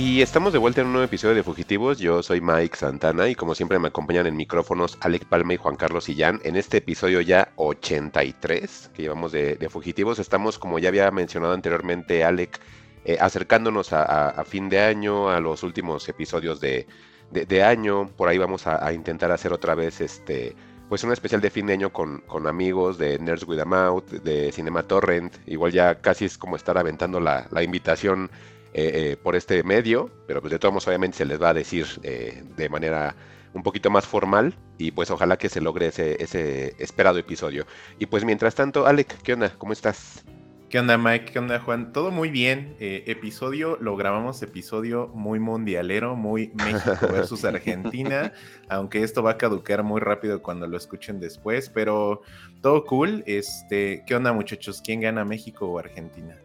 [0.00, 1.98] Y estamos de vuelta en un nuevo episodio de Fugitivos.
[1.98, 5.74] Yo soy Mike Santana y como siempre me acompañan en micrófonos Alex Palma y Juan
[5.74, 6.40] Carlos Sillán.
[6.44, 12.22] En este episodio ya 83 que llevamos de, Fugitivos, estamos, como ya había mencionado anteriormente
[12.22, 12.60] Alex,
[13.04, 16.86] eh, acercándonos a, fin de año, a los últimos episodios de,
[17.32, 18.06] de- año.
[18.06, 20.54] Por ahí vamos a, a intentar hacer otra vez este...
[20.88, 24.10] Pues un especial de fin de año con, con amigos de Nerds with a Mouth,
[24.10, 25.34] de Cinema Torrent.
[25.46, 28.30] Igual ya casi es como estar aventando la, la invitación
[28.74, 31.54] eh, eh, por este medio, pero pues de todos modos obviamente se les va a
[31.54, 33.16] decir eh, de manera
[33.54, 37.66] un poquito más formal y pues ojalá que se logre ese, ese esperado episodio.
[37.98, 39.50] Y pues mientras tanto, Alec, ¿qué onda?
[39.58, 40.24] ¿Cómo estás?
[40.68, 41.32] ¿Qué onda Mike?
[41.32, 41.94] ¿Qué onda Juan?
[41.94, 42.76] Todo muy bien.
[42.78, 48.34] Eh, episodio, lo grabamos episodio muy mundialero, muy México versus Argentina,
[48.68, 52.20] aunque esto va a caducar muy rápido cuando lo escuchen después, pero
[52.60, 53.24] todo cool.
[53.26, 54.82] Este, ¿Qué onda muchachos?
[54.84, 56.36] ¿Quién gana México o Argentina?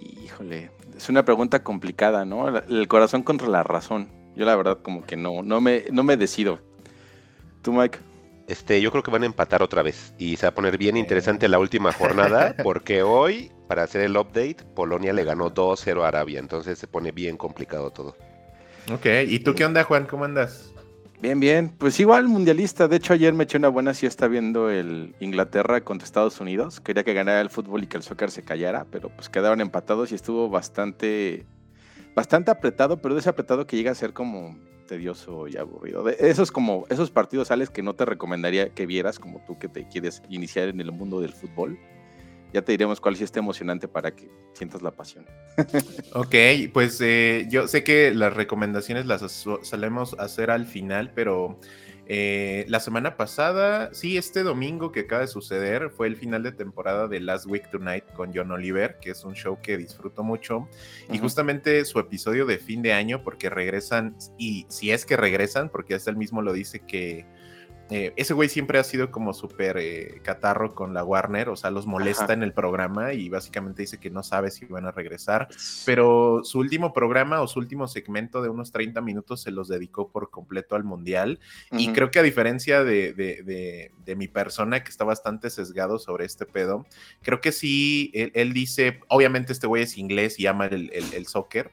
[0.00, 2.48] Híjole, es una pregunta complicada, ¿no?
[2.58, 4.08] El corazón contra la razón.
[4.34, 6.60] Yo la verdad como que no, no me, no me decido.
[7.62, 7.98] ¿Tú, Mike?
[8.46, 10.96] Este, yo creo que van a empatar otra vez y se va a poner bien
[10.96, 16.08] interesante la última jornada porque hoy, para hacer el update, Polonia le ganó 2-0 a
[16.08, 18.16] Arabia, entonces se pone bien complicado todo.
[18.92, 20.06] Ok, ¿y tú qué onda Juan?
[20.06, 20.72] ¿Cómo andas?
[21.20, 21.68] Bien, bien.
[21.76, 22.88] Pues igual mundialista.
[22.88, 26.80] De hecho, ayer me eché una buena siesta viendo el Inglaterra contra Estados Unidos.
[26.80, 30.12] Quería que ganara el fútbol y que el soccer se callara, pero pues quedaron empatados
[30.12, 31.44] y estuvo bastante,
[32.14, 34.56] bastante apretado, pero de ese apretado que llega a ser como
[34.88, 36.04] tedioso y aburrido.
[36.04, 39.68] De esos como esos partidos sales que no te recomendaría que vieras, como tú que
[39.68, 41.78] te quieres iniciar en el mundo del fútbol.
[42.52, 45.26] Ya te diremos cuál sí está emocionante para que sientas la pasión.
[46.14, 46.34] Ok,
[46.72, 49.22] pues eh, yo sé que las recomendaciones las
[49.62, 51.58] solemos hacer al final, pero
[52.12, 56.50] eh, la semana pasada, sí, este domingo que acaba de suceder fue el final de
[56.50, 60.68] temporada de Last Week Tonight con John Oliver, que es un show que disfruto mucho.
[61.12, 65.68] Y justamente su episodio de fin de año, porque regresan, y si es que regresan,
[65.68, 67.26] porque hasta él mismo lo dice que
[67.90, 71.70] eh, ese güey siempre ha sido como súper eh, catarro con la Warner, o sea,
[71.70, 72.32] los molesta Ajá.
[72.34, 75.48] en el programa y básicamente dice que no sabe si van a regresar.
[75.84, 80.08] Pero su último programa o su último segmento de unos 30 minutos se los dedicó
[80.08, 81.40] por completo al Mundial.
[81.72, 85.98] Y creo que a diferencia de, de- de- de mi persona, que está bastante sesgado
[85.98, 86.86] sobre este pedo,
[87.22, 91.12] creo que sí, él, él dice, obviamente este güey es inglés y ama el, el-
[91.14, 91.70] el soccer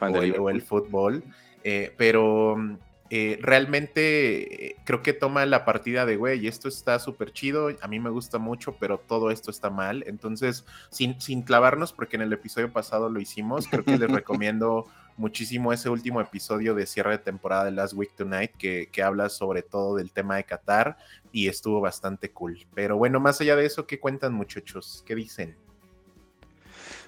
[0.00, 1.22] o el fútbol,
[1.64, 2.76] eh, pero mm,
[3.14, 7.86] eh, realmente eh, creo que toma la partida de, güey, esto está súper chido, a
[7.86, 10.02] mí me gusta mucho, pero todo esto está mal.
[10.06, 14.86] Entonces, sin, sin clavarnos, porque en el episodio pasado lo hicimos, creo que les recomiendo
[15.18, 19.28] muchísimo ese último episodio de cierre de temporada de Last Week Tonight, que, que habla
[19.28, 20.96] sobre todo del tema de Qatar
[21.32, 22.66] y estuvo bastante cool.
[22.74, 25.04] Pero bueno, más allá de eso, ¿qué cuentan muchachos?
[25.06, 25.58] ¿Qué dicen?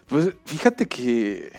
[0.07, 1.51] Pues fíjate que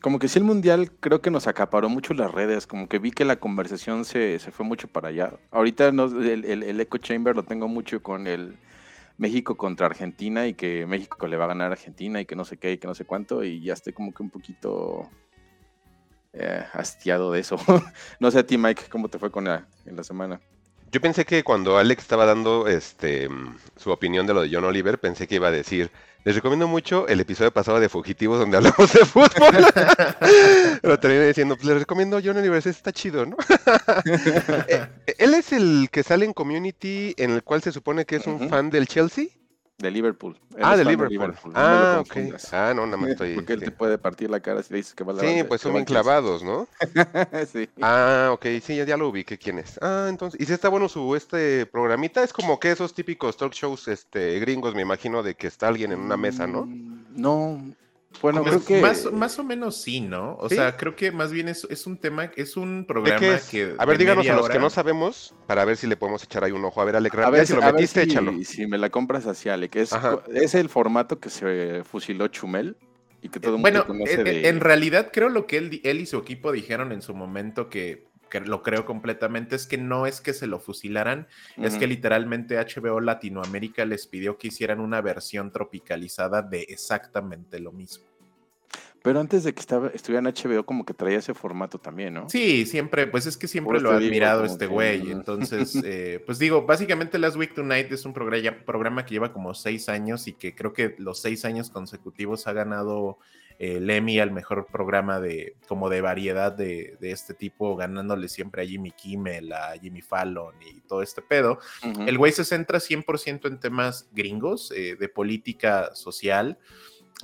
[0.00, 3.10] como que sí el mundial creo que nos acaparó mucho las redes, como que vi
[3.10, 5.32] que la conversación se, se fue mucho para allá.
[5.50, 8.56] Ahorita no, el, el- el echo chamber lo tengo mucho con el
[9.16, 12.44] México contra Argentina y que México le va a ganar a Argentina y que no
[12.44, 15.10] sé qué y que no sé cuánto y ya estoy como que un poquito
[16.32, 17.56] eh, hastiado de eso.
[18.20, 20.40] no sé a ti Mike, ¿cómo te fue con la, en la semana?
[20.90, 23.28] Yo pensé que cuando Alex estaba dando este
[23.76, 25.90] su opinión de lo de John Oliver, pensé que iba a decir,
[26.24, 29.28] les recomiendo mucho el episodio pasado de Fugitivos donde hablamos de fútbol.
[30.82, 33.36] Pero terminé diciendo, pues les recomiendo John Oliver, ese está chido, ¿no?
[34.68, 34.86] Eh,
[35.18, 38.48] Él es el que sale en Community en el cual se supone que es un
[38.48, 39.26] fan del Chelsea.
[39.78, 40.36] De Liverpool.
[40.56, 41.36] Él Ah, de Liverpool.
[41.44, 42.16] no me Ah, ok.
[42.52, 43.34] Ah, no, nada más estoy...
[43.36, 43.66] Porque él sí.
[43.66, 45.60] te puede partir la cara si le dices que va a la Sí, banda- pues
[45.60, 46.66] son bien clavados, ¿no?
[47.52, 47.68] sí.
[47.80, 49.78] Ah, ok, sí, ya, ya lo ubiqué quién es.
[49.80, 53.52] Ah, entonces, y si está bueno su este programita, es como que esos típicos talk
[53.52, 56.66] shows este gringos, me imagino, de que está alguien en una mesa, ¿no?
[56.66, 57.62] Mm, No.
[58.22, 58.80] Bueno, creo que.
[58.80, 60.34] más, más o menos sí, ¿no?
[60.40, 60.56] O ¿Sí?
[60.56, 63.44] sea, creo que más bien es, es un tema, es un ¿De programa qué es?
[63.48, 63.74] que.
[63.78, 66.52] A ver, díganos a los que no sabemos, para ver si le podemos echar ahí
[66.52, 66.80] un ojo.
[66.80, 68.32] A ver, Alec, A ver, si lo a ver metiste, si, échalo.
[68.44, 70.22] si me la compras hacia Ale, que es, Ajá.
[70.34, 72.76] es el formato que se fusiló Chumel
[73.22, 74.48] y que todo el mundo Bueno, en, de...
[74.48, 78.07] en realidad creo lo que él, él y su equipo dijeron en su momento que,
[78.28, 81.26] que lo creo completamente es que no es que se lo fusilaran,
[81.56, 87.72] es que literalmente HBO Latinoamérica les pidió que hicieran una versión tropicalizada de exactamente lo
[87.72, 88.04] mismo.
[89.02, 92.28] Pero antes de que estaba, estuviera en HBO, como que traía ese formato también, ¿no?
[92.28, 95.10] Sí, siempre, pues es que siempre lo digo, admirado este güey.
[95.10, 99.54] Entonces, eh, pues digo, básicamente Last Week Tonight es un programa, programa que lleva como
[99.54, 103.18] seis años y que creo que los seis años consecutivos ha ganado
[103.58, 108.62] el Emmy al mejor programa de como de variedad de, de este tipo, ganándole siempre
[108.62, 111.58] a Jimmy Kimmel, a Jimmy Fallon y todo este pedo.
[112.06, 116.58] El güey se centra 100% en temas gringos, eh, de política social,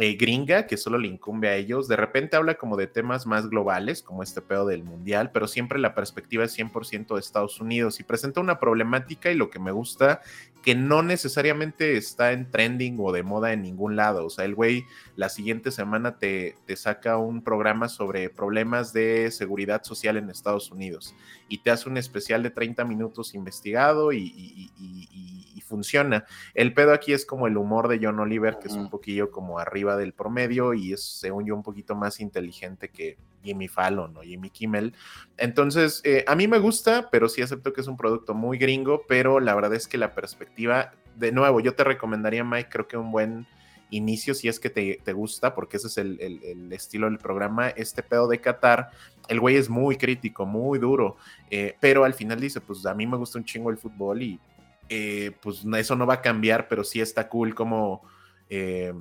[0.01, 1.87] eh, gringa, que solo le incumbe a ellos.
[1.87, 5.79] De repente habla como de temas más globales, como este pedo del mundial, pero siempre
[5.79, 9.71] la perspectiva es 100% de Estados Unidos y presenta una problemática y lo que me
[9.71, 10.21] gusta,
[10.65, 14.25] que no necesariamente está en trending o de moda en ningún lado.
[14.27, 14.85] O sea, el güey
[15.15, 20.71] la siguiente semana te, te saca un programa sobre problemas de seguridad social en Estados
[20.71, 21.15] Unidos
[21.49, 26.25] y te hace un especial de 30 minutos investigado y, y- funciona.
[26.55, 29.59] El pedo aquí es como el humor de John Oliver, que es un poquillo como
[29.59, 34.23] arriba del promedio y es, según yo, un poquito más inteligente que Jimmy Fallon o
[34.23, 34.95] Jimmy Kimmel.
[35.37, 39.03] Entonces, eh, a mí me gusta, pero sí acepto que es un producto muy gringo,
[39.09, 42.97] pero la verdad es que la perspectiva, de nuevo, yo te recomendaría, Mike, creo que
[42.97, 43.47] un buen
[43.91, 47.19] inicio si es que te, te gusta, porque ese es el, el- el estilo del
[47.19, 48.91] programa, este pedo de Qatar,
[49.29, 51.17] el güey es muy crítico, muy duro,
[51.51, 54.41] eh, pero al final dice, pues a mí me gusta un chingo el fútbol y
[54.89, 58.03] eh, pues eso no va a cambiar, pero sí está cool como
[58.49, 58.93] eh,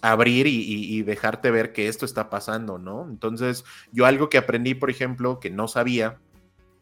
[0.00, 3.06] abrir y, dejarte ver que esto está pasando, ¿no?
[3.08, 6.18] Entonces, yo algo que aprendí, por ejemplo, que no sabía,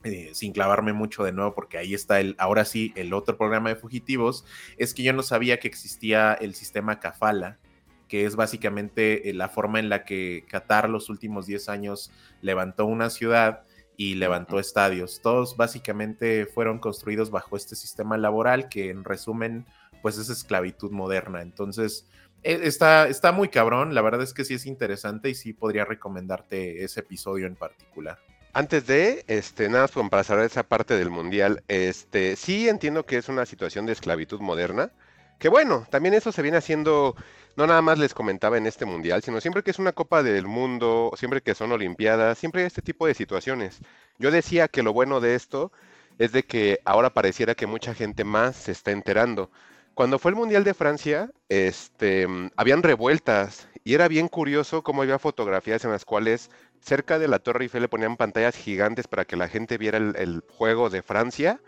[0.05, 3.71] eh, sin clavarme mucho de nuevo, porque ahí está el, ahora sí, el otro programa
[3.71, 4.45] de fugitivos,
[4.77, 7.59] es que yo no sabía que existía el sistema Kafala,
[8.07, 12.87] que es básicamente eh, la forma en la que Qatar los últimos 10 años levantó
[12.87, 13.63] una ciudad
[13.97, 15.21] y levantó estadios.
[15.23, 19.67] Todos básicamente fueron construidos bajo este sistema laboral que en resumen
[20.03, 21.43] pues es esclavitud moderna.
[21.43, 22.07] Entonces
[22.43, 25.85] e- está, está muy cabrón, la verdad es que sí es interesante y sí podría
[25.85, 28.19] recomendarte ese episodio en particular.
[28.53, 33.19] Antes de, este, nada más para cerrar esa parte del mundial, este, sí entiendo que
[33.19, 34.93] es una situación de esclavitud moderna,
[35.39, 37.17] que bueno, también eso se viene haciendo,
[37.57, 40.47] no nada más les comentaba en este mundial, sino siempre que es una Copa del
[40.47, 43.81] Mundo, siempre que son Olimpiadas, siempre hay este tipo de situaciones.
[44.19, 45.73] Yo decía que lo bueno de esto
[46.19, 49.51] es de que ahora pareciera que mucha gente más se está enterando.
[49.95, 55.03] Cuando fue el Mundial de Francia, este, mm, habían revueltas y era bien curioso cómo
[55.03, 56.51] había fotografías en las cuales
[56.81, 60.15] cerca de la Torre Eiffel le ponían pantallas gigantes para que la gente viera el,
[60.17, 61.61] el juego de Francia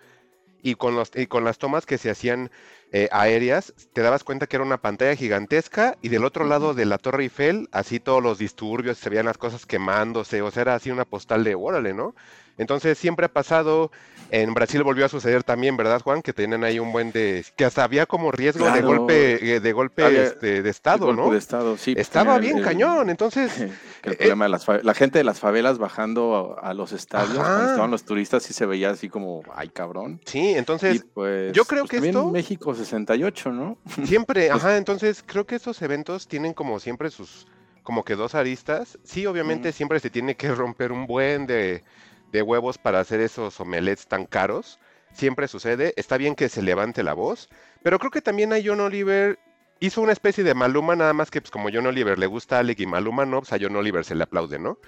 [0.62, 2.50] y con, los, y con las tomas que se hacían
[2.93, 6.87] eh, aéreas, te dabas cuenta que era una pantalla gigantesca y del otro lado de
[6.87, 10.75] la Torre Eiffel, así todos los disturbios, se veían las cosas quemándose, o sea, era
[10.75, 12.14] así una postal de órale, ¿no?
[12.56, 13.93] Entonces siempre ha pasado,
[14.32, 16.23] en Brasil volvió a suceder también, ¿verdad, Juan?
[16.23, 19.73] Que tenían ahí un buen de, que hasta había como riesgo de golpe, eh, de
[19.73, 21.31] golpe Había- este, de Estado, Golpe ¿no?
[21.31, 21.94] de estado, sí.
[21.94, 23.52] pues, Estaba bien el- cañón, entonces...
[23.55, 23.62] que
[24.11, 27.37] el Eh, problema de las la gente de las favelas bajando a, a los estadios
[27.38, 31.52] cuando estaban los turistas sí se veía así como ay cabrón Sí, entonces y pues
[31.52, 36.29] yo creo pues, que esto- México 68 no Siempre, ajá, entonces creo que estos eventos
[36.29, 37.47] tienen como siempre sus,
[37.83, 38.99] como que dos aristas.
[39.05, 39.77] Sí, obviamente Ujú.
[39.77, 41.85] siempre se tiene que romper un buen de,
[42.33, 44.79] de huevos para hacer esos omelets tan caros.
[45.13, 45.95] Siempre sucede.
[45.97, 47.49] Está bien que se levante la voz,
[47.83, 49.39] pero creo que también a John Oliver
[49.81, 52.61] hizo una especie de Maluma, nada más que pues como John Oliver le gusta a
[52.61, 54.79] Alec y Maluma no, pues a John Oliver se le aplaude, ¿no?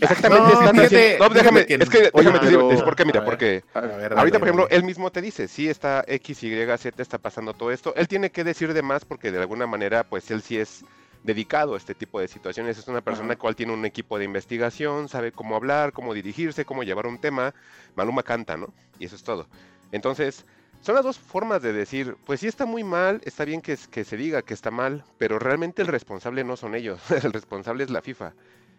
[0.00, 0.86] Exactamente, no, están fíjate-
[1.16, 3.28] haciendo- no, déjame, que- es que déjame porque mira, ver.
[3.28, 6.66] porque A ver, dale, Ahorita, por ejemplo, él mismo te dice, sí está X, Y,
[6.78, 7.94] Z, está pasando todo esto.
[7.96, 10.84] Él tiene que decir de más porque de alguna manera, pues él sí es
[11.24, 12.78] dedicado a este tipo de situaciones.
[12.78, 16.84] Es una persona cual tiene un equipo de investigación, sabe cómo hablar, cómo dirigirse, cómo
[16.84, 17.52] llevar un tema.
[17.96, 18.72] Maluma canta, ¿no?
[19.00, 19.48] Y eso es todo.
[19.90, 20.44] Entonces,
[20.80, 24.04] son las dos formas de decir, pues sí está muy mal, está bien que, que
[24.04, 27.90] se diga que está mal, pero realmente el responsable no son ellos, el responsable es
[27.90, 28.34] la FIFA.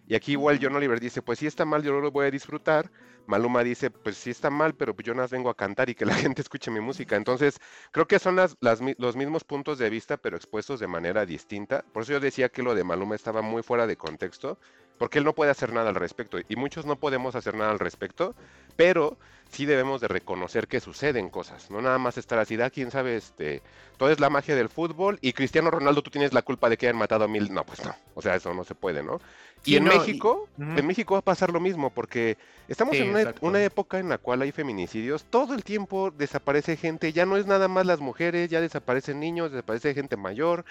[0.05, 2.31] Y aquí igual John Oliver dice, pues sí está mal, yo no lo voy a
[2.31, 2.91] disfrutar.
[3.27, 5.93] Maluma dice, pues sí está mal, pero pues yo nada más vengo a cantar y
[5.95, 7.15] que la gente escuche mi música.
[7.15, 7.59] Entonces,
[7.91, 11.25] creo que son las, las mi- los mismos puntos de vista, pero expuestos de manera
[11.27, 11.85] distinta.
[11.91, 14.59] Por eso yo decía que lo de Maluma estaba muy fuera de contexto,
[14.99, 16.37] porque él no puede hacer nada al respecto.
[16.47, 18.35] Y muchos no podemos hacer nada al respecto,
[18.75, 19.17] pero
[19.51, 23.15] sí debemos de reconocer que suceden cosas, no nada más estar así, da quién sabe,
[23.15, 23.63] este,
[23.97, 26.85] todo es la magia del fútbol y Cristiano Ronaldo tú tienes la culpa de que
[26.85, 29.19] hayan matado a mil, no, pues no, o sea, eso no se puede, ¿no?
[29.65, 32.37] Y Sí, en no, y- México, en México va a pasar lo mismo, porque
[32.67, 33.47] estamos Sí, en una, exacto.
[33.47, 37.47] una época en la cual hay feminicidios, todo el tiempo desaparece gente, ya no es
[37.47, 40.63] nada más las mujeres, ya desaparecen niños, desaparece gente mayor,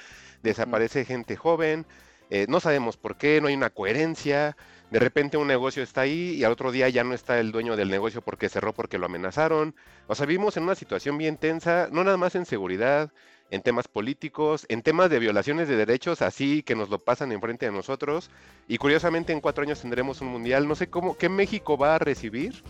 [0.43, 1.85] desaparece gente joven,
[2.31, 4.57] eh, no sabemos por qué, no hay una coherencia,
[4.91, 7.77] de repente un negocio está ahí y al otro día ya no está el dueño
[7.77, 9.75] del negocio porque cerró porque lo amenazaron.
[10.07, 13.13] O sea, vivimos en una situación bien tensa, no nada más en seguridad,
[13.51, 17.67] en temas políticos, en temas de violaciones de derechos, así que nos lo pasan enfrente
[17.67, 18.31] de nosotros.
[18.67, 20.67] Y curiosamente en cuatro años tendremos un mundial.
[20.67, 22.63] No sé cómo, qué México va a recibir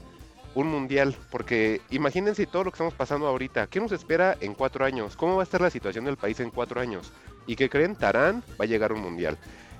[0.54, 3.68] un mundial, porque imagínense todo lo que estamos pasando ahorita.
[3.68, 5.16] ¿Qué nos espera en cuatro años?
[5.16, 7.12] ¿Cómo va a estar la situación del país en cuatro años?
[7.48, 7.96] ¿Y qué creen?
[7.96, 9.36] Tarán va a llegar un mundial.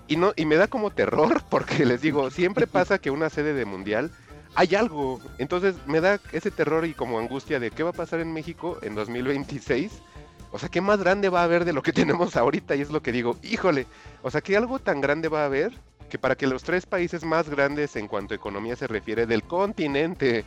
[0.08, 3.54] Y, no, y me da como terror, porque les digo, siempre pasa que una sede
[3.54, 4.10] de mundial
[4.56, 5.20] hay algo.
[5.38, 8.78] Entonces me da ese terror y como angustia de qué va a pasar en México
[8.82, 10.02] en 2026
[10.50, 12.74] o sea, ¿qué más grande va a haber de lo que tenemos ahorita?
[12.76, 13.86] Y es lo que digo, híjole,
[14.22, 15.72] o sea, ¿qué algo tan grande va a haber
[16.08, 19.42] que para que los tres países más grandes en cuanto a economía se refiere del
[19.42, 20.46] continente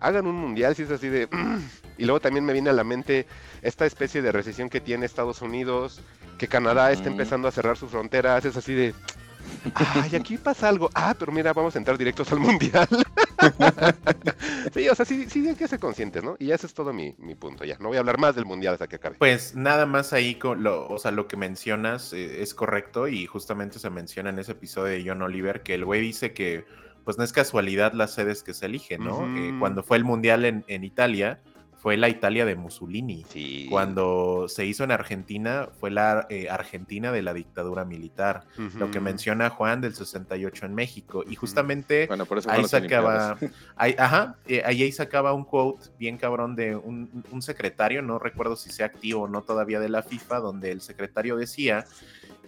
[0.00, 1.28] hagan un mundial, si es así de...
[1.98, 3.26] y luego también me viene a la mente
[3.62, 6.00] esta especie de recesión que tiene Estados Unidos,
[6.38, 8.94] que Canadá está empezando a cerrar sus fronteras, es así de...
[9.74, 10.90] Ay, aquí pasa algo.
[10.94, 12.86] Ah, pero mira, vamos a entrar directos al mundial.
[14.74, 16.36] sí, o sea, sí, sí hay que ser conscientes, ¿no?
[16.38, 17.78] Y ese es todo mi, punto ya.
[17.78, 19.16] No voy a hablar más del mundial hasta que acabe.
[19.18, 23.26] Pues nada más ahí, con lo, o sea, lo que mencionas eh, es correcto y
[23.26, 26.66] justamente se menciona en ese episodio de John Oliver que el güey dice que
[27.08, 29.24] pues no es casualidad las sedes que se eligen, ¿no?
[29.34, 31.40] Eh, cuando fue el mundial en, en Italia,
[31.78, 33.24] fue la Italia de Mussolini.
[33.70, 38.44] Cuando se hizo en Argentina, fue la eh, Argentina de la dictadura militar.
[38.74, 41.24] Lo que menciona Juan del 68 en México.
[41.26, 42.10] Y justamente
[42.46, 43.38] ahí sacaba,
[43.76, 48.54] ahí, ajá, eh, ahí, sacaba un quote bien cabrón de un, un secretario, no recuerdo
[48.54, 51.86] si sea activo o no todavía de la FIFA, donde el secretario decía,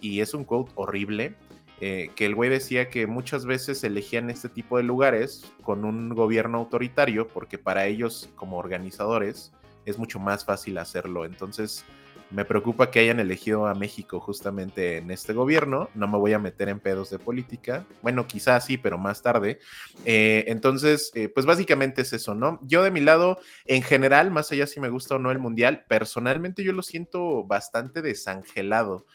[0.03, 1.35] y es un quote horrible,
[1.81, 6.11] eh, que el güey decía que muchas veces elegían este tipo de lugares con un
[6.11, 9.53] gobierno autoritario porque para ellos como organizadores
[9.87, 11.25] es mucho más fácil hacerlo.
[11.25, 11.85] Entonces
[12.31, 15.89] me preocupa que hayan elegido a México justamente en este gobierno.
[15.95, 17.85] No me voy a meter en pedos de política.
[18.03, 19.59] Bueno, quizás sí, pero más tarde.
[20.05, 22.61] Eh, entonces, eh, pues básicamente es eso, ¿no?
[22.63, 25.85] Yo de mi lado, en general, más allá si me gusta o no el Mundial,
[25.89, 29.07] personalmente yo lo siento bastante desangelado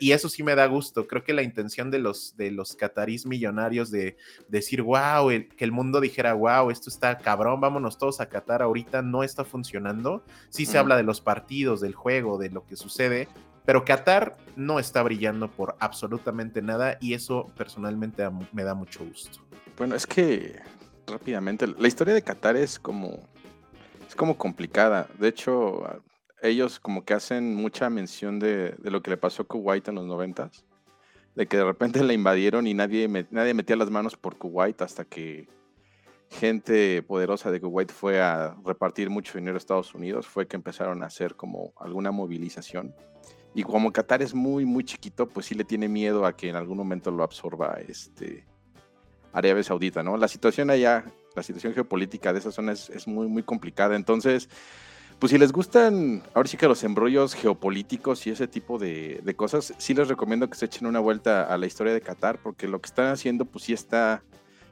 [0.00, 1.06] y eso sí me da gusto.
[1.06, 4.16] Creo que la intención de los, de los catarís millonarios de,
[4.48, 9.02] decir, wow, que el mundo dijera, wow, esto está cabrón, vámonos todos a Qatar ahorita,
[9.02, 10.24] no está funcionando.
[10.48, 13.28] Sí se habla de los partidos, del juego, de lo que sucede,
[13.66, 19.40] pero Qatar no está brillando por absolutamente nada y eso personalmente me da mucho gusto.
[19.76, 20.58] Bueno, es que
[21.06, 23.28] rápidamente, la historia de Qatar es como,
[24.08, 25.06] es como complicada.
[25.18, 25.82] De hecho,
[26.40, 30.06] ellos como que hacen mucha mención de, lo que le pasó a Kuwait en los
[30.06, 30.64] noventas,
[31.34, 35.04] de que de repente la invadieron y nadie, nadie metía las manos por Kuwait hasta
[35.04, 35.48] que
[36.30, 41.02] gente poderosa de Kuwait fue a repartir mucho dinero a Estados Unidos, fue que empezaron
[41.02, 42.94] a hacer como alguna movilización.
[43.54, 46.56] Y como Qatar es muy, muy chiquito, pues sí le tiene miedo a que en
[46.56, 48.44] algún momento lo absorba este
[49.32, 50.16] Arabia Saudita, ¿no?
[50.16, 51.04] La situación allá,
[51.34, 53.96] la situación geopolítica de esa zona es, es muy, muy complicada.
[53.96, 54.48] Entonces,
[55.18, 59.72] pues si les gustan, ahora sí que los embrollos geopolíticos y ese tipo de, cosas,
[59.78, 62.80] sí les recomiendo que se echen una vuelta a la historia de Qatar, porque lo
[62.82, 64.22] que están haciendo, pues sí está,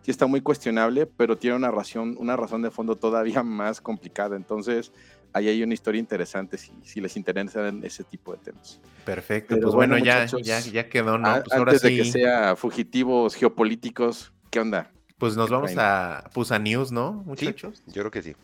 [0.05, 4.37] sí está muy cuestionable, pero tiene una razón, una razón de fondo todavía más complicada.
[4.37, 4.93] Entonces,
[5.33, 8.81] ahí hay una historia interesante si, si les interesan ese tipo de temas.
[9.07, 11.43] Perfecto, pues bueno, ya, ya, ya, quedó, ¿no?
[11.43, 14.91] Pues antes de que sea fugitivos geopolíticos, ¿qué onda?
[15.19, 17.83] Pues nos vamos a, pues a news, ¿no, muchachos?
[17.87, 18.37] yo creo que sí.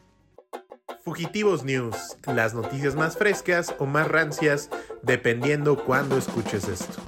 [1.02, 4.68] Fugitivos News, las noticias más frescas o más rancias,
[5.02, 7.00] dependiendo cuándo escuches esto.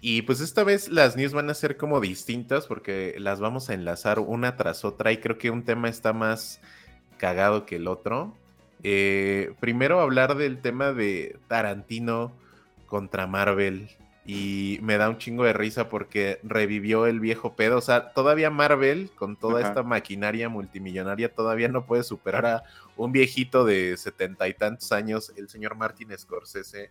[0.00, 3.74] Y pues esta vez las news van a ser como distintas porque las vamos a
[3.74, 6.60] enlazar una tras otra y creo que un tema está más
[7.18, 8.34] cagado que el otro.
[8.82, 12.32] Eh, primero hablar del tema de Tarantino
[12.86, 13.90] contra Marvel
[14.24, 17.78] y me da un chingo de risa porque revivió el viejo pedo.
[17.78, 22.62] O sea, todavía Marvel, con toda esta maquinaria multimillonaria, todavía no puede superar a
[22.96, 26.90] un viejito de setenta y tantos años, el señor Martin Scorsese,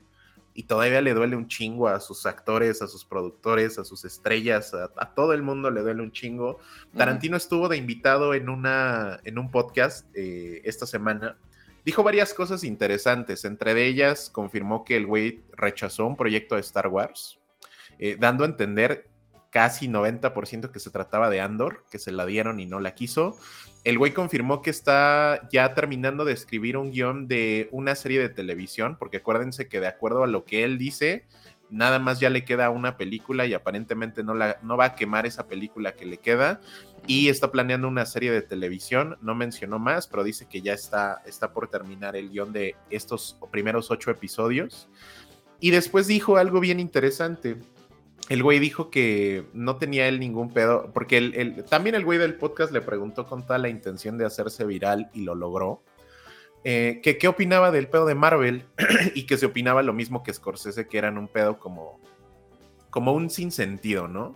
[0.53, 4.73] y todavía le duele un chingo a sus actores, a sus productores, a sus estrellas,
[4.73, 6.59] a, todo el mundo le duele un chingo.
[6.95, 11.37] Tarantino estuvo de invitado en, una, en un podcast eh, esta semana
[11.85, 16.87] Dijo varias cosas interesantes, entre ellas confirmó que el güey rechazó un proyecto de Star
[16.87, 17.39] Wars,
[17.97, 19.09] eh, dando a entender
[19.49, 23.39] casi 90% que se trataba de Andor, que se la dieron y no la quiso.
[23.83, 28.29] El güey confirmó que está ya terminando de escribir un guion de una serie de
[28.29, 31.25] televisión, porque acuérdense que de acuerdo a lo que él dice,
[31.69, 35.25] nada más ya le queda una película y aparentemente no, la, no va a quemar
[35.25, 36.59] esa película que le queda
[37.07, 41.21] y está planeando una serie de televisión, no mencionó más, pero dice que ya está,
[41.25, 44.89] está por terminar el guion de estos primeros ocho episodios.
[45.61, 47.57] Y después dijo algo bien interesante.
[48.29, 52.35] El güey dijo que no tenía él ningún pedo, porque el, también el güey del
[52.35, 55.83] podcast le preguntó con toda la intención de hacerse viral y lo logró.
[56.63, 58.65] eh, que qué opinaba del pedo de Marvel
[59.15, 61.99] y que se opinaba lo mismo que Scorsese, que eran un pedo como,
[62.89, 64.35] como un sinsentido, ¿no?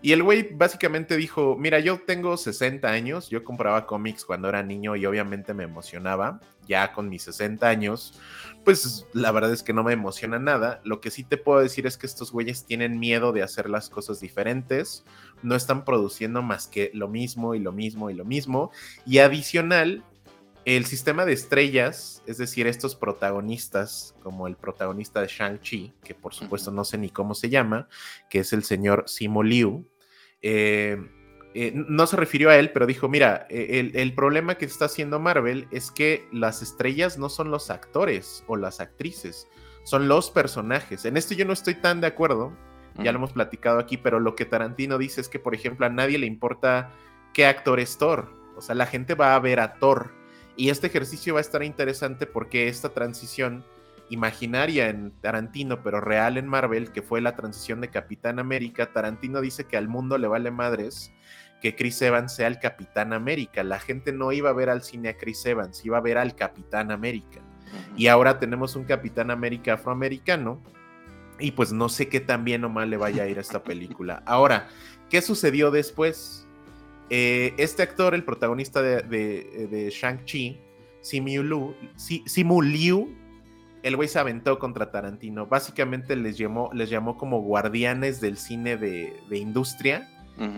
[0.00, 4.62] Y el güey básicamente dijo, mira, yo tengo 60 años, yo compraba cómics cuando era
[4.62, 8.18] niño y obviamente me emocionaba, ya con mis 60 años,
[8.64, 10.80] pues la verdad es que no me emociona nada.
[10.84, 13.90] Lo que sí te puedo decir es que estos güeyes tienen miedo de hacer las
[13.90, 15.04] cosas diferentes,
[15.42, 18.70] no están produciendo más que lo mismo y lo mismo y lo mismo.
[19.06, 20.02] Y adicional,
[20.64, 26.32] el sistema de estrellas, es decir, estos protagonistas, como el protagonista de Shang-Chi, que por
[26.32, 27.88] supuesto no sé ni cómo se llama,
[28.30, 29.86] que es el señor Simo Liu,
[30.40, 30.96] eh,
[31.56, 35.20] eh, no se refirió a él, pero dijo, mira, eh, el, problema que está haciendo
[35.20, 39.46] Marvel es que las estrellas no son los actores o las actrices,
[39.84, 41.04] son los personajes.
[41.04, 42.52] En esto yo no estoy tan de acuerdo,
[42.98, 45.90] ya lo hemos platicado aquí, pero lo que Tarantino dice es que, por ejemplo, a
[45.90, 46.90] nadie le importa
[47.32, 48.32] qué actor es Thor.
[48.56, 50.10] O sea, la gente va a ver a Thor.
[50.56, 53.64] Y este ejercicio va a estar interesante porque esta transición
[54.10, 59.40] imaginaria en Tarantino, pero real en Marvel, que fue la transición de Capitán América, Tarantino
[59.40, 61.12] dice que al mundo le vale madres
[61.64, 63.64] que Chris Evans sea el Capitán América.
[63.64, 66.36] La gente no iba a ver al cine a Chris Evans, iba a ver al
[66.36, 67.40] Capitán América.
[67.96, 70.62] Y ahora tenemos un Capitán América afroamericano.
[71.38, 73.62] Y pues no sé qué tan bien o mal le vaya a ir a esta
[73.62, 74.22] película.
[74.26, 74.68] Ahora,
[75.08, 76.46] ¿qué sucedió después?
[77.08, 80.60] Eh, este actor, el protagonista de, de Shang-Chi,
[81.00, 83.16] Simu Liu,
[83.82, 85.46] el güey se aventó contra Tarantino.
[85.46, 90.10] Básicamente les llamó, les llamó como guardianes del cine de, industria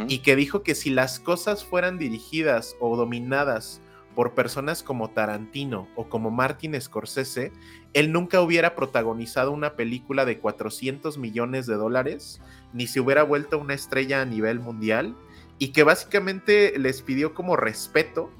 [0.09, 3.83] y que dijo que si las cosas fueran dirigidas o dominadas
[4.15, 7.53] por personas como Tarantino o como Martin Scorsese,
[7.93, 12.41] él nunca hubiera protagonizado una película de 400 millones de dólares,
[12.73, 15.15] ni se hubiera vuelto una estrella a nivel mundial,
[15.59, 18.31] y que básicamente les pidió como respeto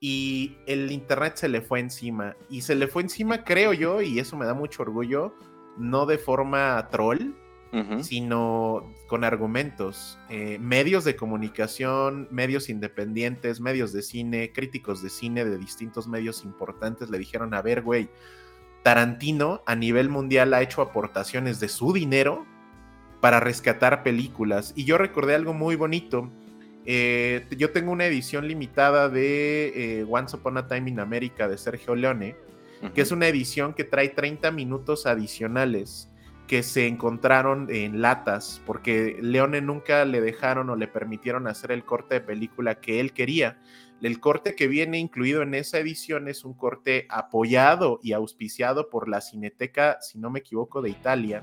[0.00, 2.36] y el internet se le fue encima.
[2.50, 5.34] Y se le fue encima, creo yo, y eso me da mucho orgullo,
[5.78, 7.34] no de forma troll,
[8.02, 10.18] sino con argumentos.
[10.28, 16.44] Eh, medios de comunicación, medios independientes, medios de cine, críticos de cine de distintos medios
[16.44, 18.08] importantes le dijeron, a ver, güey,
[18.82, 22.46] Tarantino a nivel mundial ha hecho aportaciones de su dinero
[23.20, 24.72] para rescatar películas.
[24.76, 26.30] Y yo recordé algo muy bonito
[26.86, 31.56] eh, yo tengo una edición limitada de eh, Once Upon a Time in America de
[31.56, 32.36] Sergio Leone,
[32.94, 36.10] que es una edición que trae 30 minutos adicionales
[36.54, 41.84] que se encontraron en latas, porque Leone nunca le dejaron o le permitieron hacer el
[41.84, 43.58] corte de película que él quería.
[44.00, 49.08] El corte que viene incluido en esa edición es un corte apoyado y auspiciado por
[49.08, 51.42] la Cineteca, si no me equivoco, de Italia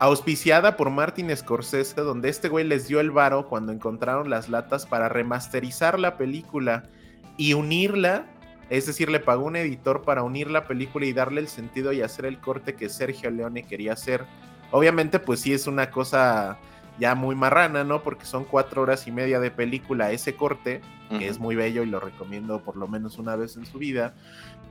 [0.00, 4.84] auspiciada por Martin Scorsese, donde este güey les dio el varo cuando encontraron las latas
[4.84, 6.90] para remasterizar la película
[7.36, 8.26] y unirla,
[8.70, 12.02] es decir, le pagó un editor para unir la película y darle el sentido y
[12.02, 14.24] hacer el corte que Sergio Leone quería hacer.
[14.70, 16.58] Obviamente, pues sí es una cosa
[16.98, 18.02] ya muy marrana, ¿no?
[18.02, 20.80] Porque son cuatro horas y media de película ese corte,
[21.18, 24.14] que es muy bello y lo recomiendo por lo menos una vez en su vida.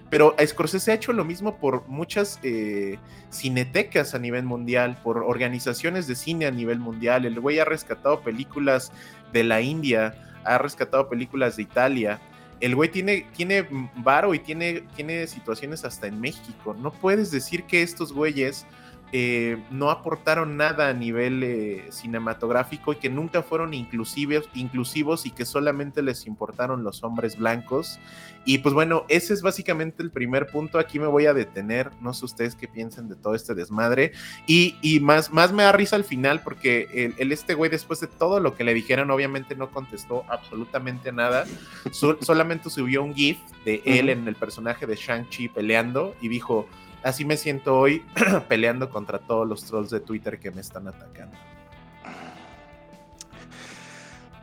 [0.09, 2.97] Pero Scorsese ha hecho lo mismo por muchas eh,
[3.31, 7.25] cinetecas a nivel mundial, por organizaciones de cine a nivel mundial.
[7.25, 8.91] El güey ha rescatado películas
[9.33, 12.19] de la India, ha rescatado películas de Italia.
[12.59, 16.75] El güey tiene, tiene varo y tiene, tiene situaciones hasta en México.
[16.77, 18.65] No puedes decir que estos güeyes
[19.11, 25.31] eh, no aportaron nada a nivel eh, cinematográfico y que nunca fueron inclusivos, inclusivos y
[25.31, 27.99] que solamente les importaron los hombres blancos.
[28.45, 30.79] Y pues bueno, ese es básicamente el primer punto.
[30.79, 31.91] Aquí me voy a detener.
[32.01, 34.13] No sé ustedes qué piensen de todo este desmadre.
[34.47, 38.39] Y, más, más me da risa al final porque el, este güey después de todo
[38.39, 41.45] lo que le dijeron obviamente no contestó absolutamente nada.
[41.91, 46.67] solamente subió un GIF de él en el personaje de Shang-Chi peleando y dijo
[47.03, 48.03] así me siento hoy
[48.47, 51.37] peleando contra todos los trolls de Twitter que me están atacando.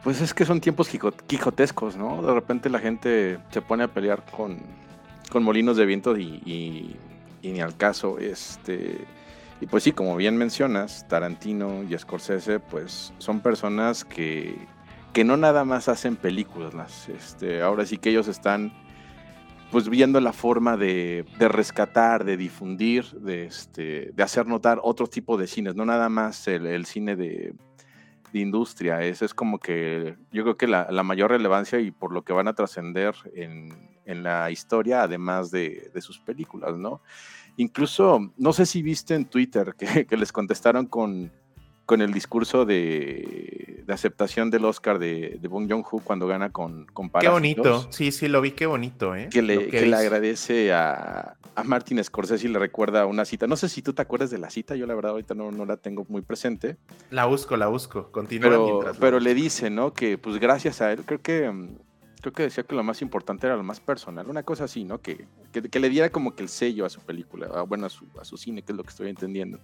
[0.02, 0.88] Pues es que son tiempos
[1.26, 2.22] quijotescos, ¿no?
[2.22, 4.62] De repente la gente se pone a pelear con,
[5.34, 6.96] molinos de viento y,
[7.42, 8.18] ni al caso.
[8.20, 9.04] Este,
[9.60, 14.56] y pues sí, como bien mencionas, Tarantino y Scorsese, pues son personas que,
[15.12, 17.08] que no nada más hacen películas.
[17.08, 18.72] este, ahora sí que ellos están
[19.70, 25.36] pues viendo la forma de, rescatar, de difundir, de, este, de hacer notar otro tipo
[25.36, 27.54] de cines, no nada más el, cine de,
[28.32, 29.00] industria.
[29.02, 32.48] Ese es como que yo creo que la, mayor relevancia y por lo que van
[32.48, 37.00] a trascender en, la historia, además de, sus películas, ¿no?
[37.56, 41.32] Incluso, no sé si viste en Twitter que, les contestaron con,
[41.86, 46.84] con el discurso de, de aceptación del Oscar de, de Bong Joon-ho cuando gana con,
[46.86, 47.90] con Qué bonito.
[47.92, 49.28] Sí, sí, lo vi, qué bonito, ¿eh?
[49.30, 53.46] Que le, que le agradece a, a Martin Scorsese y le recuerda una cita.
[53.46, 55.64] No sé si tú te acuerdas de la cita, yo la verdad ahorita no, no
[55.64, 56.76] la tengo muy presente.
[57.10, 58.10] La busco, la busco.
[58.10, 59.94] Continúa Pero, mientras pero le dice, ¿no?
[59.94, 61.68] Que pues gracias a él, creo que mm,
[62.20, 65.00] creo que decía que lo más importante era lo más personal, una cosa así, ¿no?
[65.00, 68.04] Que, que, le diera como que el sello a su película, a- bueno, a su,
[68.20, 69.58] a su cine, que es lo que estoy entendiendo.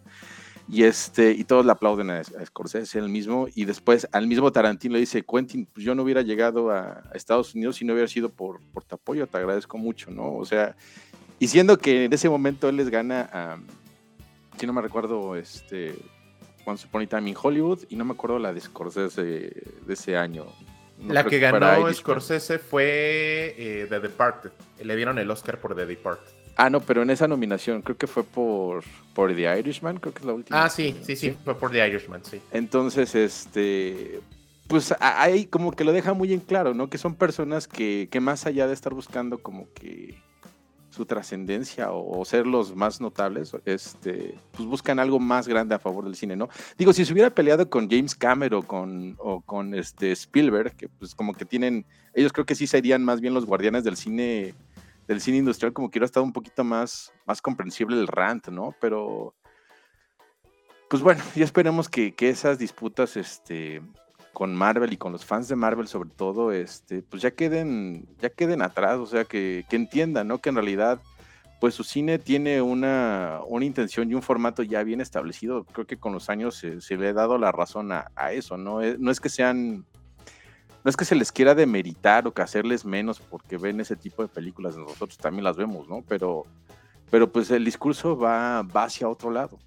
[0.68, 4.52] Y este, y todos le aplauden a, a Scorsese, él mismo, y después al mismo
[4.52, 7.94] Tarantino le dice, Quentin, pues yo no hubiera llegado a, a Estados Unidos si no
[7.94, 10.34] hubiera sido por, por tu apoyo, te agradezco mucho, ¿no?
[10.34, 10.76] O sea,
[11.40, 13.58] y siendo que en ese momento él les gana a,
[14.58, 15.96] si no me recuerdo, este,
[16.64, 20.16] Once Upon a Time in Hollywood, y no me acuerdo la de Scorsese de ese
[20.16, 20.46] año.
[21.02, 21.92] No la que ganó.
[21.92, 24.50] Scorsese fue eh, The Departed.
[24.82, 26.32] Le dieron el Oscar por The Departed.
[26.56, 28.84] Ah, no, pero en esa nominación creo que fue por,
[29.14, 30.64] por The Irishman, creo que es la última.
[30.64, 32.40] Ah, sí, sí, sí, fue por The Irishman, sí.
[32.52, 34.20] Entonces, este,
[34.68, 36.90] pues ahí como que lo deja muy en claro, ¿no?
[36.90, 40.20] Que son personas que, que más allá de estar buscando como que
[40.92, 46.04] su trascendencia o, ser los más notables, este, pues buscan algo más grande a favor
[46.04, 46.48] del cine, ¿no?
[46.76, 50.88] Digo, si se hubiera peleado con James Cameron o con, o con este Spielberg, que
[50.88, 54.54] pues como que tienen, ellos creo que sí serían más bien los guardianes del cine,
[55.08, 58.74] del cine industrial, como que hubiera estado un poquito más, más comprensible el rant, ¿no?
[58.80, 59.34] Pero,
[60.90, 63.80] pues bueno, ya esperemos que, que esas disputas, este,
[64.32, 68.30] con Marvel y con los fans de Marvel sobre todo, este, pues ya queden, ya
[68.30, 70.38] queden atrás, o sea, que, que entiendan, ¿no?
[70.38, 71.00] Que en realidad,
[71.60, 75.64] pues su cine tiene una, una intención y un formato ya bien establecido.
[75.64, 78.80] Creo que con los años se, le ha dado la razón a, a eso, ¿no?
[78.80, 79.84] Es- no es que sean,
[80.84, 84.22] no es que se les quiera demeritar o que hacerles menos porque ven ese tipo
[84.22, 86.02] de películas, nosotros también las vemos, ¿no?
[86.08, 86.44] Pero,
[87.10, 89.58] pero pues el discurso va, va hacia otro lado.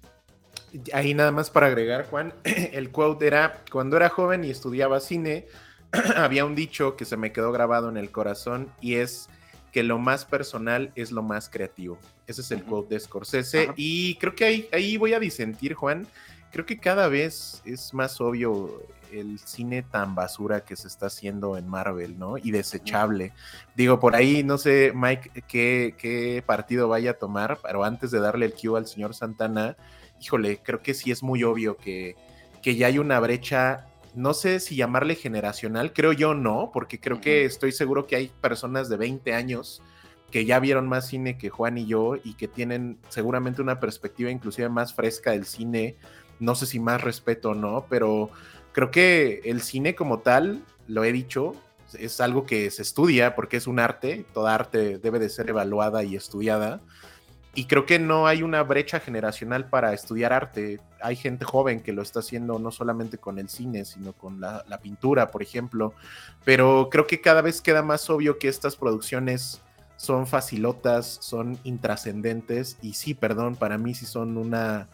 [0.92, 5.46] Ahí nada más para agregar, Juan, el quote era, cuando era joven y estudiaba cine,
[6.16, 9.28] había un dicho que se me quedó grabado en el corazón y es
[9.72, 11.98] que lo más personal es lo más creativo.
[12.26, 16.06] Ese es el quote de Scorsese y creo que ahí, ahí voy a disentir, Juan.
[16.50, 21.56] Creo que cada vez es más obvio el cine tan basura que se está haciendo
[21.56, 22.38] en Marvel, ¿no?
[22.38, 23.32] Y desechable.
[23.74, 28.20] Digo, por ahí, no sé, Mike, qué, qué partido vaya a tomar, pero antes de
[28.20, 29.76] darle el cue al señor Santana,
[30.20, 32.16] híjole, creo que sí es muy obvio que,
[32.62, 37.20] que ya hay una brecha, no sé si llamarle generacional, creo yo no, porque creo
[37.20, 39.82] que estoy seguro que hay personas de 20 años
[40.30, 44.30] que ya vieron más cine que Juan y yo y que tienen seguramente una perspectiva
[44.30, 45.96] inclusive más fresca del cine,
[46.40, 48.30] no sé si más respeto o no, pero
[48.72, 51.54] creo que el cine como tal, lo he dicho,
[51.98, 56.02] es algo que se estudia porque es un arte, toda arte debe de ser evaluada
[56.02, 56.80] y estudiada.
[57.56, 60.78] Y creo que no hay una brecha generacional para estudiar arte.
[61.00, 64.62] Hay gente joven que lo está haciendo no solamente con el cine, sino con la,
[64.82, 65.94] pintura, por ejemplo.
[66.44, 69.62] Pero creo que cada vez queda más obvio que estas producciones
[69.96, 74.86] son facilotas, son intrascendentes y sí, perdón, para mí sí son una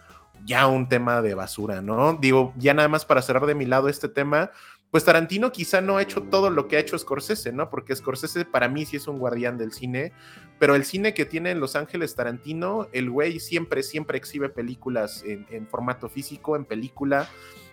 [0.45, 2.15] ya un tema de basura, ¿no?
[2.15, 4.53] Digo, ya nada más para cerrar de mi lado este tema,
[4.93, 7.71] pues Tarantino quizá no ha hecho todo lo que ha hecho Scorsese, ¿no?
[7.71, 10.13] Porque Scorsese para mí sí es un guardián del cine,
[10.59, 15.25] pero el cine que tiene en Los Ángeles Tarantino, el güey siempre, siempre exhibe películas
[15.27, 17.27] en, formato físico, en película,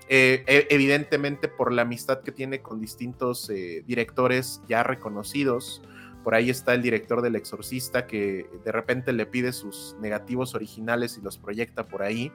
[0.08, 5.82] eh, e- evidentemente por la amistad que tiene con distintos eh, directores ya reconocidos.
[6.24, 11.18] Por ahí está el director del Exorcista que de repente le pide sus negativos originales
[11.18, 12.32] y los proyecta por ahí.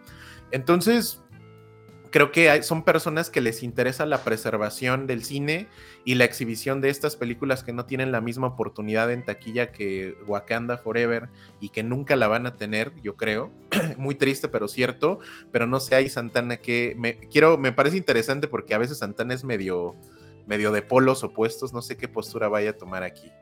[0.51, 1.23] Entonces,
[2.14, 5.66] creo que hay- son personas que les interesa la preservación del cine
[6.05, 10.16] y la exhibición de estas películas que no tienen la misma oportunidad en taquilla que
[10.29, 13.50] Wakanda Forever y que nunca la van a tener, yo creo.
[13.98, 15.18] Muy triste, pero cierto.
[15.50, 19.35] Pero no sé, ahí Santana que me quiero, me parece interesante porque a veces Santana
[19.35, 19.96] es medio,
[20.46, 21.72] medio de polos opuestos.
[21.72, 23.33] No sé qué postura vaya a tomar aquí.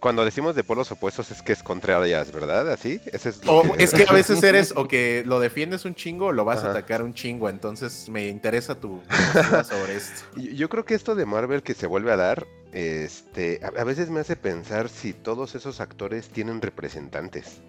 [0.00, 2.70] Cuando decimos de polos opuestos es que es contrarias, ¿verdad?
[2.70, 3.00] ¿Así?
[3.06, 6.26] Ese es, lo O es que a veces eres o que lo defiendes un chingo
[6.26, 7.48] o lo vas a atacar un chingo.
[7.48, 9.02] Entonces me interesa tu
[9.68, 10.22] sobre esto.
[10.36, 14.08] Yo creo que esto de Marvel que se vuelve a dar, este, a, a veces
[14.08, 17.60] me hace pensar si todos esos actores tienen representantes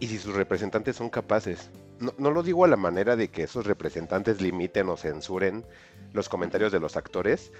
[0.00, 1.70] y si sus representantes son capaces.
[1.98, 5.64] No, no lo digo a la manera de que esos representantes limiten o censuren
[6.12, 7.52] los comentarios de los actores,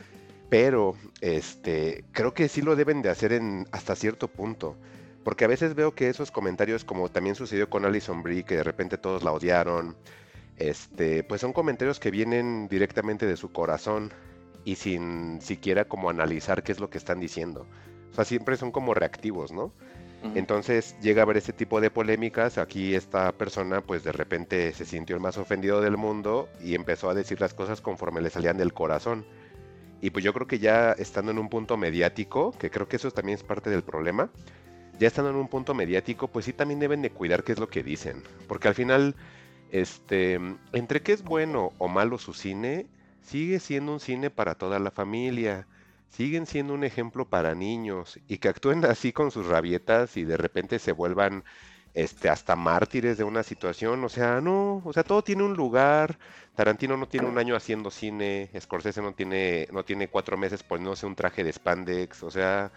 [0.50, 4.76] pero este, creo que sí lo deben de hacer en hasta cierto punto.
[5.24, 8.64] Porque a veces veo que esos comentarios, como también sucedió con Alison Brie, que de
[8.64, 9.96] repente todos la odiaron,
[10.56, 14.12] este, pues son comentarios que vienen directamente de su corazón
[14.64, 17.66] y sin siquiera como analizar qué es lo que están diciendo.
[18.10, 19.72] O sea, siempre son como reactivos, ¿no?
[20.34, 22.58] Entonces llega a haber ese tipo de polémicas.
[22.58, 27.08] Aquí esta persona, pues de repente se sintió el más ofendido del mundo y empezó
[27.08, 29.24] a decir las cosas conforme le salían del corazón.
[30.00, 33.10] Y pues yo creo que ya estando en un punto mediático, que creo que eso
[33.10, 34.30] también es parte del problema,
[34.98, 37.68] ya estando en un punto mediático, pues sí también deben de cuidar qué es lo
[37.68, 38.22] que dicen.
[38.48, 39.14] Porque al final,
[39.70, 40.38] este,
[40.72, 42.86] entre que es bueno o malo su cine,
[43.22, 45.66] sigue siendo un cine para toda la familia.
[46.10, 50.36] Siguen siendo un ejemplo para niños y que actúen así con sus rabietas y de
[50.36, 51.44] repente se vuelvan
[51.94, 54.02] este, hasta mártires de una situación.
[54.04, 56.18] O sea, no, o sea, todo tiene un lugar.
[56.54, 61.06] Tarantino no tiene un año haciendo cine, Scorsese no tiene, no tiene cuatro meses poniéndose
[61.06, 62.22] un traje de spandex.
[62.22, 62.70] O sea,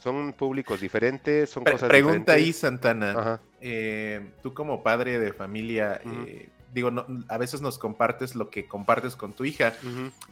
[0.00, 2.60] son públicos diferentes, son Pre- cosas pregunta ahí, diferentes.
[2.60, 3.10] Santana.
[3.12, 3.40] Ajá.
[3.60, 8.66] Eh, tú como padre de familia, eh, digo, no- a veces nos compartes lo que
[8.66, 9.74] compartes con tu hija.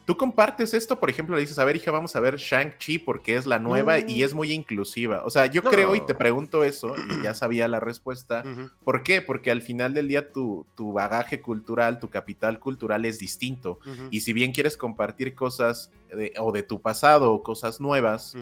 [0.04, 3.36] Tú compartes esto, por ejemplo, le dices, a ver, hija, vamos a ver Shang-Chi porque
[3.36, 4.08] es la nueva No.
[4.08, 5.22] y es muy inclusiva.
[5.24, 5.70] O sea, yo No.
[5.70, 8.44] creo y te pregunto eso, y ya sabía la respuesta.
[8.44, 8.70] Ujú.
[8.84, 9.22] ¿Por qué?
[9.22, 13.78] Porque al final del día tu, tu bagaje cultural, tu capital cultural es distinto.
[14.10, 18.34] Y si bien quieres compartir cosas de- o de tu pasado o cosas nuevas,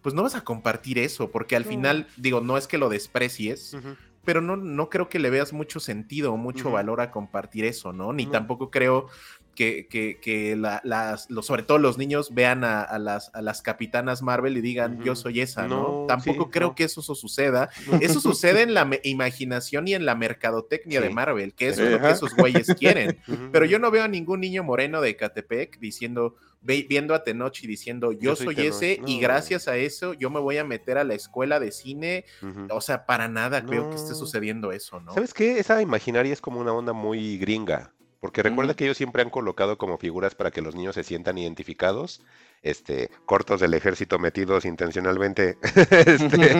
[0.00, 3.76] pues no vas a compartir eso, porque al final, digo, no es que lo desprecies.
[4.24, 7.92] Pero no, no creo que le veas mucho sentido o mucho valor a compartir eso,
[7.92, 8.12] ¿no?
[8.12, 9.08] Ni tampoco creo
[9.54, 13.42] que, que, que la- las, los, sobre todo los niños vean a, a las, a
[13.42, 16.00] las capitanas Marvel y digan, yo soy esa, ¿no?
[16.02, 16.74] No, tampoco sí, creo no.
[16.74, 17.68] que eso su- suceda.
[18.00, 21.10] Eso sucede en la imaginación y en la mercadotecnia de.
[21.10, 23.18] Marvel, que eso es lo que esos güeyes quieren.
[23.52, 27.62] Pero yo no veo a ningún niño moreno de Catepec diciendo, ve- viendo a Tenoch
[27.62, 28.82] y diciendo, yo, Yo soy soy, Tenoch".
[28.82, 32.24] ese y gracias a eso yo me voy a meter a la escuela de cine.
[32.70, 35.12] O sea, para nada creo que esté sucediendo eso, ¿no?
[35.12, 35.58] ¿Sabes qué?
[35.58, 37.92] Esa imaginaria es como una onda muy gringa.
[38.22, 38.76] Porque recuerda Ujú.
[38.76, 42.22] que ellos siempre han colocado como figuras para que los niños se sientan identificados.
[42.62, 45.58] Este, cortos del ejército metidos intencionalmente.
[46.06, 46.56] este,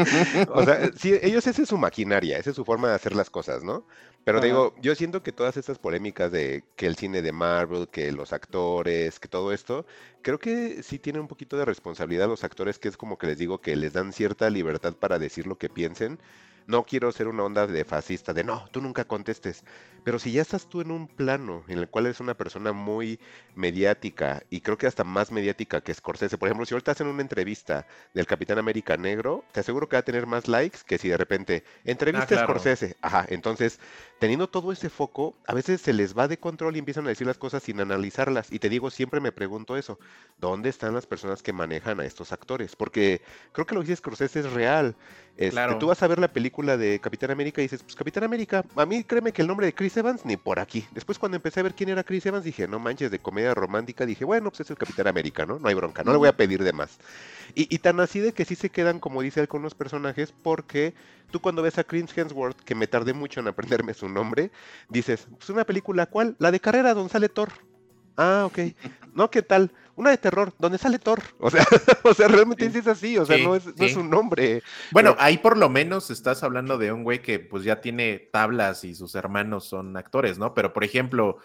[0.49, 3.31] o sea, sí, ellos esa es su maquinaria, esa es su forma de hacer las
[3.31, 3.87] cosas, ¿no?
[4.25, 4.47] Pero Ajá.
[4.47, 8.33] digo, yo siento que todas estas polémicas de que el cine de Marvel, que los
[8.33, 9.87] actores, que todo esto,
[10.21, 13.39] creo que sí tienen un poquito de responsabilidad los actores, que es como que les
[13.39, 16.19] digo que les dan cierta libertad para decir lo que piensen.
[16.67, 19.65] No quiero ser una onda de fascista, de no, tú nunca contestes.
[20.05, 23.21] Pero si ya estás tú en un plano en el cual eres una persona muy
[23.55, 27.23] mediática y creo que hasta más mediática que Scorsese, por ejemplo, si ahorita hacen una
[27.23, 31.09] entrevista del Capitán América Negro, te aseguro que va a tener más likes que si
[31.09, 32.47] de repente entrevista a Ah, claro.
[32.47, 32.97] Scorsese.
[33.03, 33.79] Ajá, entonces,
[34.19, 37.27] teniendo todo ese foco, a veces se les va de control y empiezan a decir
[37.27, 38.51] las cosas sin analizarlas.
[38.53, 39.99] Y te digo, siempre me pregunto eso,
[40.39, 42.77] ¿dónde están las personas que manejan a estos actores?
[42.77, 44.97] Porque creo que lo que dice Scorsese es real.
[45.37, 45.79] Este, Claro.
[45.79, 48.87] Tú vas a ver la película de Capitán América y dices, pues Capitán América, a
[48.87, 50.87] mí créeme que el nombre de Chris Evans ni por aquí.
[50.93, 54.07] Después cuando empecé a ver quién era Chris Evans dije, no manches, de comedia romántica,
[54.07, 55.59] dije, bueno, pues es el Capitán América, ¿no?
[55.59, 56.99] No hay bronca, no le voy a pedir de más.
[57.55, 60.33] Y, y tan así de que sí se quedan, como dice él, con los personajes,
[60.43, 60.95] porque
[61.31, 64.51] tú cuando ves a Chris Hemsworth, que me tardé mucho en aprenderme su nombre,
[64.89, 66.37] dices, pues una película, ¿cuál?
[66.39, 67.51] La de carrera donde sale Thor.
[68.17, 68.59] Ah, ok.
[69.15, 69.73] No, ¿qué tal?
[69.95, 71.21] Una de terror, donde sale Thor.
[71.39, 71.65] O sea,
[72.05, 72.79] o sea realmente Sí.
[72.79, 74.63] es así, o sea, Sí, no, es, no es un nombre.
[74.91, 78.19] Bueno, Pero- ahí por lo menos estás hablando de un güey que pues ya tiene
[78.33, 80.55] tablas y sus hermanos son actores, ¿no?
[80.55, 81.37] Pero por ejemplo,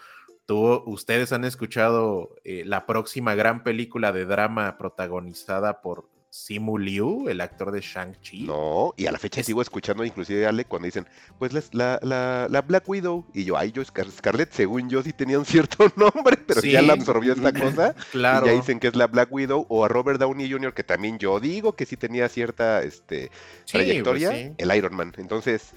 [0.46, 7.28] tú, ustedes han escuchado eh, la próxima gran película de drama protagonizada por Simu Liu,
[7.28, 8.42] el actor de Shang-Chi.
[8.42, 11.06] No, y a la fecha Es- sigo escuchando inclusive a Ale cuando dicen,
[11.38, 15.02] pues la, la, la, la Black Widow, y yo, ay, yo Scar- Scarlett, según yo
[15.02, 18.46] sí tenía un cierto nombre, pero ya la absorbió esta cosa, Claro.
[18.46, 21.18] y ya dicen que es la Black Widow, o a Robert Downey Jr., que también
[21.18, 23.30] yo digo que sí tenía cierta este,
[23.64, 24.52] Sí, trayectoria, pues sí.
[24.58, 25.12] el Iron Man.
[25.16, 25.72] Entonces,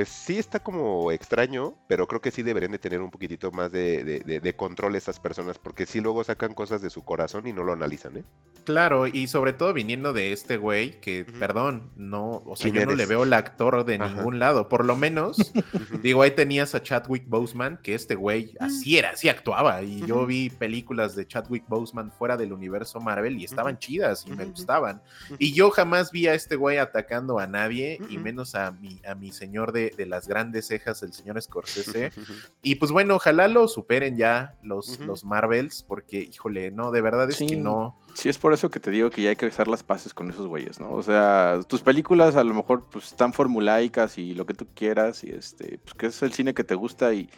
[0.00, 3.70] pues sí está como extraño, pero creo que sí deberían de tener un poquitito más
[3.70, 7.46] de, de, de- de control esas personas, porque sí luego sacan cosas de su corazón
[7.46, 8.24] y no lo analizan, ¿eh?
[8.64, 12.90] Claro, y sobre todo viniendo de este güey que, perdón, no, o sea, ¿Quién yo
[12.90, 14.08] no le veo el actor de Ajá.
[14.08, 15.52] ningún lado, por lo menos,
[16.02, 20.24] digo, ahí tenías a Chadwick Boseman, que este güey así era, así actuaba, y yo
[20.24, 25.02] vi películas de Chadwick Boseman fuera del universo Marvel y estaban chidas y me gustaban,
[25.38, 29.14] y yo jamás vi a este güey atacando a nadie, y menos a mi, a
[29.14, 32.10] mi señor de, de las grandes cejas, el señor Scorsese,
[32.62, 37.28] y pues bueno, ojalá lo superen ya los, los Marvels, porque, híjole, no, de verdad
[37.30, 37.46] es Sí.
[37.46, 37.98] que no...
[38.14, 40.28] Sí, es por eso que te digo que ya hay que hacer las paces con
[40.30, 40.90] esos güeyes, ¿no?
[40.92, 45.22] O sea, tus películas a lo mejor pues están formulaicas y lo que tú quieras
[45.22, 47.30] y este, pues que es el cine que te gusta y,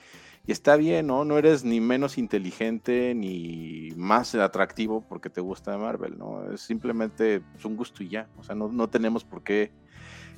[0.46, 1.26] y está bien, ¿no?
[1.26, 6.50] No eres ni menos inteligente ni más atractivo porque te gusta Marvel, ¿no?
[6.52, 8.28] Es simplemente pues, un gusto y ya.
[8.38, 9.70] O sea, no, no tenemos por qué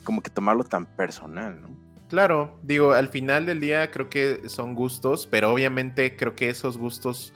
[0.03, 1.69] como que tomarlo tan personal, ¿no?
[2.15, 6.79] Claro, digo, al final del día creo que son gustos, pero obviamente creo que esos
[6.79, 7.33] gustos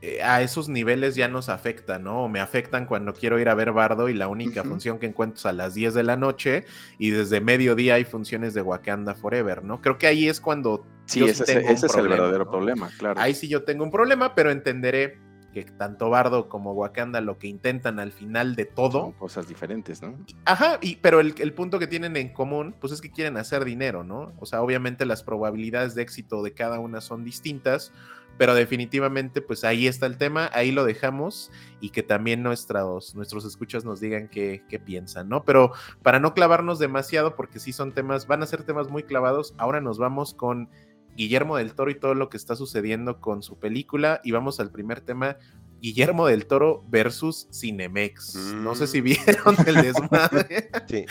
[0.00, 2.22] eh, a esos niveles ya nos afecta, ¿no?
[2.22, 5.38] O me afectan cuando quiero ir a ver Bardo y la única función que encuentro
[5.38, 6.66] es a las 10 de la noche
[7.00, 9.80] y desde mediodía hay funciones de Wakanda Forever, ¿no?
[9.80, 10.86] Creo que ahí es cuando...
[11.06, 13.20] Sí, ese, es el verdadero problema, claro.
[13.20, 15.18] Ahí sí yo tengo un problema, pero entenderé
[15.64, 19.00] que tanto Bardo como Wakanda lo que intentan al final de todo.
[19.00, 20.14] Son cosas diferentes, ¿no?
[20.44, 23.64] Ajá, y, pero el, el, punto que tienen en común, pues es que quieren hacer
[23.64, 24.34] dinero, ¿no?
[24.38, 27.90] O sea, obviamente las probabilidades de éxito de cada una son distintas,
[28.36, 33.46] pero definitivamente, pues ahí está el tema, ahí lo dejamos y que también nuestros, nuestros
[33.46, 35.42] escuchas nos digan qué, qué piensan, ¿no?
[35.44, 39.54] Pero para no clavarnos demasiado, porque sí son temas, van a ser temas muy clavados,
[39.56, 40.68] ahora nos vamos con
[41.16, 44.20] Guillermo del Toro y todo lo que está sucediendo con su película.
[44.22, 45.38] Y vamos al primer tema,
[45.80, 48.36] Guillermo del Toro versus Cinemex.
[48.36, 49.04] No sé si mm.
[49.04, 50.70] vieron el desmadre.
[50.88, 51.06] sí.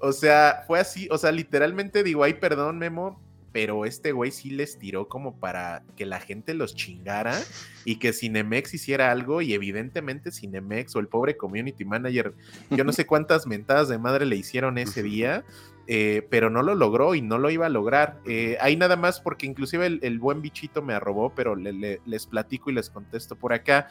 [0.00, 3.18] O sea, fue así, o sea, literalmente digo, ay, perdón, Memo,
[3.56, 7.40] pero este güey sí les tiró como para que la gente los chingara
[7.86, 12.34] y que Cinemex hiciera algo y evidentemente Cinemex o el pobre community manager,
[12.68, 15.42] yo no sé cuántas mentadas de madre le hicieron ese día,
[15.88, 18.20] eh, pero no lo logró y no lo iba a lograr.
[18.26, 22.74] Eh, ahí nada más porque inclusive el, buen bichito me arrobó, pero les platico y
[22.74, 23.88] les contesto por acá.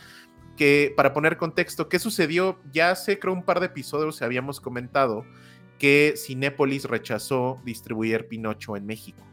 [0.58, 2.60] Que para poner contexto, ¿qué sucedió?
[2.72, 5.26] Ya hace creo un par de episodios habíamos comentado
[5.80, 9.26] que Cinépolis rechazó distribuir Pinocho en México.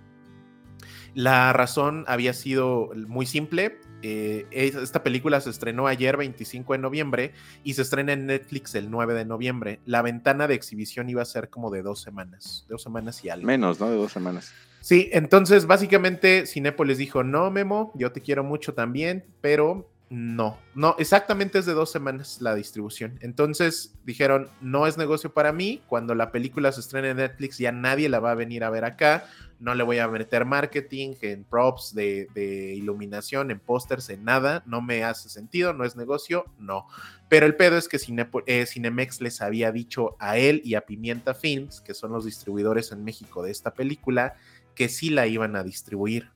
[1.14, 3.78] La razón había sido muy simple.
[4.02, 7.32] Eh, esta película se estrenó ayer 25 de noviembre
[7.64, 9.80] y se estrena en Netflix el 9 de noviembre.
[9.86, 13.46] La ventana de exhibición iba a ser como de dos semanas, dos semanas y algo.
[13.46, 13.90] Menos, ¿no?
[13.90, 14.52] De dos semanas.
[14.80, 20.94] Sí, entonces básicamente Cinépolis dijo, no, Memo, yo te quiero mucho también, pero no, no,
[20.98, 23.18] exactamente es de dos semanas la distribución.
[23.22, 27.72] Entonces dijeron, no es negocio para mí, cuando la película se estrene en Netflix ya
[27.72, 29.24] nadie la va a venir a ver acá,
[29.58, 34.82] no le voy a meter marketing, en props de, iluminación, en pósters, en nada, no
[34.82, 36.88] me hace sentido, no es negocio, no.
[37.30, 37.98] Pero el pedo es que
[38.46, 42.92] eh, Cinemex les había dicho a él y a Pimienta Films, que son los distribuidores
[42.92, 44.34] en México de esta película,
[44.74, 46.28] que sí la iban a distribuir.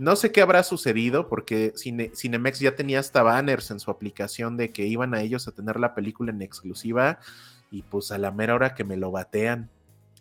[0.00, 4.72] No sé qué habrá sucedido porque Cinemex ya tenía hasta banners en su aplicación de
[4.72, 7.18] que iban a ellos a tener la película en exclusiva
[7.70, 9.68] y pues a la mera hora que me lo batean.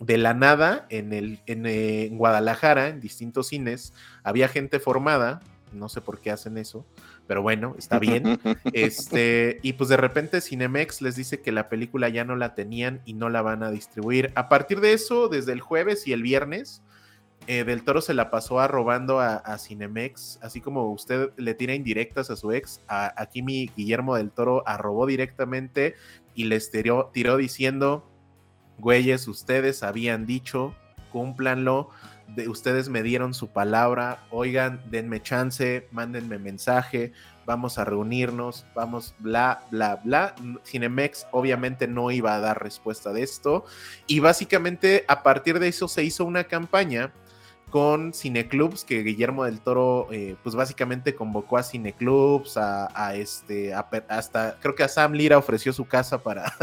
[0.01, 5.39] De la nada, en, el, en, eh, en Guadalajara, en distintos cines, había gente formada,
[5.71, 6.85] no sé por qué hacen eso,
[7.25, 8.37] pero bueno, está bien.
[8.73, 12.99] este, y pues de repente Cinemex les dice que la película ya no la tenían
[13.05, 14.33] y no la van a distribuir.
[14.35, 16.81] A partir de eso, desde el jueves y el viernes,
[17.51, 21.73] eh, del Toro se la pasó arrobando a, a, Cinemex, así como usted le tira
[21.73, 25.95] indirectas a su ex, aquí mi Guillermo del Toro arrobó directamente
[26.35, 28.07] y les tiró, tiró diciendo,
[28.77, 30.75] güeyes, ustedes habían dicho,
[31.11, 31.89] cúmplanlo,
[32.27, 37.13] de, ustedes me dieron su palabra, oigan, denme chance, mándenme mensaje,
[37.47, 40.35] vamos a reunirnos, vamos, bla, bla, bla.
[40.67, 43.65] Cinemex obviamente no iba a dar respuesta de esto
[44.05, 47.11] y básicamente a partir de eso se hizo una campaña
[47.69, 54.57] con cineclubs que Guillermo del Toro eh, pues básicamente convocó a cineclubs a, este hasta
[54.59, 56.53] creo que a Sam Lira ofreció su casa para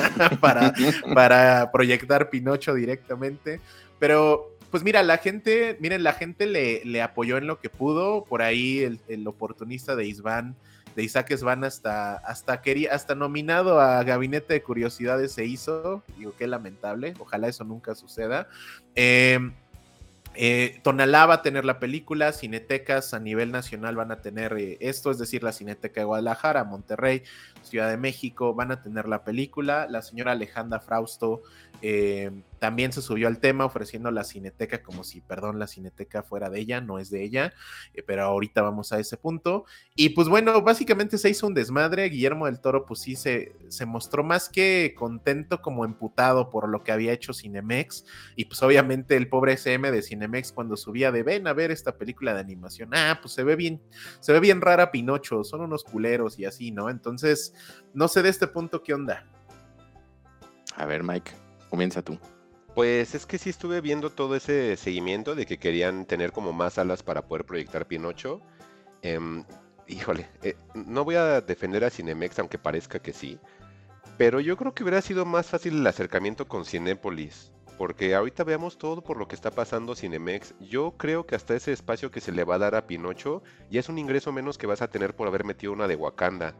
[1.14, 3.60] para, proyectar Pinocho directamente.
[3.98, 8.24] Pero pues mira la gente miren la gente le, le apoyó en lo que pudo.
[8.24, 10.56] Por ahí el, oportunista de Isvan
[10.96, 16.02] de Isaac Svan hasta hasta quería hasta nominado a Gabinete de Curiosidades se hizo.
[16.16, 17.14] Digo qué lamentable.
[17.18, 18.48] Ojalá eso nunca suceda.
[18.94, 19.38] Eh,
[20.36, 24.76] eh, Tonalá va a tener la película, Cinetecas a nivel nacional van a tener eh,
[24.80, 27.22] esto, es decir, la Cineteca de Guadalajara, Monterrey,
[27.62, 29.86] Ciudad de México van a tener la película.
[29.90, 31.42] La señora Alejandra Frausto
[31.82, 36.50] eh, también se subió al tema ofreciendo la cineteca como si, perdón, la cineteca fuera
[36.50, 37.52] de ella, no es de ella,
[37.94, 39.64] eh, pero ahorita vamos a ese punto.
[39.94, 42.08] Y pues bueno, básicamente se hizo un desmadre.
[42.08, 46.82] Guillermo del Toro pues sí se, se mostró más que contento como emputado por lo
[46.82, 48.04] que había hecho Cinemex.
[48.36, 51.96] Y pues obviamente el pobre SM de Cinemex cuando subía de ven a ver esta
[51.96, 53.82] película de animación, ah, pues se ve bien,
[54.20, 56.90] se ve bien rara Pinocho, son unos culeros y así, ¿no?
[56.90, 57.54] Entonces,
[57.94, 59.26] no sé de este punto qué onda.
[60.76, 61.32] A ver, Mike.
[61.70, 62.18] Comienza tú.
[62.76, 66.76] Pues es que sí estuve viendo todo ese seguimiento de que querían tener como más
[66.76, 68.42] alas para poder proyectar Pinocho.
[69.00, 69.44] Em,
[69.86, 73.38] híjole, eh, no voy a defender a Cinemex, aunque parezca que sí.
[74.18, 77.50] Pero yo creo que hubiera sido más fácil el acercamiento con Cinépolis.
[77.78, 80.54] Porque ahorita veamos todo por lo que está pasando Cinemex.
[80.60, 83.80] Yo creo que hasta ese espacio que se le va a dar a Pinocho ya
[83.80, 86.54] es un ingreso menos que vas a tener por haber metido una de Wakanda.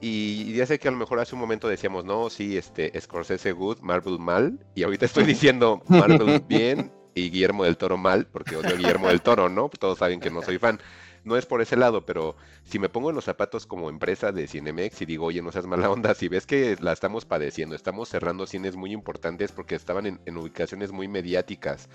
[0.00, 3.52] Y ya sé que a lo mejor hace un momento decíamos, no, sí, este, Scorsese
[3.52, 4.58] good, Marvel mal.
[4.74, 9.08] Y ahorita estoy diciendo Marvel bien y Guillermo del Toro mal, porque odio a Guillermo
[9.08, 9.70] del Toro, ¿no?
[9.70, 10.80] Todos saben que no soy fan.
[11.24, 14.46] no es por ese lado, pero si me pongo en los zapatos como empresa de
[14.46, 18.10] Cinemex y digo, oye, no seas mala onda, si ves que la estamos padeciendo, estamos
[18.10, 21.88] cerrando cines muy importantes porque estaban en, en ubicaciones muy mediáticas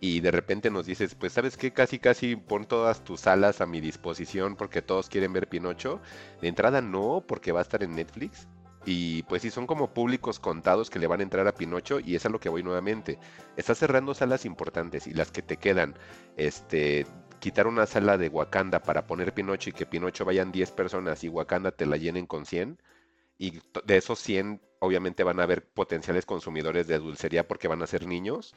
[0.00, 3.66] y de repente nos dices, pues sabes qué, casi casi pon todas tus salas a
[3.66, 6.00] mi disposición porque todos quieren ver Pinocho.
[6.40, 8.48] De entrada no, porque va a estar en Netflix.
[8.86, 12.14] Y pues sí, son como públicos contados que le van a entrar a Pinocho y
[12.16, 13.18] es a lo que voy nuevamente.
[13.58, 15.94] Estás cerrando salas importantes y las que te quedan,
[16.38, 17.06] este,
[17.40, 21.28] quitar una sala de Wakanda para poner Pinocho y que Pinocho vayan 10 personas y
[21.28, 22.78] Wakanda te la llenen con 100.
[23.36, 27.86] Y de esos 100 obviamente van a haber potenciales consumidores de dulcería porque van a
[27.86, 28.54] ser niños.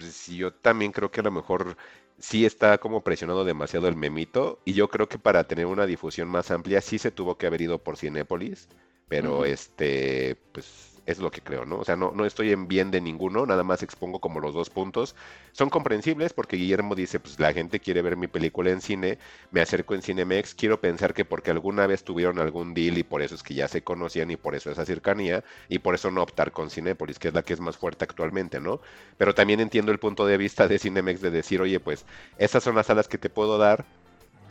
[0.00, 1.76] Pues yo también creo que a lo mejor
[2.18, 6.26] sí está como presionado demasiado el memito y yo creo que para tener una difusión
[6.28, 8.68] más amplia sí se tuvo que haber ido por Cinépolis
[9.08, 11.78] pero este, pues es lo que creo, ¿no?
[11.78, 14.70] O sea, no, no estoy en bien de ninguno, nada más expongo como los dos
[14.70, 15.14] puntos.
[15.52, 19.18] Son comprensibles porque Guillermo dice, pues la gente quiere ver mi película en cine,
[19.50, 23.22] me acerco en Cinemex, quiero pensar que porque alguna vez tuvieron algún deal y por
[23.22, 26.22] eso es que ya se conocían y por eso esa cercanía y por eso no
[26.22, 28.80] optar con Cinépolis, que es la que es más fuerte actualmente, ¿no?
[29.16, 32.74] Pero también entiendo el punto de vista de Cinemex de decir, oye, pues esas son
[32.76, 33.86] las salas que te puedo dar,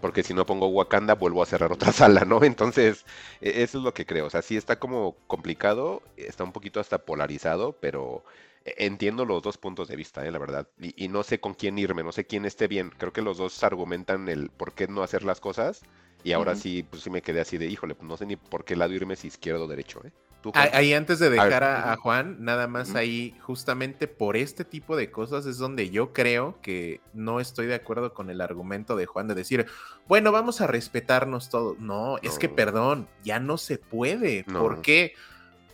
[0.02, 2.44] porque si no pongo Wakanda vuelvo a cerrar otra sala, ¿no?
[2.44, 3.06] Entonces,
[3.42, 4.26] e, eso es lo que creo.
[4.26, 8.24] O sea, sí está como complicado, está un poquito hasta polarizado, pero
[8.66, 10.32] e, entiendo los dos puntos de vista, ¿eh?
[10.32, 10.68] la verdad.
[10.80, 12.92] Y, no sé con quién irme, no sé quién esté bien.
[12.98, 15.82] Creo que los dos argumentan el por qué no hacer las cosas.
[16.24, 18.66] Y ahora sí, pues sí me quedé así de, híjole, pues no sé ni por
[18.66, 20.12] qué lado irme si izquierdo o derecho, ¿eh?
[20.54, 25.46] Ahí antes de dejar a, Juan, nada más ahí, justamente por este tipo de cosas
[25.46, 29.36] es donde yo creo que no estoy de acuerdo con el argumento de Juan de
[29.36, 29.66] decir,
[30.08, 31.78] bueno, vamos a respetarnos todos.
[31.80, 34.46] No, es que perdón, ya no se puede.
[34.46, 35.14] ¿Por qué?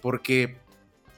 [0.01, 0.57] Porque,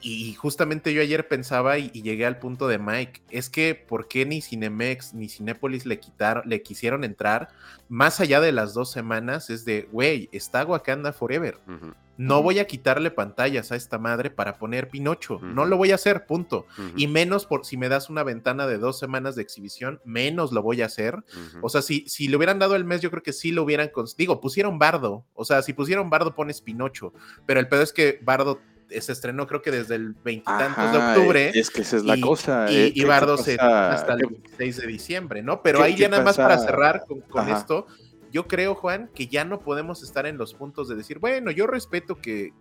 [0.02, 4.26] y justamente yo ayer pensaba y, llegué al punto de Mike, es que ¿por qué
[4.26, 7.48] ni Cinemex ni Cinépolis le quitaron, le quisieron entrar
[7.88, 9.48] más allá de las dos semanas?
[9.48, 11.58] Es de, güey, está Wakanda Forever.
[12.18, 15.38] No voy a quitarle pantallas a esta madre para poner Pinocho.
[15.40, 16.66] No lo voy a hacer, punto.
[16.96, 20.60] Y menos por si me das una ventana de dos semanas de exhibición, menos lo
[20.60, 21.24] voy a hacer.
[21.62, 23.90] O sea, si, si le hubieran dado el mes, yo creo que sí lo hubieran.
[24.16, 25.24] Digo, pusieron Bardo.
[25.32, 27.12] O sea, si pusieron Bardo, pones Pinocho.
[27.46, 31.50] Pero el pedo es que Bardo se estrenó creo que desde el veintitantos de octubre.
[31.54, 32.66] Es que esa es la cosa.
[32.68, 35.62] Y, eh, Bardo se hasta el 26 de diciembre, ¿no?
[35.62, 37.86] Pero ahí ya nada más para cerrar con esto
[38.32, 41.66] yo creo, Juan, que ya no podemos estar en los puntos de decir, bueno, yo
[41.66, 42.52] respeto que.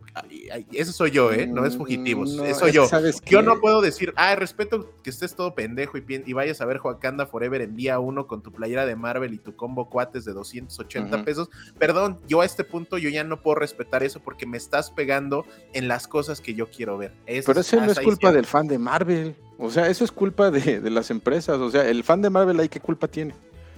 [0.71, 1.47] eso soy yo, ¿eh?
[1.47, 2.35] No es fugitivos.
[2.35, 2.87] Mm, eso yo.
[3.25, 6.77] Yo no puedo decir, ah, respeto que estés todo pendejo y, y vayas a ver
[6.77, 10.33] Joacanda Forever en día uno con tu playera de Marvel y tu combo cuates de
[10.33, 11.49] 280 pesos.
[11.77, 15.45] Perdón, yo a este punto yo ya no puedo respetar eso porque me estás pegando
[15.73, 17.13] en las cosas que yo quiero ver.
[17.25, 19.35] Pero eso no es culpa del fan de Marvel.
[19.59, 21.57] O sea, eso es culpa de, de las empresas.
[21.57, 23.33] O sea, el fan de Marvel ahí, ¿qué culpa tiene?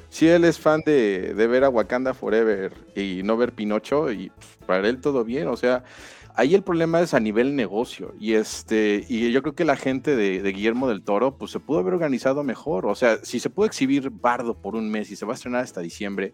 [0.10, 4.32] Si él es fan de, ver a Wakanda Forever y no ver Pinocho, y
[4.66, 5.84] para él todo bien, o sea,
[6.36, 10.16] ahí el problema es a nivel negocio, y este, y yo creo que la gente
[10.16, 13.68] de, Guillermo del Toro, pues se pudo haber organizado mejor, o sea, si se pudo
[13.68, 16.34] exhibir Bardo por un mes y se va a estrenar hasta diciembre,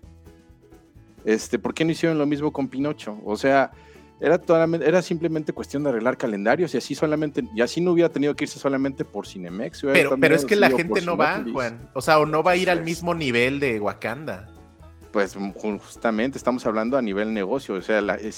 [1.25, 3.19] este, ¿por qué no hicieron lo mismo con Pinocho?
[3.25, 3.71] O sea,
[4.19, 4.39] era,
[4.81, 8.45] era simplemente cuestión de arreglar calendarios y así solamente, y así no hubiera tenido que
[8.45, 9.81] irse solamente por Cinemex.
[9.81, 11.89] Pero, pero es que la gente no va, Juan.
[11.93, 14.49] O sea, o no va a ir al mismo nivel de Wakanda.
[15.11, 17.75] Pues justamente estamos hablando a nivel negocio.
[17.75, 18.31] O sea, la, eh,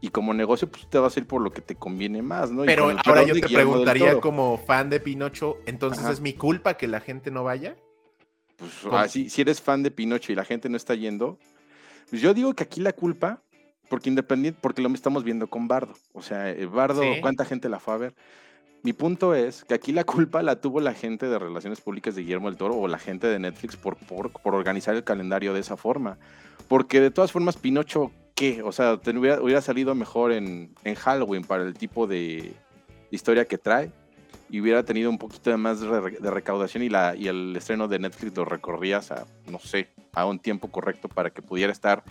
[0.00, 2.64] y como negocio, pues te vas a ir por lo que te conviene más, ¿no?
[2.64, 7.00] Pero ahora yo te preguntaría como fan de Pinocho, entonces es mi culpa que la
[7.00, 7.76] gente no vaya.
[8.56, 11.38] Pues así, si eres fan de Pinocho y la gente no está yendo,
[12.08, 13.42] pues yo digo que aquí la culpa
[13.90, 15.94] porque independiente, porque lo estamos viendo con Bardo.
[16.14, 18.14] O sea, eh, Bardo, ¿cuánta gente la fue a ver?
[18.82, 22.22] Mi punto es que aquí la culpa la tuvo la gente de Relaciones Públicas de
[22.22, 25.60] Guillermo del Toro o la gente de Netflix por, por, por organizar el calendario de
[25.60, 26.18] esa forma.
[26.68, 28.62] Porque de todas formas, Pinocho, ¿qué?
[28.62, 32.54] O sea, hubiera, hubiera, salido mejor en, en, Halloween para el tipo de
[33.10, 33.90] historia que trae
[34.48, 37.98] y hubiera tenido un poquito de más de recaudación y, la, y el estreno de
[37.98, 42.04] Netflix lo recorrías a, no sé, a un tiempo correcto para que pudiera estar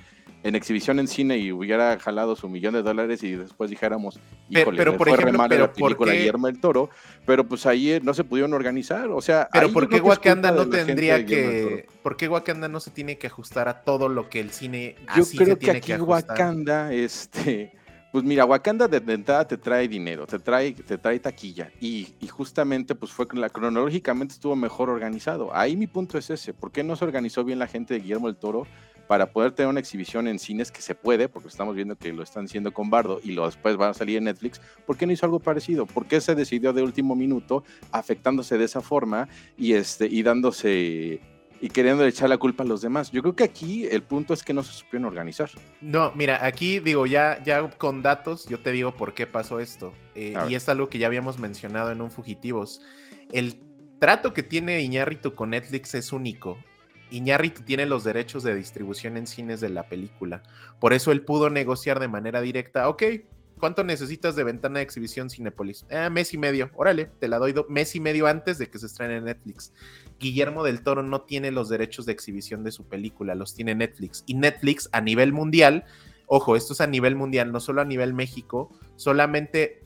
[0.44, 4.20] en exhibición en cine y hubiera jalado su millón de dólares y después dijéramos,
[4.50, 6.90] híjole, pero, por ejemplo, pero la película Guillermo del Toro,
[7.26, 9.50] pero pues ahí eh, no se pudieron organizar, o sea...
[9.52, 11.88] Pero ¿por qué Wakanda no tendría que...
[12.02, 15.24] ¿Por qué Wakanda no se tiene que ajustar a todo lo que el cine Yo
[15.26, 17.74] creo que aquí Wakanda, este...
[18.12, 22.28] Pues mira, Wakanda de, entrada te trae dinero, te trae, te trae taquilla y, y,
[22.28, 25.56] justamente pues fue la, cronológicamente estuvo mejor organizado.
[25.56, 28.26] Ahí mi punto es ese, ¿por qué no se organizó bien la gente de Guillermo
[28.26, 28.66] del Toro
[29.10, 32.22] para poder tener una exhibición en cines que se puede, porque estamos viendo que lo
[32.22, 35.12] están haciendo con Bardo y lo después van a salir en Netflix, ¿por qué no
[35.12, 35.88] hizo algo parecido?
[35.88, 41.22] ¿Por qué se decidió de último minuto afectándose de esa forma y, este, y dándose
[41.60, 43.12] y queriendo echar la culpa a los demás.
[43.12, 45.50] Yo creo que aquí el punto es que no se supieron organizar.
[45.82, 49.92] No, mira, aquí digo, ya, ya con datos, yo te digo por qué pasó esto.
[50.14, 52.82] Eh, y es algo que ya habíamos mencionado en un Fugitivos.
[53.32, 53.60] El
[53.98, 56.60] trato que tiene Iñárritu con Netflix es único.
[57.12, 60.44] Iñárritu tiene los derechos de distribución en cines de la película.
[60.80, 63.04] Por eso él pudo negociar de manera directa, ok,
[63.60, 65.86] ¿cuánto necesitas de ventana de exhibición Cinepolis?
[65.90, 68.86] Eh, mes y medio, órale, te la doy mes y medio antes de que se
[68.86, 69.74] estrene en Netflix.
[70.20, 74.24] Guillermo del Toro no tiene los derechos de exhibición de su película, los tiene Netflix.
[74.26, 75.86] Y Netflix a nivel mundial,
[76.28, 79.84] ojo, esto es a nivel mundial, no solo a nivel México, solamente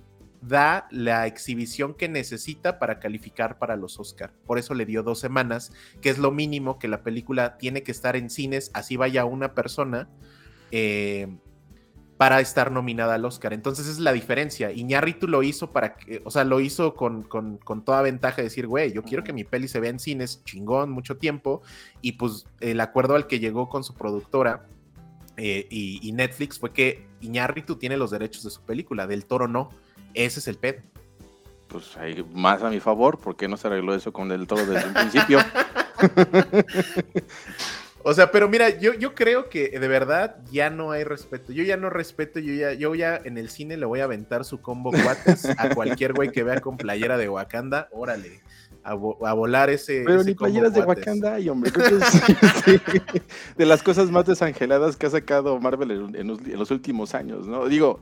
[0.47, 4.33] da la exhibición que necesita para calificar para los Oscar.
[4.45, 5.71] Por eso le dio dos semanas,
[6.01, 9.53] que es lo mínimo que la película tiene que estar en cines, así vaya una
[9.53, 10.09] persona.
[10.71, 11.27] Eh,
[12.17, 13.51] para estar nominada al Oscar.
[13.51, 14.71] Entonces es la diferencia.
[14.71, 17.27] Iñárritu lo hizo para que, o sea, lo hizo con,
[17.83, 20.89] toda ventaja de decir, güey, yo quiero que mi peli se vea en cines chingón
[20.89, 21.63] mucho tiempo.
[22.01, 24.67] Y pues el acuerdo al que llegó con su productora
[25.35, 29.69] eh, y, Netflix fue que Iñárritu tiene los derechos de su película, del toro no.
[30.13, 30.81] Ese es el pedo.
[31.67, 34.65] Pues hay más a mi favor, ¿por qué no se arregló eso con el toro
[34.65, 35.39] desde un principio?
[38.05, 41.53] O sea, pero mira, yo, yo creo que de verdad ya no hay respeto.
[41.53, 44.43] Yo ya no respeto, yo ya, yo ya en el cine le voy a aventar
[44.43, 47.87] su combo cuates a cualquier güey que vea con playera de Wakanda.
[47.91, 48.41] Órale,
[48.83, 50.03] a, volar ese.
[50.05, 51.71] Pero ni playeras de Wakanda hay, hombre.
[53.57, 57.67] de las cosas más desangeladas que ha sacado Marvel en, los últimos años, ¿no?
[57.67, 58.01] Digo,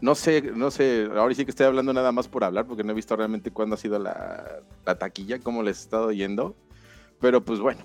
[0.00, 2.92] no sé, no sé, ahora sí que estoy hablando nada más por hablar, porque no
[2.92, 6.56] he visto realmente cuándo ha sido la, la taquilla, cómo les he estado yendo.
[7.20, 7.84] Pero pues bueno,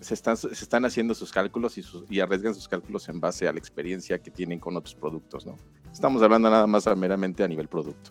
[0.00, 3.46] se están, se están haciendo sus cálculos y, sus, y arriesgan sus cálculos en base
[3.48, 5.56] a la experiencia que tienen con otros productos, ¿no?
[5.92, 8.10] Estamos hablando nada más meramente a nivel producto.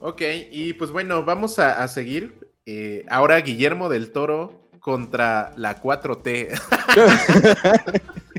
[0.00, 2.50] Ok, y pues bueno, vamos a, seguir.
[2.66, 6.58] Eh, ahora Guillermo del Toro contra la 4T.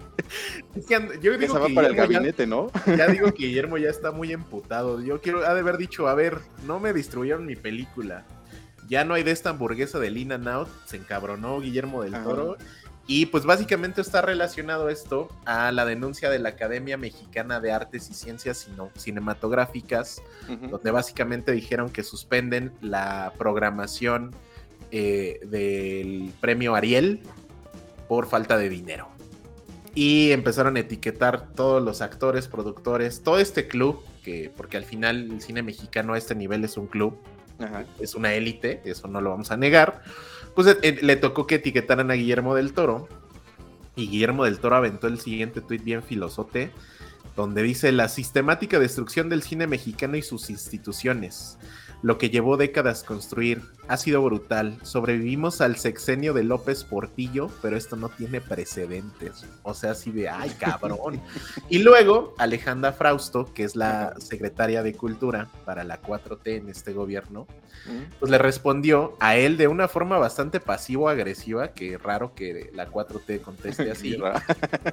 [1.21, 2.71] yo digo que para el gabinete, ¿no?
[2.97, 5.01] Ya digo que Guillermo ya está muy emputado.
[5.01, 8.25] Yo quiero, ha de haber dicho, a ver, no me destruyeron mi película.
[8.87, 10.67] Ya no hay de esta hamburguesa de In and Out.
[10.85, 12.57] Se encabronó Guillermo del Toro.
[13.07, 18.09] Y pues básicamente está relacionado esto a la denuncia de la Academia Mexicana de Artes
[18.09, 20.21] y Ciencias Cinematográficas,
[20.69, 24.33] donde básicamente dijeron que suspenden la programación
[24.91, 27.21] eh, del premio Ariel
[28.07, 29.10] por falta de dinero.
[29.93, 35.31] Y empezaron a etiquetar todos los actores, productores, todo este club, que porque al final
[35.31, 37.17] el cine mexicano a este nivel es un club,
[37.99, 40.01] es una élite, eso no lo vamos a negar
[40.55, 43.07] pues eh, eh, le tocó que etiquetaran a Guillermo del Toro.
[43.95, 46.71] Y Guillermo del Toro aventó el siguiente tuit bien filosote,
[47.35, 51.57] donde dice la sistemática destrucción del cine mexicano y sus instituciones
[52.01, 53.61] lo que llevó décadas construir.
[53.87, 54.77] Ha sido brutal.
[54.83, 59.45] Sobrevivimos al sexenio de López Portillo, pero esto no tiene precedentes.
[59.63, 61.21] O sea, así de, ay, cabrón.
[61.69, 66.93] y luego Alejandra Frausto, que es la secretaria de Cultura para la 4T en este
[66.93, 67.47] gobierno,
[68.19, 73.41] pues le respondió a él de una forma bastante pasivo-agresiva, que raro que la 4T
[73.41, 74.17] conteste así.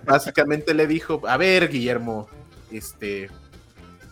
[0.05, 2.29] Básicamente le dijo, a ver, Guillermo,
[2.71, 3.31] este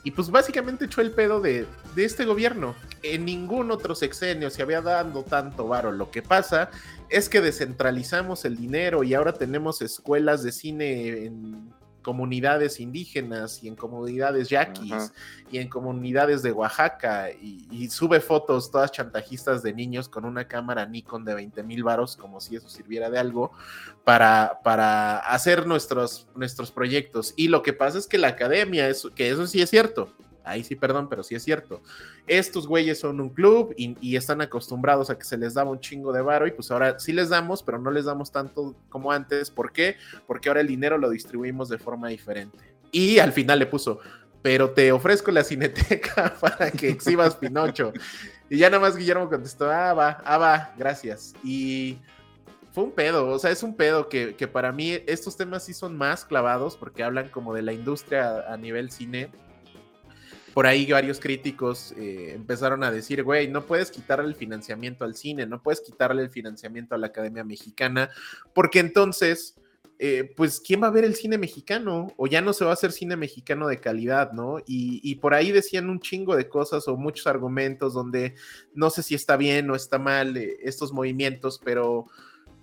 [0.07, 2.77] y pues básicamente echó el pedo de, este gobierno.
[3.03, 5.91] En ningún otro sexenio se había dado tanto varo.
[5.91, 6.71] Lo que pasa
[7.09, 11.73] es que descentralizamos el dinero y ahora tenemos escuelas de cine en
[12.07, 15.13] comunidades indígenas y en comunidades yaquis
[15.51, 20.87] y en comunidades de Oaxaca y, sube fotos todas chantajistas de niños con una cámara
[20.87, 23.51] Nikon de 20 mil varos como si eso sirviera de algo
[24.05, 27.35] para, para hacer nuestros, nuestros proyectos.
[27.37, 30.13] Y lo que pasa es que la academia, es, que eso sí es cierto,
[30.47, 31.83] ahí sí, perdón, pero sí es cierto.
[32.27, 36.13] Estos güeyes son un club y, están acostumbrados a que se les daba un chingo
[36.13, 39.51] de varo y pues ahora sí les damos, pero no les damos tanto como antes.
[39.51, 39.97] ¿Por qué?
[40.27, 42.59] Porque ahora el dinero lo distribuimos de forma diferente.
[42.93, 43.99] Y al final le puso,
[44.41, 47.93] pero te ofrezco la cineteca para que exhibas Pinocho.
[48.49, 51.35] Y ya nada más Guillermo contestó, ah, va, ah, va, gracias.
[51.43, 51.99] Y
[52.73, 55.75] fue un pedo, o sea, es un pedo que, que, para mí estos temas sí
[55.75, 59.31] son más clavados porque hablan como de la industria a nivel cine
[60.57, 65.15] por ahí varios críticos eh, empezaron a decir, güey, no puedes quitarle el financiamiento al
[65.15, 68.09] cine, no puedes quitarle el financiamiento a la Academia Mexicana,
[68.55, 69.61] porque entonces,
[69.99, 72.15] eh, pues, ¿quién va a ver el cine mexicano?
[72.17, 74.61] O ya no se va a hacer cine mexicano de calidad, ¿no?
[74.61, 78.35] Y, y por ahí decían un chingo de cosas o muchos argumentos donde
[78.73, 82.07] no sé si está bien o está mal eh, estos movimientos, pero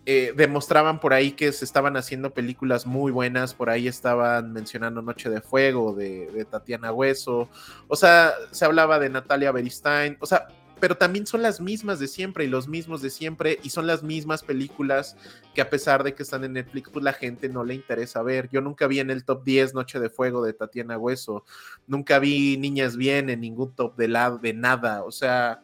[0.06, 5.02] eh, demostraban por ahí que se estaban haciendo películas muy buenas, por ahí estaban mencionando
[5.02, 7.48] Noche de Fuego de, Tatiana Hueso,
[7.88, 10.48] o sea, se hablaba de Natalia Beristain, o sea,
[10.82, 14.04] pero también son las mismas de siempre y los mismos de siempre y son las
[14.04, 15.16] mismas películas
[15.56, 18.50] que a pesar de que están en Netflix, pues la gente no le interesa ver.
[18.52, 21.46] Yo nunca vi en el top 10 Noche de Fuego de Tatiana Hueso,
[21.88, 25.63] nunca vi Niñas Bien en ningún top de, la, de nada, o sea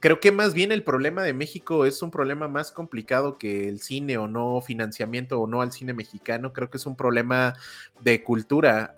[0.00, 3.80] creo que más bien el problema de México es un problema más complicado que el
[3.80, 6.52] cine o no financiamiento o no al cine mexicano.
[6.52, 7.54] Creo que es un problema
[8.00, 8.94] de cultura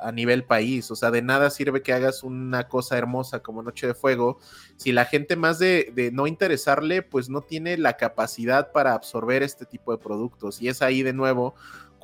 [0.00, 0.90] a, nivel país.
[0.90, 4.38] O sea, de nada sirve que hagas una cosa hermosa como Noche de Fuego
[4.76, 9.66] si la gente más de, no interesarle, pues no tiene la capacidad para absorber este
[9.66, 10.60] tipo de productos.
[10.60, 11.54] Y es ahí de nuevo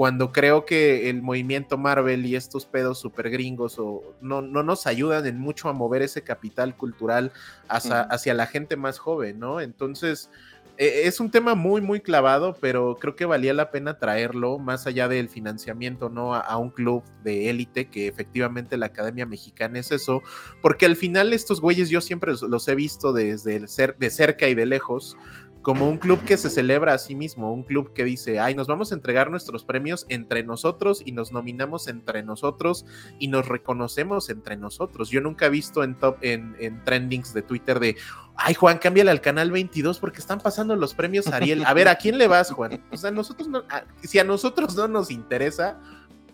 [0.00, 4.86] cuando creo que el movimiento Marvel y estos pedos super gringos o no, no nos
[4.86, 7.32] ayudan en mucho a mover ese capital cultural
[7.68, 9.60] hacia, hacia la gente más joven, ¿no?
[9.60, 10.30] Entonces,
[10.78, 14.86] e, es un tema muy, muy clavado, pero creo que valía la pena traerlo, más
[14.86, 16.34] allá del financiamiento, ¿no?
[16.34, 20.22] A, un club de élite, que efectivamente la Academia Mexicana es eso,
[20.62, 24.48] porque al final estos güeyes yo siempre los he visto desde el ser, de cerca
[24.48, 25.18] y de lejos,
[25.62, 28.66] como un club que se celebra a sí mismo, un club que dice, ay, nos
[28.66, 32.86] vamos a entregar nuestros premios entre nosotros y nos nominamos entre nosotros
[33.18, 35.10] y nos reconocemos entre nosotros.
[35.10, 37.96] Yo nunca he visto en top, en, en trendings de Twitter de,
[38.36, 41.64] ay, Juan, cámbiale al canal 22 porque están pasando los premios Ariel.
[41.66, 42.82] A ver, ¿a quién le vas, Juan?
[42.90, 43.62] O sea, nosotros no,
[44.02, 45.78] si a nosotros no nos interesa,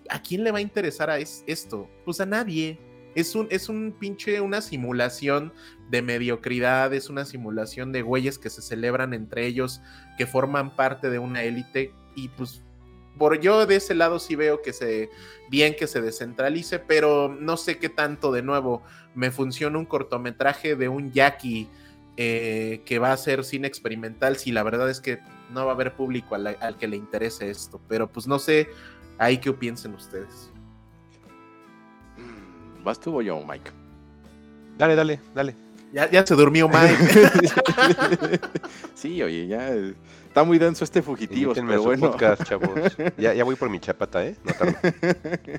[0.09, 1.89] ¿a quién le va a interesar a esto?
[2.05, 2.79] Pues a nadie.
[3.17, 5.53] Es un, es un pinche, una simulación
[5.91, 9.81] de mediocridad, es una simulación de güeyes que se celebran entre ellos,
[10.17, 12.63] que forman parte de una élite y pues
[13.19, 15.11] por yo de ese lado sí veo que se
[15.51, 18.83] bien que se descentralice, pero no sé qué tanto de nuevo
[19.15, 21.69] me funciona un cortometraje de un Jackie
[22.19, 25.75] eh, que va a ser cine experimental si la verdad es que no va a
[25.75, 28.69] haber público al, que le interese esto, pero pues no sé
[29.19, 30.51] ahí qué piensen ustedes.
[32.87, 33.73] ¿Vas tú o yo, Mike?
[34.79, 35.57] Dale, dale, dale.
[35.93, 38.39] Ya, se durmió Mike.
[38.95, 42.13] sí, oye, ya está muy denso este fugitivo, pero bueno.
[42.13, 42.97] Podcast, chavos.
[43.19, 44.37] Ya, ya, voy por mi chapata, ¿eh?
[44.45, 44.53] No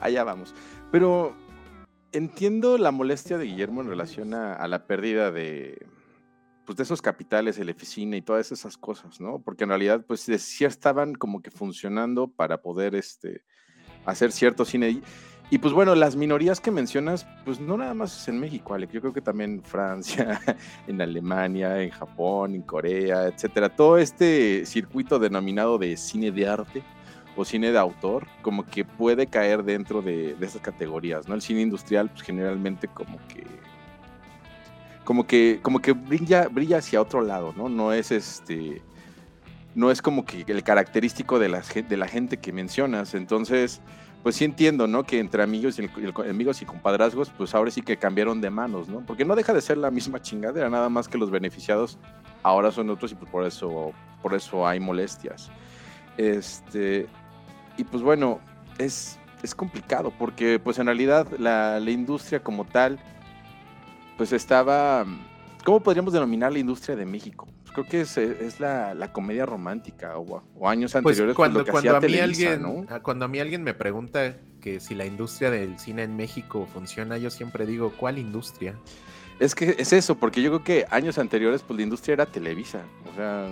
[0.00, 0.52] Allá vamos.
[0.90, 1.36] Pero
[2.10, 5.86] entiendo la molestia de Guillermo en relación a, la pérdida de,
[6.66, 9.40] pues de esos capitales, el oficina y todas esas cosas, ¿no?
[9.44, 13.44] Porque en realidad, pues sí estaban como que funcionando para poder este,
[14.04, 15.02] hacer cierto cine.
[15.50, 18.92] Y pues bueno, las minorías que mencionas, pues no nada más es en México, Alex.
[18.92, 20.40] Yo creo que también en Francia,
[20.86, 23.70] en Alemania, en Japón, en Corea, etcétera.
[23.70, 26.82] Todo este circuito denominado de cine de arte
[27.34, 31.34] o cine de autor, como que puede caer dentro de, esas categorías, ¿no?
[31.34, 33.46] El cine industrial, pues generalmente como que.
[35.04, 37.70] Como que, como que brilla, brilla hacia otro lado, ¿no?
[37.70, 38.82] No es este.
[39.74, 43.14] No es como que el característico de la, de la gente que mencionas.
[43.14, 43.80] Entonces
[44.22, 45.04] pues sí entiendo, ¿no?
[45.04, 45.88] Que entre amigos y,
[46.28, 49.00] amigos y compadrazgos, pues ahora sí que cambiaron de manos, ¿no?
[49.06, 51.98] Porque no deja de ser la misma chingadera, nada más que los beneficiados
[52.42, 53.92] ahora son otros y pues por eso,
[54.22, 55.50] por eso hay molestias.
[56.16, 57.06] Este,
[57.76, 58.40] y pues bueno,
[58.78, 62.98] es, es complicado porque pues en realidad la, la industria como tal,
[64.16, 65.06] pues estaba,
[65.64, 67.46] ¿cómo podríamos denominar la industria de México?
[67.84, 71.96] Creo que es, es la, la, comedia romántica o, años pues, anteriores pues cuando, cuando
[71.96, 76.02] a mí alguien cuando a mí alguien me pregunta que si la industria del cine
[76.02, 78.74] en México funciona yo siempre digo cuál industria
[79.38, 82.82] es que es eso, porque yo creo que años anteriores, pues la industria era Televisa.
[83.10, 83.48] O sea,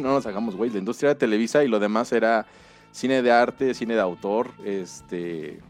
[0.14, 0.70] nos hagamos güey.
[0.70, 2.46] La industria era Televisa y lo demás era
[2.90, 5.60] cine de arte, cine de autor, este,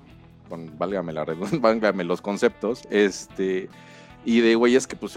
[0.49, 1.25] con, válgame, la,
[1.61, 3.69] válgame los conceptos, este,
[4.25, 5.17] y de güeyes que pues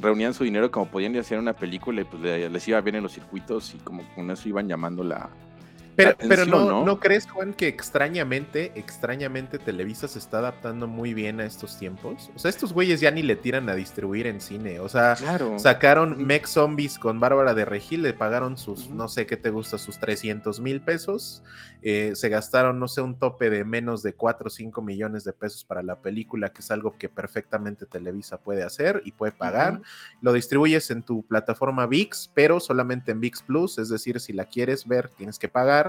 [0.00, 3.02] reunían su dinero como podían y hacían una película y pues les iba bien en
[3.02, 5.30] los circuitos y como con eso iban llamando la,
[5.98, 11.40] pero, pero no, no, crees, Juan, que extrañamente, extrañamente Televisa se está adaptando muy bien
[11.40, 12.30] a estos tiempos?
[12.36, 14.78] O sea, estos güeyes ya ni le tiran a distribuir en cine.
[14.78, 15.16] O sea,
[15.56, 19.76] sacaron Mex Zombies con Bárbara de Regil, le pagaron sus, no sé qué te gusta,
[19.76, 21.42] sus 300 mil pesos.
[21.82, 25.32] Eh, se gastaron, no sé, un tope de menos de 4 o 5 millones de
[25.32, 29.80] pesos para la película, que es algo que perfectamente Televisa puede hacer y puede pagar.
[30.20, 34.44] Lo distribuyes en tu plataforma VIX, pero solamente en VIX Plus, es decir, si la
[34.44, 35.87] quieres ver, tienes que pagar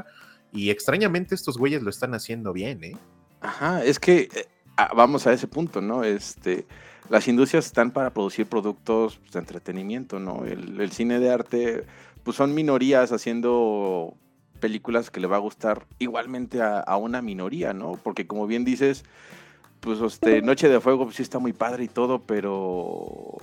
[0.52, 2.98] y extrañamente estos güeyes lo están haciendo bien, ¿eh?
[3.42, 4.48] Ajá, es que eh,
[4.78, 6.04] ah, vamos a ese punto, ¿no?
[6.04, 6.66] Este,
[7.10, 10.46] las industrias están para producir productos pues, de entretenimiento, ¿no?
[10.46, 11.86] El, cine de arte,
[12.24, 14.16] pues son minorías haciendo
[14.60, 18.00] películas que le va a gustar igualmente a, una minoría, ¿no?
[18.04, 19.06] Porque como bien dices,
[19.80, 23.38] pues este, Noche de Fuego pues, sí está muy padre y todo, pero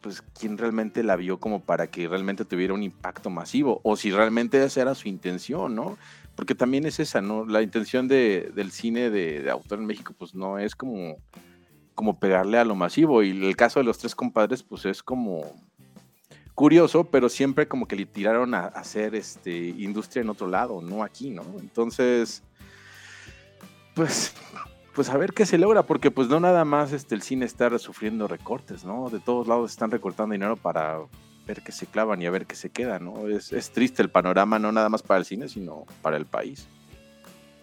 [0.00, 4.10] pues quién realmente la vio como para que realmente tuviera un impacto masivo, o si
[4.10, 5.98] realmente esa era su intención, ¿no?
[6.34, 7.46] Porque también es esa, ¿no?
[7.46, 11.16] La intención de, del cine de, autor en México, pues no es como
[11.94, 13.22] como pegarle a lo masivo.
[13.22, 15.56] Y el caso de los tres compadres, pues es como
[16.54, 21.02] curioso, pero siempre como que le tiraron a, hacer este, industria en otro lado, no
[21.02, 21.42] aquí, ¿no?
[21.58, 22.42] Entonces,
[23.94, 24.34] pues,
[24.96, 27.78] pues a ver qué se logra, porque pues no nada más este, el cine está
[27.78, 29.10] sufriendo recortes, ¿no?
[29.10, 31.00] De todos lados están recortando dinero para
[31.46, 33.28] ver qué se clavan y a ver qué se queda, ¿no?
[33.28, 36.66] Es, es triste el panorama, no nada más para el cine, sino para el país.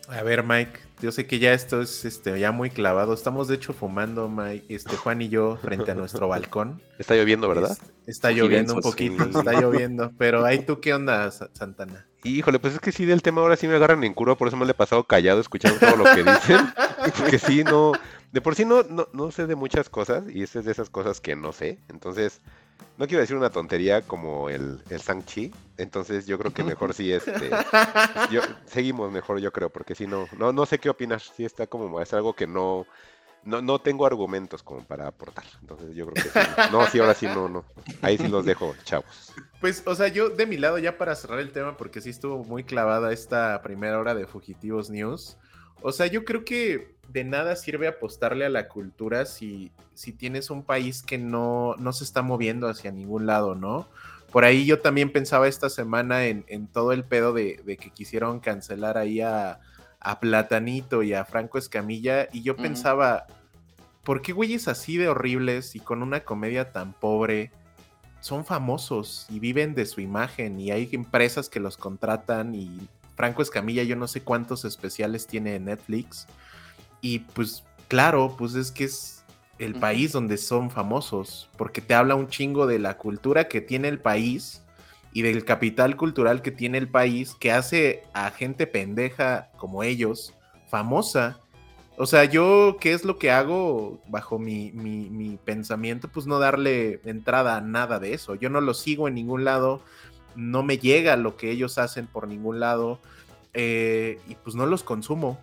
[0.09, 3.13] A ver, Mike, yo sé que ya esto es este, ya muy clavado.
[3.13, 6.81] Estamos de hecho fumando, Mike, este, Juan y yo, frente a nuestro balcón.
[6.97, 7.71] Está lloviendo, ¿verdad?
[7.71, 10.11] Es- está lloviendo un poquito, está lloviendo.
[10.17, 12.05] Pero ahí tú, ¿qué onda, Sa- Santana?
[12.23, 14.55] Híjole, pues es que sí, del tema ahora sí me agarran en curva, por eso
[14.57, 16.57] me lo he pasado callado escuchando todo lo que dicen.
[17.17, 17.91] Porque sí, no.
[18.31, 20.89] De por sí no, no, no sé de muchas cosas, y esta es de esas
[20.89, 21.79] cosas que no sé.
[21.89, 22.39] Entonces,
[22.97, 25.51] no quiero decir una tontería como el, el Shang-Chi.
[25.77, 27.49] Entonces, yo creo que mejor sí, este.
[28.31, 31.31] yo- seguimos mejor, yo creo, porque si no, no, no sé qué opinas.
[31.35, 32.85] Sí, está como, es algo que no.
[33.45, 35.43] No, no tengo argumentos como para aportar.
[35.59, 36.39] Entonces yo creo que sí.
[36.71, 37.65] No, sí, ahora sí, no, no.
[38.01, 39.33] Ahí sí los dejo, chavos.
[39.59, 42.43] Pues, o sea, yo de mi lado, ya para cerrar el tema, porque sí estuvo
[42.45, 45.35] muy clavada esta primera hora de Fugitivos News.
[45.83, 50.49] O sea, yo creo que de nada sirve apostarle a la cultura si, si tienes
[50.49, 53.87] un país que no, no se está moviendo hacia ningún lado, ¿no?
[54.31, 57.91] Por ahí yo también pensaba esta semana en, en todo el pedo de, de que
[57.91, 59.59] quisieron cancelar ahí a,
[59.99, 63.27] a Platanito y a Franco Escamilla, y yo pensaba,
[64.03, 67.51] ¿por qué güeyes así de horribles y con una comedia tan pobre?
[68.23, 73.41] son famosos y viven de su imagen y hay empresas que los contratan y Franco
[73.41, 76.27] Escamilla yo no sé cuántos especiales tiene en Netflix
[77.01, 79.23] y pues claro, pues es que es
[79.59, 83.87] el país donde son famosos porque te habla un chingo de la cultura que tiene
[83.87, 84.63] el país
[85.13, 90.33] y del capital cultural que tiene el país que hace a gente pendeja como ellos
[90.69, 91.39] famosa.
[91.97, 96.07] O sea, yo, ¿qué es lo que hago bajo mi, mi, mi pensamiento?
[96.07, 98.33] Pues no darle entrada a nada de eso.
[98.33, 99.83] Yo no lo sigo en ningún lado,
[100.35, 102.99] no me llega lo que ellos hacen por ningún lado
[103.53, 105.39] eh, y pues no los consumo.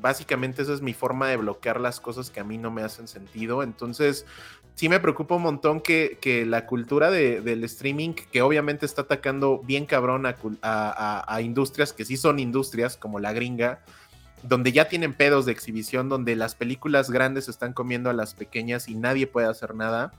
[0.00, 3.06] Básicamente esa es mi forma de bloquear las cosas que a mí no me hacen
[3.06, 3.62] sentido.
[3.62, 4.26] Entonces,
[4.74, 9.02] sí me preocupa un montón que, que la cultura de- del streaming, que obviamente está
[9.02, 13.80] atacando bien cabrón a, a- a industrias que sí son industrias, como la gringa,
[14.42, 18.88] donde ya tienen pedos de exhibición, donde las películas grandes están comiendo a las pequeñas
[18.88, 20.12] y nadie puede hacer nada.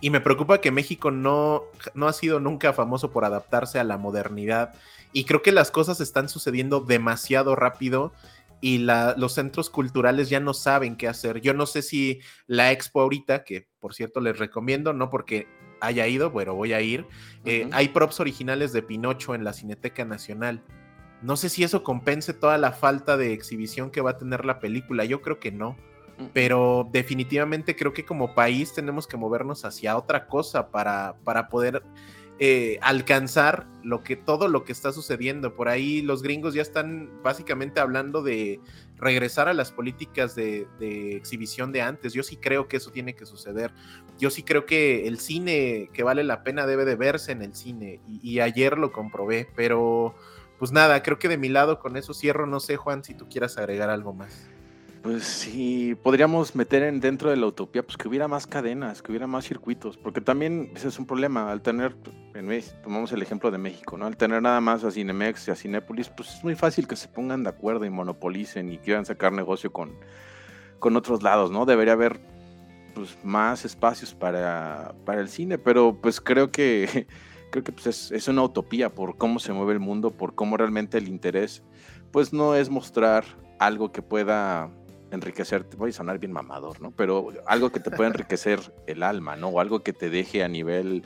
[0.00, 3.98] Y me preocupa que México no, no ha sido nunca famoso por adaptarse a la
[3.98, 4.74] modernidad.
[5.12, 8.12] Y creo que las cosas están sucediendo demasiado rápido
[8.60, 11.40] y la- los centros culturales ya no saben qué hacer.
[11.40, 15.46] Yo no sé si la expo ahorita, que por cierto les recomiendo, no porque
[15.80, 17.06] haya ido, pero voy a ir,
[17.44, 20.62] eh, hay props originales de Pinocho en la Cineteca Nacional.
[21.22, 24.60] No sé si eso compense toda la falta de exhibición que va a tener la
[24.60, 25.04] película.
[25.04, 25.76] Yo creo que no.
[26.32, 31.82] Pero definitivamente creo que como país tenemos que movernos hacia otra cosa para, para poder
[32.40, 35.56] eh, alcanzar lo que, todo lo que está sucediendo.
[35.56, 38.60] Por ahí los gringos ya están básicamente hablando de
[38.96, 40.68] regresar a las políticas de,
[41.16, 42.12] exhibición de antes.
[42.12, 43.72] Yo sí creo que eso tiene que suceder.
[44.20, 47.56] Yo sí creo que el cine que vale la pena debe de verse en el
[47.56, 48.00] cine.
[48.06, 49.48] Y, y ayer lo comprobé.
[49.56, 50.14] Pero
[50.60, 52.46] pues nada, creo que de mi lado con eso cierro.
[52.46, 54.48] No sé, Juan, si tú quieras agregar algo más.
[55.08, 59.10] Pues sí, podríamos meter en, dentro de la utopía, pues que hubiera más cadenas, que
[59.10, 61.96] hubiera más circuitos, porque también ese es un problema, al tener,
[62.34, 64.04] en tomamos el ejemplo de México, ¿no?
[64.04, 67.08] Al tener nada más a Cinemex y a Cinépolis, pues es muy fácil que se
[67.08, 69.94] pongan de acuerdo y monopolicen y quieran sacar negocio con,
[70.78, 71.64] con otros lados, ¿no?
[71.64, 72.20] Debería haber
[72.94, 77.06] pues más espacios para, para el cine, pero pues creo que
[77.50, 80.58] creo que pues es, es una utopía por cómo se mueve el mundo, por cómo
[80.58, 81.62] realmente el interés,
[82.12, 83.24] pues no es mostrar
[83.58, 84.70] algo que pueda
[85.10, 86.90] enriquecer, voy a sonar bien mamador, ¿no?
[86.90, 89.48] Pero algo que te pueda enriquecer el alma, ¿no?
[89.48, 91.04] O algo que te deje a nivel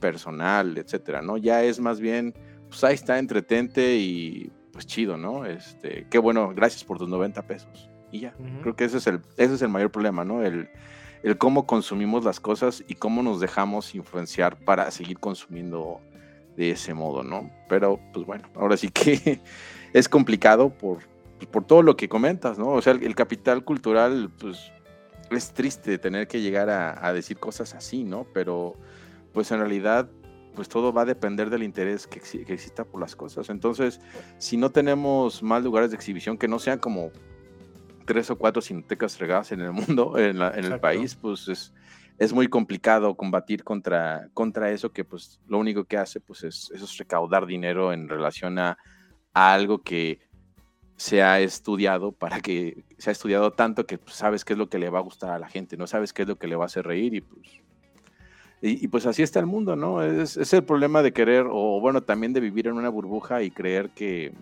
[0.00, 1.36] personal, etcétera, ¿no?
[1.36, 2.34] Ya es más bien,
[2.68, 5.46] pues ahí está, entretente y pues chido, ¿no?
[5.46, 7.90] Este, qué bueno, gracias por tus 90 pesos.
[8.10, 10.44] Y ya, creo que ese es el, ese es el mayor problema, ¿no?
[10.44, 10.68] El,
[11.24, 16.00] el cómo consumimos las cosas y cómo nos dejamos influenciar para seguir consumiendo
[16.56, 17.50] de ese modo, ¿no?
[17.68, 19.40] Pero, pues bueno, ahora sí que
[19.92, 20.98] es complicado por,
[21.50, 22.68] por todo lo que comentas, ¿no?
[22.68, 24.70] O sea, el, el capital cultural, pues
[25.30, 28.26] es triste tener que llegar a, a decir cosas así, ¿no?
[28.32, 28.74] Pero,
[29.32, 30.08] pues en realidad,
[30.54, 33.48] pues todo va a depender del interés que, exi- que exista por las cosas.
[33.50, 34.00] Entonces,
[34.38, 37.10] si no tenemos más lugares de exhibición que no sean como
[38.06, 41.72] tres o cuatro cinetecas regadas en el mundo, en, la- en el país, pues es,
[42.18, 46.70] es muy complicado combatir contra, contra eso que pues lo único que hace pues es,
[46.72, 48.78] eso es recaudar dinero en relación a,
[49.32, 50.20] a algo que
[50.96, 54.68] se ha estudiado para que se ha estudiado tanto que pues, sabes qué es lo
[54.68, 56.56] que le va a gustar a la gente, no sabes qué es lo que le
[56.56, 57.64] va a hacer reír y pues
[58.66, 60.02] y, pues así está el mundo, ¿no?
[60.02, 63.50] Es, es, el problema de querer, o bueno, también de vivir en una burbuja y
[63.50, 64.32] creer que,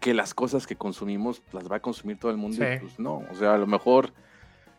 [0.00, 2.56] que las cosas que consumimos las va a consumir todo el mundo.
[2.56, 4.12] Y pues no, o sea, a lo mejor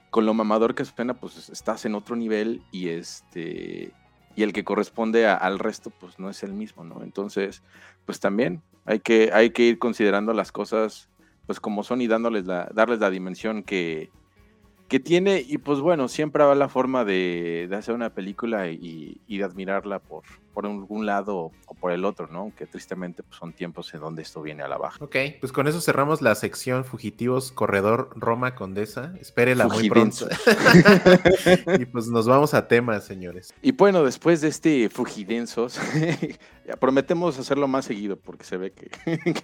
[0.09, 3.93] con lo mamador que suena, pues estás en otro nivel y este
[4.37, 7.03] y el que corresponde al resto, pues no es el mismo, ¿no?
[7.03, 7.63] Entonces,
[8.05, 11.09] pues también hay que, hay que ir considerando las cosas
[11.47, 14.11] pues como son y dándoles la, darles la dimensión que,
[14.87, 19.43] que tiene, y pues bueno, siempre va la forma de, hacer una película y, de
[19.43, 20.23] admirarla por,
[20.57, 22.51] por algún lado o por el otro, ¿no?
[22.57, 25.05] Que tristemente pues, son tiempos en donde esto viene a la baja.
[25.05, 29.13] Ok, pues con eso cerramos la sección Fugitivos Corredor Roma Condesa.
[29.21, 30.27] Espérela muy pronto.
[31.79, 33.53] y pues nos vamos a temas, señores.
[33.61, 35.79] Y bueno, después de este Fugidensos,
[36.79, 38.89] prometemos hacerlo más seguido porque se ve que,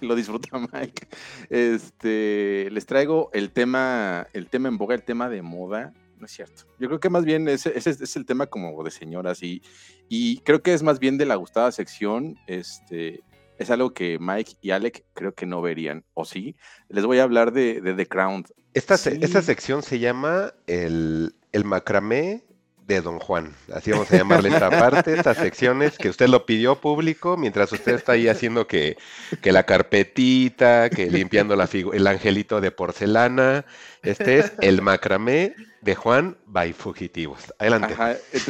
[0.00, 1.06] lo disfruta Mike.
[1.48, 5.92] Este, les traigo el tema, el tema en boga, el tema de moda
[6.24, 6.64] no es cierto.
[6.78, 9.62] Yo creo que más bien ese, es el tema como de señoras y,
[10.08, 12.38] y creo que es más bien de la gustada sección.
[12.46, 13.22] Este,
[13.58, 16.56] es algo que Mike y Alec creo que no verían, ¿o sí?
[16.88, 18.46] Les voy a hablar de, The Crown.
[18.72, 22.42] Esta, esta sección se llama el, el macramé
[22.86, 23.54] de Don Juan.
[23.72, 27.94] Así vamos a llamarle esta parte, estas secciones que usted lo pidió público, mientras usted
[27.94, 28.96] está ahí haciendo que,
[29.40, 33.64] que la carpetita, que limpiando la el angelito de porcelana.
[34.02, 37.54] Este es el macramé de Juan by Fugitivos.
[37.58, 37.94] Adelante.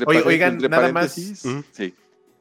[0.07, 1.13] oigan, nada más.
[1.13, 1.95] Sí.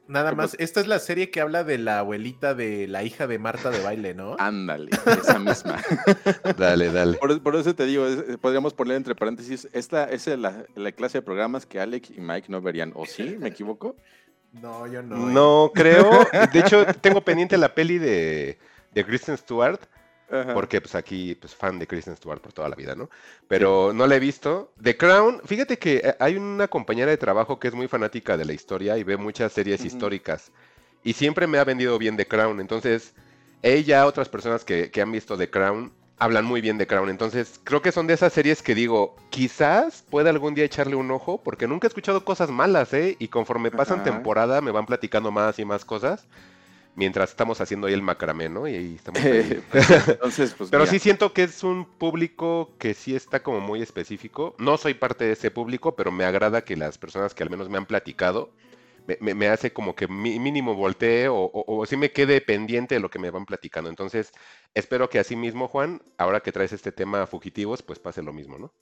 [0.06, 3.38] Nada más, esta es la serie que habla de la abuelita de la hija de
[3.38, 4.36] Marta de baile, ¿no?
[4.38, 5.82] Ándale, esa misma.
[6.58, 7.16] dale, dale.
[7.16, 8.06] Por, eso te digo,
[8.40, 12.60] podríamos poner entre paréntesis, esta es la, clase de programas que Alex y Mike no
[12.60, 12.92] verían.
[12.94, 13.36] ¿O sí?
[13.38, 13.96] ¿Me equivoco?
[14.52, 15.16] No, yo no.
[15.16, 16.10] No, creo.
[16.52, 18.58] De hecho, tengo pendiente la peli de,
[18.92, 19.80] de Kristen Stewart
[20.28, 23.10] porque pues aquí, pues fan de Kristen Stewart por toda la vida, ¿no?
[23.46, 24.72] Pero no la he visto.
[24.82, 28.44] The Crown, fíjate que eh, hay una compañera de trabajo que es muy fanática de
[28.44, 30.50] la historia y ve muchas series históricas.
[31.02, 32.60] Y siempre me ha vendido bien The Crown.
[32.60, 33.14] Entonces,
[33.62, 37.10] ella, otras personas que, han visto The Crown, hablan muy bien de Crown.
[37.10, 41.10] Entonces, creo que son de esas series que digo, quizás pueda algún día echarle un
[41.10, 43.16] ojo, porque nunca he escuchado cosas malas, ¿eh?
[43.18, 46.26] Y conforme pasan temporada me van platicando más y más cosas
[46.94, 48.68] mientras estamos haciendo ahí el macramé, ¿no?
[48.68, 49.20] Y ahí estamos.
[50.08, 54.54] Entonces, pues, Pero sí siento que es un público que sí está como muy específico.
[54.58, 57.68] No soy parte de ese público, pero me agrada que las personas que al menos
[57.68, 58.50] me han platicado
[59.06, 63.18] me, hace como que mínimo voltee o, o, sí me quede pendiente de lo que
[63.18, 63.90] me van platicando.
[63.90, 64.32] Entonces,
[64.72, 68.58] espero que así mismo, Juan, ahora que traes este tema fugitivos, pues pase lo mismo,
[68.58, 68.72] ¿no?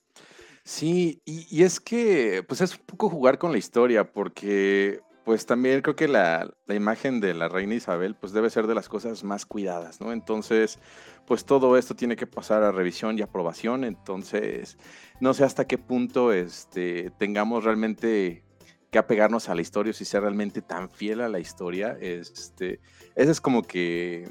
[0.64, 5.46] Sí, y, y es que, pues es un poco jugar con la historia, porque pues
[5.46, 9.22] también creo que la, imagen de la reina Isabel pues debe ser de las cosas
[9.24, 10.12] más cuidadas, ¿no?
[10.12, 10.78] Entonces,
[11.26, 14.78] pues todo esto tiene que pasar a revisión y aprobación, entonces
[15.20, 18.44] no sé hasta qué punto este, tengamos realmente
[18.90, 22.80] que apegarnos a la historia si sea realmente tan fiel a la historia, este,
[23.14, 24.28] ese es como que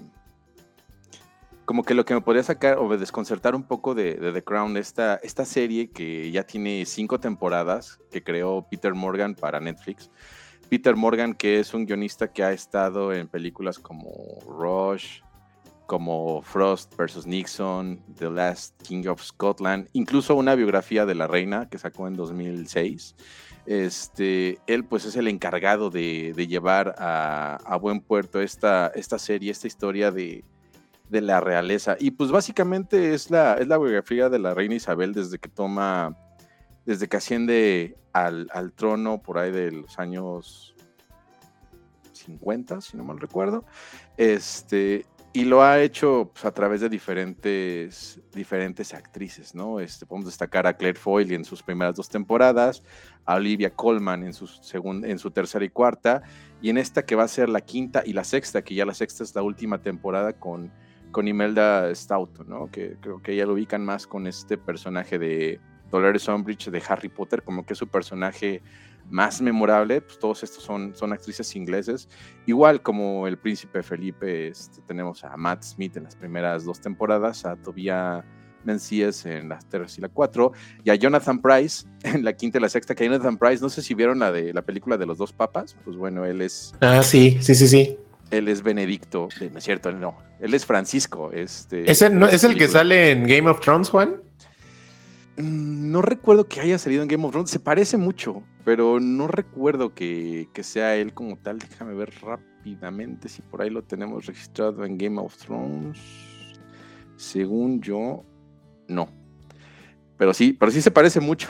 [1.65, 4.75] como que lo que me podría sacar o desconcertar un poco de, de, The Crown,
[4.75, 10.09] esta, esta serie que ya tiene cinco temporadas que creó Peter Morgan para Netflix,
[10.71, 15.19] Peter Morgan, que es un guionista que ha estado en películas como Rush,
[15.85, 17.27] como Frost vs.
[17.27, 22.15] Nixon, The Last King of Scotland, incluso una biografía de la reina que sacó en
[22.15, 23.17] 2006.
[23.65, 29.67] Este, él pues es el encargado de, llevar a, buen puerto esta, esta serie, esta
[29.67, 30.45] historia de,
[31.09, 31.97] la realeza.
[31.99, 36.15] Y pues básicamente es la, es la biografía de la reina Isabel desde que toma
[36.85, 40.75] desde que asciende al, trono por ahí de los años
[42.13, 43.65] 50, si no mal recuerdo,
[44.17, 49.79] este, y lo ha hecho pues, a través de diferentes, diferentes actrices, ¿no?
[49.79, 52.83] Este, podemos destacar a Claire Foyle en sus primeras dos temporadas,
[53.25, 54.49] a Olivia Colman en su,
[54.83, 56.23] en su tercera y cuarta,
[56.61, 58.93] y en esta que va a ser la quinta y la sexta, que ya la
[58.93, 60.71] sexta es la última temporada con,
[61.11, 62.69] con Imelda Stout, ¿no?
[62.69, 65.61] Que creo que ya lo ubican más con este personaje de
[65.91, 68.61] Dolores Umbridge de Harry Potter, como que es su personaje
[69.09, 72.07] más memorable, pues todos estos son, son actrices ingleses.
[72.45, 77.45] Igual como el príncipe Felipe, este, tenemos a Matt Smith en las primeras dos temporadas,
[77.45, 78.23] a Tobia
[78.63, 82.61] Menzies en las tres y la cuatro, y a Jonathan Price en la quinta y
[82.61, 85.17] la sexta, que Jonathan Price, no sé si vieron la de la película de los
[85.17, 86.73] dos papas, pues bueno, él es...
[86.79, 87.97] Ah, sí, sí, sí, sí.
[88.29, 91.31] Él es Benedicto, no es cierto, no, él es Francisco.
[91.33, 94.21] Este, ¿Es el, no, ¿es el que sale en Game of Thrones, Juan?
[95.37, 97.49] Mm, no recuerdo que haya salido en Game of Thrones.
[97.49, 101.59] Se parece mucho, pero no recuerdo que, sea él como tal.
[101.59, 105.99] Déjame ver rápidamente si por ahí lo tenemos registrado en Game of Thrones.
[107.15, 108.23] Según yo,
[108.87, 109.09] no.
[110.17, 111.47] Pero sí, pero sí se parece mucho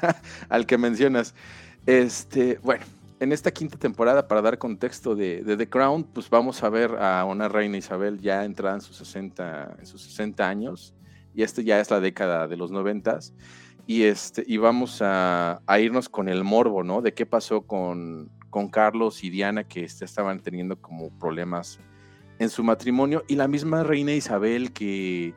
[0.48, 1.34] al que mencionas.
[1.86, 2.84] Este, bueno,
[3.20, 7.24] en esta quinta temporada, para dar contexto de, The Crown, pues vamos a ver a
[7.24, 10.94] una reina Isabel ya entrada en sus 60, en sus 60 años.
[11.34, 13.34] Y este ya es la década de los noventas.
[13.86, 17.02] Y, este, y vamos a, irnos con el morbo, ¿no?
[17.02, 21.80] De qué pasó con, con Carlos y Diana, que este, estaban teniendo como problemas
[22.38, 23.24] en su matrimonio.
[23.28, 25.34] Y la misma reina Isabel, que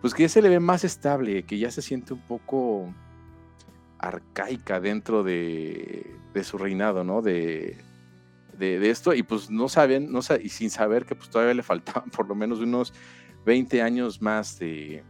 [0.00, 2.92] pues que ya se le ve más estable, que ya se siente un poco
[3.98, 7.20] arcaica dentro de, su reinado, ¿no?
[7.20, 7.76] De,
[8.56, 12.10] de, esto, y pues no saben, no y sin saber que pues todavía le faltaban
[12.16, 12.94] por lo menos unos
[13.44, 15.02] 20 años más de,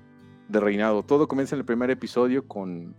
[0.48, 1.02] reinado.
[1.02, 2.94] Todo comienza en el primer episodio con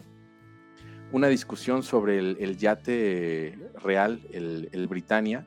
[1.12, 5.46] una discusión sobre el, yate real, el, Britannia,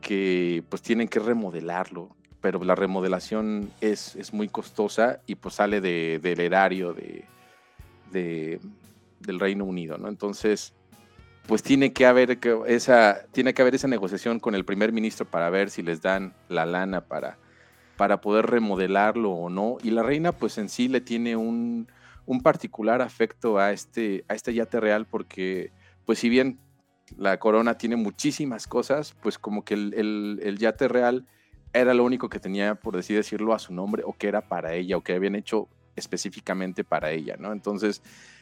[0.00, 5.80] que pues tienen que remodelarlo, pero la remodelación es, es muy costosa y pues sale
[5.82, 8.60] del erario de,
[9.20, 10.08] del Reino Unido, ¿no?
[10.08, 10.72] Entonces,
[11.46, 15.50] pues tiene que haber esa, tiene que haber esa negociación con el primer ministro para
[15.50, 17.38] ver si les dan la lana para,
[18.00, 19.76] para poder remodelarlo o no.
[19.82, 21.86] Y la reina, pues en sí le tiene un,
[22.24, 25.70] un particular afecto a este, a este yate real, porque,
[26.06, 26.58] pues si bien
[27.18, 31.26] la corona tiene muchísimas cosas, pues como que el, el yate real
[31.74, 34.72] era lo único que tenía, por así decirlo, a su nombre, o que era para
[34.72, 37.52] ella, o que habían hecho específicamente para ella, ¿no?
[37.52, 38.00] Entonces,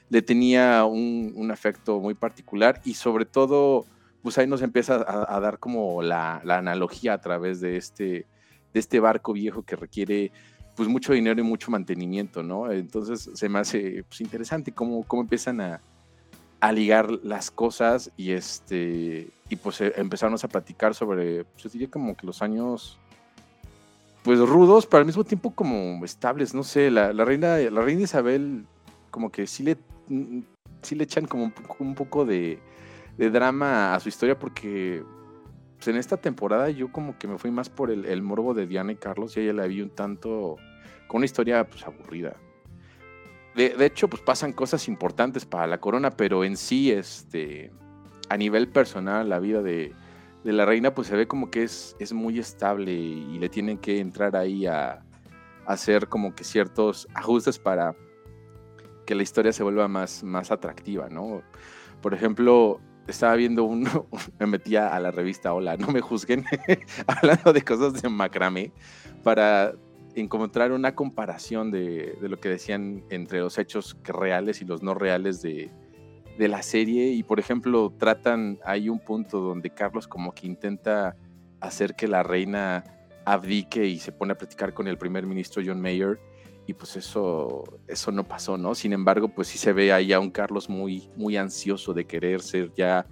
[0.09, 3.87] le tenía un, afecto muy particular y sobre todo,
[4.23, 8.25] pues ahí nos empieza a, dar como la, analogía a través de este,
[8.73, 10.33] de este barco viejo que requiere
[10.77, 12.71] pues mucho dinero y mucho mantenimiento, ¿no?
[12.71, 15.81] Entonces se me hace pues, interesante cómo, cómo empiezan a,
[16.61, 21.71] a ligar las cosas y este y pues eh, empezamos a platicar sobre pues yo
[21.71, 22.99] diría como que los años
[24.23, 28.67] pues rudos, pero al mismo tiempo como estables, no sé, la, reina, la reina Isabel
[29.11, 30.41] como que sí le, mm,
[30.83, 32.61] sí le echan como un, poco de,
[33.17, 35.03] drama a su historia porque
[35.79, 38.93] pues, en esta temporada yo como que me fui más por el, morbo de Diana
[38.93, 40.57] y Carlos y a ella la vi un tanto
[41.07, 42.37] con una historia pues aburrida.
[43.55, 47.73] De, hecho, pues pasan cosas importantes para la corona, pero en sí, este,
[48.29, 49.93] a nivel personal, la vida de,
[50.45, 53.79] de la reina, pues se ve como que es, es muy estable y le tienen
[53.79, 55.03] que entrar ahí a,
[55.69, 57.95] hacer como que ciertos ajustes para
[59.05, 61.43] que la historia se vuelva más, más atractiva, ¿no?
[62.01, 64.07] Por ejemplo, estaba viendo uno,
[64.39, 66.45] me metía a la revista Hola, no me juzguen,
[67.07, 68.73] hablando de cosas de macramé,
[69.23, 69.73] para
[70.15, 74.95] encontrar una comparación de, de, lo que decían entre los hechos reales y los no
[74.95, 75.71] reales de,
[76.39, 77.09] de la serie.
[77.09, 81.17] Y por ejemplo tratan, hay un punto donde Carlos como que intenta
[81.61, 82.85] hacer que la reina
[83.25, 86.19] abdique y se pone a platicar con el primer ministro John Mayer
[86.69, 88.75] y pues eso, eso no pasó, ¿no?
[88.75, 92.43] Sin embargo, pues sí se ve ahí a un Carlos muy, muy ansioso de querer
[92.43, 93.07] ser ya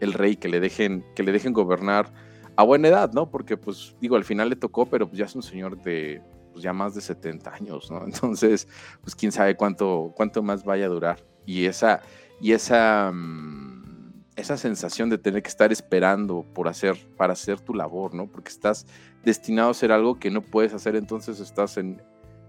[0.00, 2.12] el rey, que le dejen, que le dejen gobernar
[2.56, 3.30] a buena edad, ¿no?
[3.30, 6.64] Porque pues digo, al final le tocó, pero pues ya es un señor de pues
[6.64, 8.02] ya más de 70 años, ¿no?
[8.04, 8.66] Entonces,
[9.02, 11.24] pues quién sabe cuánto, cuánto más vaya a durar.
[11.46, 12.00] Y esa,
[12.40, 17.72] y esa, mm, esa sensación de tener que estar esperando por hacer, para hacer tu
[17.72, 18.26] labor, ¿no?
[18.26, 18.84] Porque estás
[19.22, 22.02] destinado a hacer algo que no puedes hacer, entonces estás en,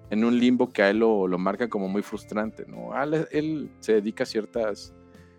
[0.10, 2.92] en un limbo que a él lo, lo marca como muy frustrante, ¿no?
[3.32, 4.94] él, se dedica a ciertas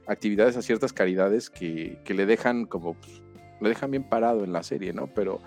[0.06, 3.22] actividades, a ciertas caridades que, que le dejan como, pues,
[3.60, 5.08] le dejan bien parado en la serie, ¿no?
[5.08, 5.40] Pero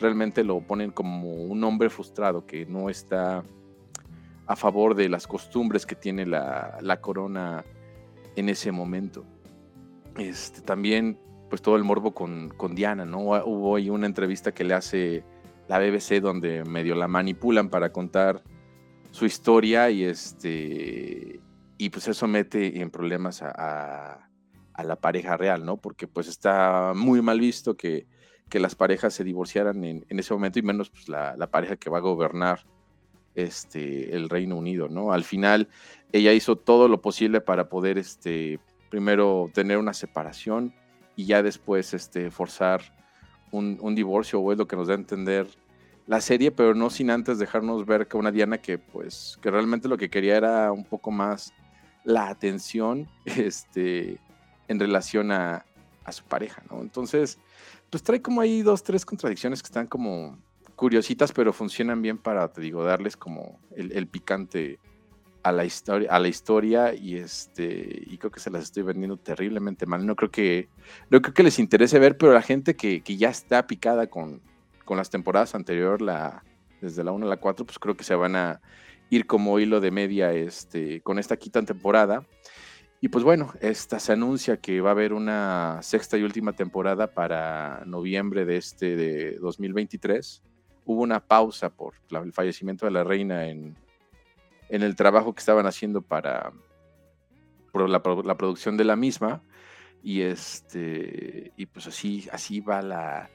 [0.00, 3.44] realmente lo ponen como un hombre frustrado que no está
[4.46, 7.64] a favor de las costumbres que tiene la, la corona
[8.36, 9.24] en ese momento.
[10.16, 11.18] Este, también,
[11.50, 13.20] pues todo el morbo con, con Diana, ¿no?
[13.20, 15.24] Hubo ahí una entrevista que le hace
[15.68, 18.42] la BBC donde medio la manipulan para contar
[19.10, 21.40] su historia y este
[21.78, 24.24] y pues eso mete en problemas a,
[24.82, 25.76] la pareja real, ¿no?
[25.76, 28.06] Porque pues está muy mal visto que,
[28.48, 31.76] que las parejas se divorciaran en, en, ese momento y menos pues la, la, pareja
[31.76, 32.64] que va a gobernar
[33.34, 35.12] este, el Reino Unido, ¿no?
[35.12, 35.68] Al final
[36.12, 40.74] ella hizo todo lo posible para poder, este, primero tener una separación
[41.16, 42.80] y ya después, este, forzar
[43.50, 45.48] un, divorcio, o es lo que nos da a entender
[46.08, 49.88] la serie, pero no sin antes dejarnos ver que una Diana que, pues, que realmente
[49.88, 51.52] lo que quería era un poco más
[52.02, 54.18] la atención, este,
[54.66, 55.64] en relación a,
[56.04, 56.80] a su pareja, ¿no?
[56.80, 57.38] Entonces,
[57.90, 60.38] pues trae como ahí dos, tres contradicciones que están como
[60.78, 64.78] curiositas, pero funcionan bien para, te digo, darles como el, picante
[65.42, 69.16] a la historia, a la historia y este, y creo que se las estoy vendiendo
[69.16, 70.06] terriblemente mal.
[70.06, 70.68] No creo que,
[71.10, 74.40] no creo que les interese ver, pero la gente que, ya está picada con,
[74.88, 76.42] con las temporadas anteriores la,
[76.80, 78.62] desde la 1 a la 4, pues creo que se van a
[79.10, 82.26] ir como hilo de media este, con esta quinta temporada.
[83.02, 87.12] Y pues bueno, esta se anuncia que va a haber una sexta y última temporada
[87.12, 90.42] para noviembre de este de 2023.
[90.86, 93.76] Hubo una pausa por el fallecimiento de la reina en,
[94.70, 96.50] en el trabajo que estaban haciendo para
[97.74, 99.42] la, la, producción de la misma.
[100.02, 103.28] Y este, y pues así, así va la,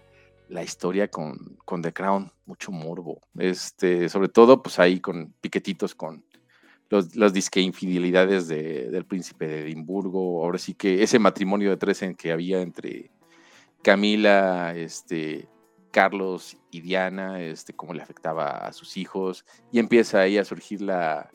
[0.50, 3.22] la historia con, con, The Crown, mucho morbo.
[3.38, 6.26] Este, sobre todo, pues ahí con piquetitos con
[6.90, 10.44] los, las disque infidelidades de, del príncipe de Edimburgo.
[10.44, 13.12] Ahora sí que ese matrimonio de tres en que había entre
[13.82, 15.50] Camila, este,
[15.92, 19.46] Carlos y Diana, este, cómo le afectaba a sus hijos.
[19.72, 21.30] Y empieza ahí a surgir la,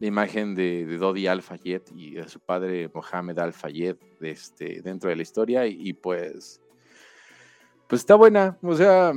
[0.00, 5.16] la imagen de, de, Dodi Al-Fayed y de su padre Mohamed Al-Fayed este, dentro de
[5.16, 5.66] la historia.
[5.66, 6.60] Y, pues,
[7.90, 8.56] pues está buena.
[8.62, 9.12] O sea,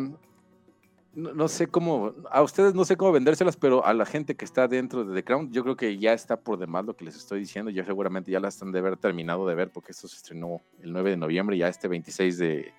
[1.14, 4.68] no, sé cómo, a ustedes no sé cómo vendérselas, pero a la gente que está
[4.68, 7.40] dentro de The Crown, yo creo que ya está por demás lo que les estoy
[7.40, 7.70] diciendo.
[7.70, 10.92] Ya seguramente ya la están de haber terminado de ver porque esto se estrenó el
[10.92, 12.74] 9 de noviembre, ya este 26 de,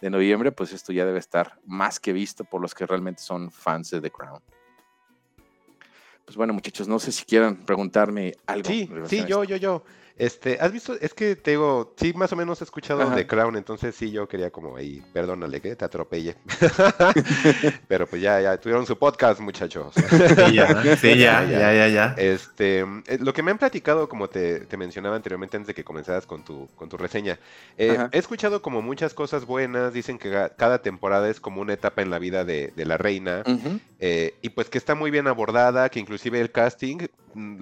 [0.00, 3.50] de noviembre, pues esto ya debe estar más que visto por los que realmente son
[3.50, 4.40] fans de The Crown
[6.28, 8.68] pues bueno, muchachos, no sé si quieran preguntarme algo.
[8.68, 9.82] Sí, sí, yo, yo, yo.
[10.18, 10.94] Este, ¿has visto?
[11.00, 14.26] Es que te digo, sí, más o menos he escuchado de Crown, entonces sí, yo
[14.26, 16.34] quería como ahí, perdónale que te atropelle.
[17.88, 19.94] Pero pues ya, ya, tuvieron su podcast, muchachos.
[19.94, 24.28] sí, ya, sí, ya, ya, ya, ya, Este, eh, lo que me han platicado, como
[24.28, 27.38] te, te, mencionaba anteriormente antes de que comenzaras con tu, con tu reseña,
[27.76, 32.02] eh, he escuchado como muchas cosas buenas, dicen que cada temporada es como una etapa
[32.02, 33.44] en la vida de, de la reina,
[34.00, 37.06] eh, y pues que está muy bien abordada, que inclusive el casting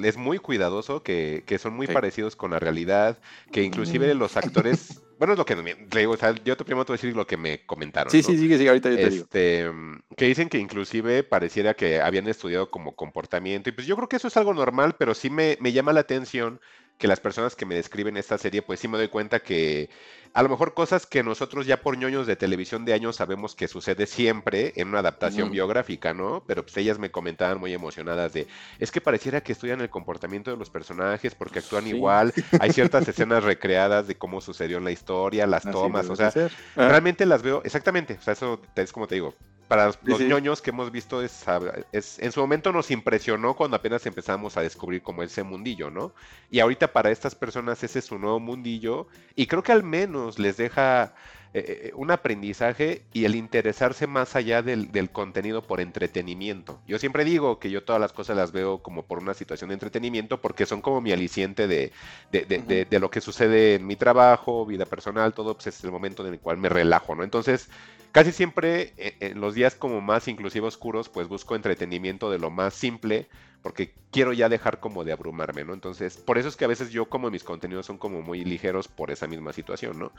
[0.03, 3.19] es muy cuidadoso, que, que son muy parecidos con la realidad,
[3.53, 4.19] que inclusive mm.
[4.19, 6.97] los actores, bueno, es lo que te digo, o sea, yo te primero te voy
[6.97, 8.11] a decir lo que me comentaron.
[8.11, 9.99] Sí, sí, sí, sí, ahorita yo te este, digo.
[10.17, 14.17] Que dicen que inclusive pareciera que habían estudiado como comportamiento, y pues yo creo que
[14.17, 16.61] eso es algo normal, pero sí me, me llama la atención
[16.99, 19.91] que las personas que me describen esta serie, pues sí me doy cuenta que
[20.37, 23.68] a lo mejor cosas que nosotros ya por ñoños de televisión de años sabemos que
[23.68, 26.45] sucede siempre en una adaptación biográfica, ¿no?
[26.47, 28.47] Pero pues ellas me comentaban muy emocionadas de,
[28.78, 33.09] es que pareciera que estudian el comportamiento de los personajes porque actúan igual, hay ciertas
[33.09, 36.30] escenas recreadas de cómo sucedió en la historia, las tomas, o sea,
[36.76, 39.34] realmente las veo, exactamente, o sea, eso es como te digo,
[39.68, 41.45] para los ñoños que hemos visto es,
[41.93, 46.12] es, en su momento nos impresionó cuando apenas empezamos a descubrir como ese mundillo, ¿no?
[46.51, 50.26] Y ahorita para estas personas ese es su nuevo mundillo y creo que al menos
[50.39, 51.14] les deja
[51.55, 56.81] eh, eh, un aprendizaje y el interesarse más allá del, contenido por entretenimiento.
[56.87, 59.74] Yo siempre digo que yo todas las cosas las veo como por una situación de
[59.74, 61.93] entretenimiento porque son como mi aliciente de,
[62.31, 66.35] de, lo que sucede en mi trabajo, vida personal, todo pues es el momento en
[66.35, 67.24] el cual me relajo, ¿no?
[67.24, 67.70] Entonces,
[68.17, 72.49] casi siempre eh, en los días como más inclusive oscuros, pues busco entretenimiento de lo
[72.49, 73.29] más simple
[73.61, 75.75] porque quiero ya dejar como de abrumarme, ¿no?
[75.75, 78.89] Entonces, por eso es que a veces yo como mis contenidos son como muy ligeros
[78.89, 80.12] por esa misma situación, ¿no?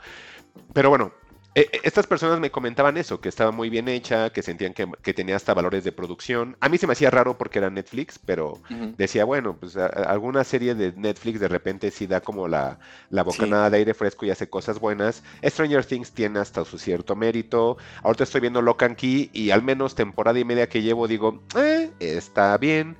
[0.72, 1.12] Pero bueno,
[1.54, 5.54] estas personas me comentaban eso, que estaba muy bien hecha, que sentían que, tenía hasta
[5.54, 6.56] valores de producción.
[6.60, 8.60] A mí se me hacía raro porque era Netflix, pero
[8.96, 12.78] decía, bueno, pues alguna serie de Netflix de repente sí da como la,
[13.10, 15.22] la bocanada de aire fresco y hace cosas buenas.
[15.44, 17.76] Stranger Things tiene hasta su cierto mérito.
[18.02, 21.90] Ahorita estoy viendo Locan Key y al menos temporada y media que llevo digo, eh,
[21.98, 22.96] está bien.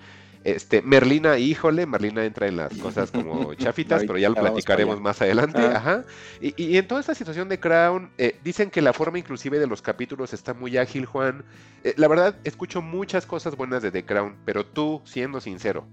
[0.49, 5.20] Este, Merlina, híjole, Merlina entra en las cosas como chafitas, pero ya lo platicaremos más
[5.20, 5.59] adelante.
[5.59, 6.05] Ajá.
[6.40, 9.82] Y, en toda esta situación de Crown, eh, dicen que la forma inclusive de los
[9.82, 11.44] capítulos está muy ágil, Juan.
[11.84, 15.86] Eh, la verdad, escucho muchas cosas buenas de The Crown, pero tú, siendo sincero,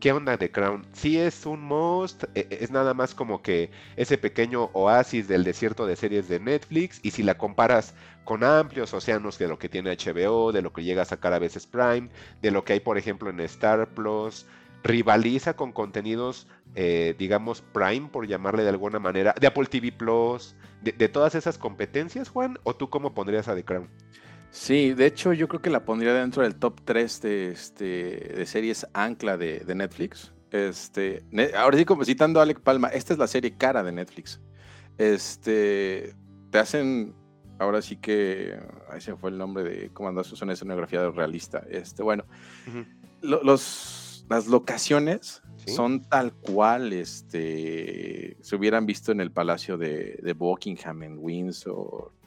[0.00, 0.86] ¿Qué onda The Crown?
[0.92, 5.42] Sí es un must, e, e, es nada más como que ese pequeño oasis del
[5.42, 9.68] desierto de series de Netflix y si la comparas con amplios océanos de lo que
[9.68, 12.80] tiene HBO, de lo que llega a sacar a veces Prime, de lo que hay
[12.80, 14.46] por ejemplo en Star Plus,
[14.84, 16.46] rivaliza con contenidos,
[16.76, 21.58] eh, digamos, Prime, por llamarle de alguna manera, de Apple TV Plus, de, todas esas
[21.58, 23.88] competencias, Juan, o tú cómo pondrías a The Crown?
[24.50, 28.46] Sí, de hecho yo creo que la pondría dentro del top 3 de, este, de
[28.46, 30.32] series ancla de, Netflix.
[30.50, 31.22] Este,
[31.56, 34.40] ahora sí, como citando a Alec Palma, esta es la serie cara de Netflix.
[34.96, 36.14] Este,
[36.50, 37.14] te hacen,
[37.58, 38.58] ahora sí que,
[38.90, 41.62] ahí se fue el nombre de cómo andó una escenografía realista.
[41.68, 42.24] Este, bueno,
[43.20, 50.32] los, las locaciones son tal cual este, se hubieran visto en el palacio de, de
[50.32, 52.17] Buckingham en Windsor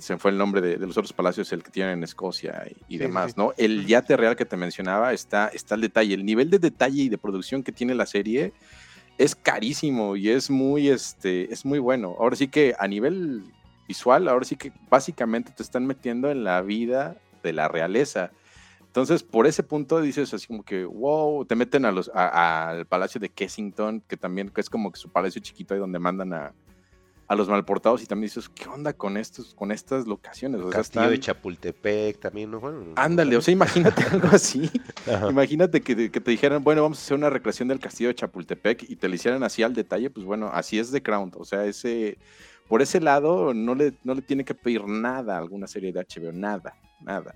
[0.00, 3.36] se fue el nombre de, los otros palacios, el que tienen en Escocia y, demás,
[3.36, 3.52] ¿no?
[3.56, 6.14] El yate real que te mencionaba está, está el detalle.
[6.14, 8.52] El nivel de detalle y de producción que tiene la serie
[9.18, 12.16] es carísimo y es muy, este, es muy bueno.
[12.18, 13.42] Ahora sí que a nivel
[13.86, 18.30] visual, ahora sí que básicamente te están metiendo en la vida de la realeza.
[18.86, 23.20] Entonces, por ese punto dices así como que, wow, te meten a los, al palacio
[23.20, 26.52] de Kensington, que también que es como que su palacio chiquito ahí donde mandan a,
[27.28, 30.62] a los malportados y también dices, ¿qué onda con estos, con estas locaciones?
[30.62, 32.58] O Castillo de Chapultepec también, ¿no?
[32.58, 34.70] Bueno, Ándale, o sea, imagínate algo así.
[35.30, 38.88] imagínate que, que, te dijeran, bueno, vamos a hacer una recreación del Castillo de Chapultepec
[38.88, 41.30] y te lo hicieran así al detalle, pues bueno, así es de Crown.
[41.36, 42.16] O sea, ese,
[42.66, 46.00] por ese lado no le, no le tiene que pedir nada a alguna serie de
[46.00, 47.34] HBO, nada, nada.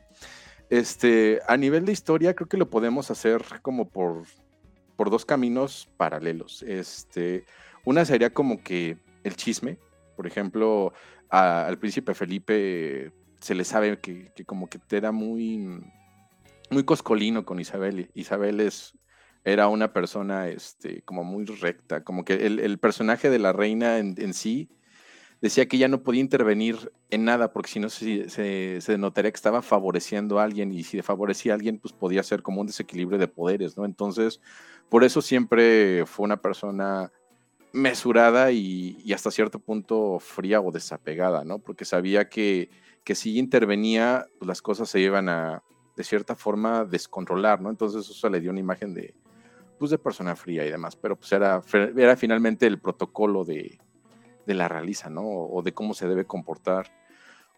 [0.70, 4.22] Este, a nivel de historia, creo que lo podemos hacer como por,
[4.96, 6.62] por dos caminos paralelos.
[6.62, 7.44] Este,
[7.84, 9.78] una sería como que el chisme.
[10.16, 10.92] Por ejemplo,
[11.28, 15.82] al príncipe Felipe se le sabe que, como que era muy,
[16.70, 18.10] muy coscolino con Isabel.
[18.14, 18.94] Isabel es,
[19.44, 24.34] era una persona este, como muy recta, como que el, personaje de la reina en,
[24.34, 24.68] sí
[25.40, 29.32] decía que ya no podía intervenir en nada porque si no se, se, se, notaría
[29.32, 32.68] que estaba favoreciendo a alguien y si favorecía a alguien pues podía ser como un
[32.68, 33.84] desequilibrio de poderes, ¿no?
[33.84, 34.40] Entonces,
[34.88, 37.10] por eso siempre fue una persona
[37.72, 41.58] mesurada y, hasta cierto punto fría o desapegada, ¿no?
[41.58, 42.70] Porque sabía que,
[43.04, 45.62] que si intervenía, pues las cosas se iban a,
[45.96, 47.70] de cierta forma, descontrolar, ¿no?
[47.70, 49.14] Entonces eso le dio una imagen de,
[49.78, 51.62] pues, de persona fría y demás, pero pues era,
[51.96, 53.78] era finalmente el protocolo de,
[54.46, 55.22] de la realiza, ¿no?
[55.22, 56.92] O de cómo se debe comportar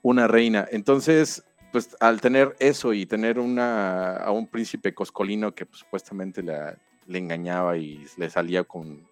[0.03, 0.67] una reina.
[0.71, 6.43] Entonces, pues al tener eso y tener una, a un príncipe coscolino que pues, supuestamente
[6.43, 9.09] le engañaba y le salía con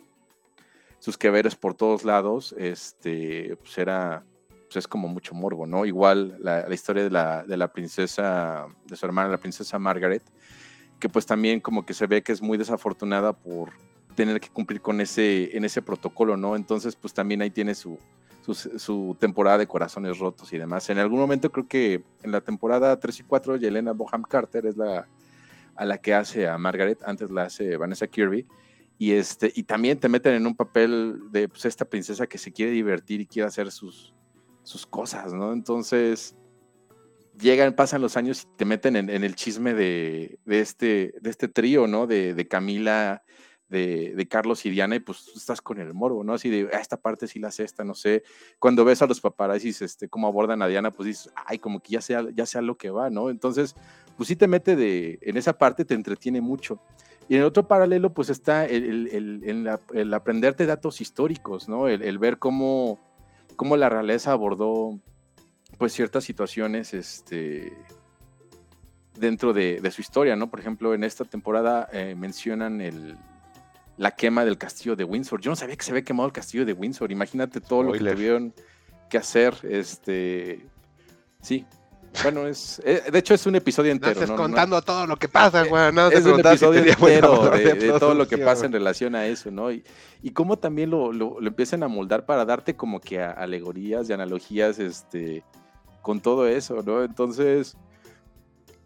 [1.03, 4.25] sus que veres por todos lados, este, pues era,
[4.67, 5.85] pues es como mucho morbo, ¿no?
[5.85, 10.23] Igual la, historia de la, de la, princesa, de su hermana, la princesa Margaret,
[11.01, 13.71] que pues también como que se ve que es muy desafortunada por
[14.15, 16.55] tener que cumplir con ese, en ese protocolo, ¿no?
[16.55, 17.99] Entonces, pues también ahí tiene su,
[18.45, 20.89] su, temporada de corazones rotos y demás.
[20.89, 24.77] En algún momento creo que en la temporada 3 y 4, Yelena Boham Carter es
[24.77, 25.09] la
[25.75, 28.47] a la que hace a Margaret, antes la hace Vanessa Kirby,
[28.99, 32.53] y, este, y también te meten en un papel de pues, esta princesa que se
[32.53, 34.15] quiere divertir y quiere hacer sus,
[34.63, 35.53] sus cosas, ¿no?
[35.53, 36.37] Entonces,
[37.39, 41.87] llegan, pasan los años y te meten en, el chisme de, este, de este trío,
[41.87, 42.07] ¿no?
[42.07, 43.23] De, Camila,
[43.69, 46.35] de, Carlos y Diana, y pues estás con el morbo, ¿no?
[46.35, 48.23] Así de, ah, esta parte sí la sé, esta no sé.
[48.59, 51.93] Cuando ves a los paparazzis, este, cómo abordan a Diana, pues dices, ay, como que
[51.93, 53.31] ya sea, ya sea lo que va, ¿no?
[53.31, 53.75] Entonces,
[54.17, 56.81] pues sí te mete de, en esa parte, te entretiene mucho.
[57.29, 59.69] Y en otro paralelo, pues está el,
[60.13, 61.89] aprenderte datos históricos, ¿no?
[61.89, 62.99] El, ver cómo,
[63.57, 64.99] cómo, la realeza abordó
[65.79, 67.73] pues ciertas situaciones este,
[69.19, 70.51] dentro de, su historia, ¿no?
[70.51, 73.17] Por ejemplo, en esta temporada eh, mencionan el,
[73.97, 75.41] la quema del castillo de Windsor.
[75.41, 77.13] Yo no sabía que se había quemado el castillo de Windsor.
[77.13, 78.55] Imagínate todo lo que tuvieron
[79.09, 79.55] que hacer.
[79.63, 80.67] Este,
[81.41, 81.67] sí,
[82.23, 84.15] bueno, es, eh, de hecho es un episodio entero.
[84.15, 85.93] No estás contando todo lo que pasa, güey.
[85.93, 89.73] No, es un episodio entero de, todo lo que pasa en relación a eso, ¿no?
[89.73, 89.85] Y,
[90.23, 94.79] y cómo también lo, lo, empiezan a moldar para darte como que alegorías y analogías
[94.79, 95.43] este,
[96.03, 97.03] con todo eso, ¿no?
[97.03, 97.77] Entonces,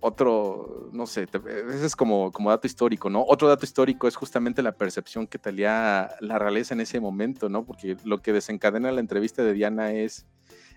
[0.01, 1.27] otro, no sé,
[1.69, 3.25] ese es como, como dato histórico, ¿no?
[3.27, 7.65] Otro dato histórico es justamente la percepción que tenía la realeza en ese momento, ¿no?
[7.65, 10.27] Porque lo que desencadena la entrevista de Diana es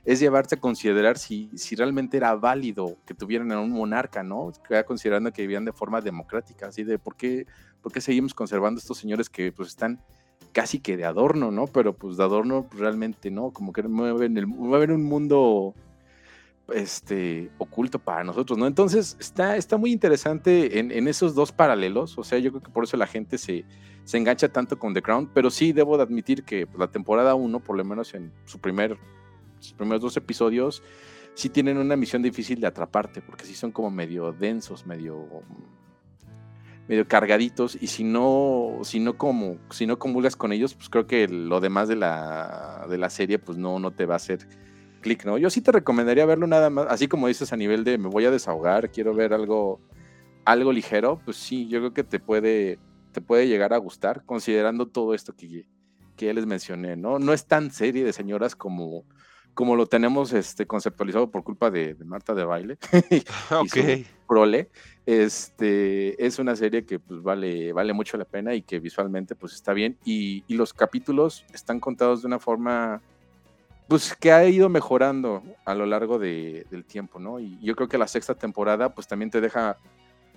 [0.06, 4.52] es llevarse a considerar si, si realmente era válido que tuvieran a un monarca, ¿no?
[4.86, 7.46] Considerando que vivían de forma democrática, así de por qué,
[7.82, 10.00] por qué seguimos conservando estos señores que pues están
[10.52, 11.68] casi que de adorno, ¿no?
[11.68, 15.76] Pero pues de adorno realmente no, como que mueven, el, mueven un mundo
[16.74, 18.68] este, oculto para nosotros, ¿no?
[18.68, 22.72] Entonces está, está muy interesante en, en, esos dos paralelos, o sea, yo creo que
[22.72, 23.66] por eso la gente se,
[24.04, 27.36] se engancha tanto con The Crown, pero sí debo de admitir que pues, la temporada
[27.36, 28.98] 1, por lo menos en su primer
[29.60, 30.82] los primeros dos episodios
[31.36, 35.44] sí tienen una misión difícil de atraparte, porque sí son como medio densos, medio
[36.90, 41.06] medio cargaditos y si no si no como si no comulgas con ellos pues creo
[41.06, 44.48] que lo demás de la de la serie pues no no te va a hacer
[45.00, 48.00] clic no yo sí te recomendaría verlo nada más así como dices a nivel de
[48.00, 49.80] me voy a desahogar quiero ver algo
[50.46, 52.80] algo ligero pues sí yo creo que te puede
[53.12, 55.68] te puede llegar a gustar considerando todo esto que
[56.16, 59.06] que ya les mencioné no no es tan serie de señoras como
[59.60, 62.78] como lo tenemos este, conceptualizado por culpa de, Marta de Baile
[63.10, 64.70] y prole,
[65.06, 69.52] este, es una serie que pues, vale, vale mucho la pena y que visualmente pues,
[69.56, 69.98] está bien.
[70.06, 73.02] Y, los capítulos están contados de una forma
[73.90, 77.42] pues, que ha ido mejorando a lo largo del tiempo, ¿no?
[77.42, 79.76] Y yo creo que la sexta temporada pues, también te deja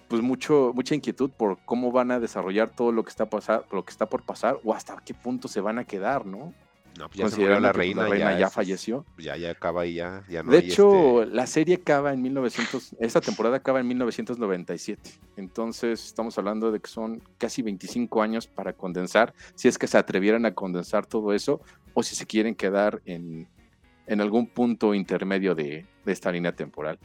[0.09, 3.85] pues mucho, mucha inquietud por cómo van a desarrollar todo lo que está pasar, lo
[3.85, 6.53] que está por pasar o hasta qué punto se van a quedar, ¿no?
[6.99, 8.53] No, pues ya se murió considerando la que, pues, reina, la reina ya, ya es-
[8.53, 9.07] falleció.
[9.19, 12.21] Ya, ya acaba y ya, ya no De hay, hecho, este, la serie acaba en
[12.23, 15.11] 1900, esta temporada acaba en 1997.
[15.37, 19.97] Entonces, estamos hablando de que son casi 25 años para condensar, si es que se
[19.97, 21.63] atrevieran a condensar todo eso,
[21.95, 23.49] o si se quieren quedar en,
[24.07, 26.99] en algún punto intermedio de, de esta línea temporal.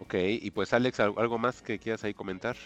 [0.00, 2.56] Ok, y pues Alex, ¿al- ¿algo más que quieras ahí comentar?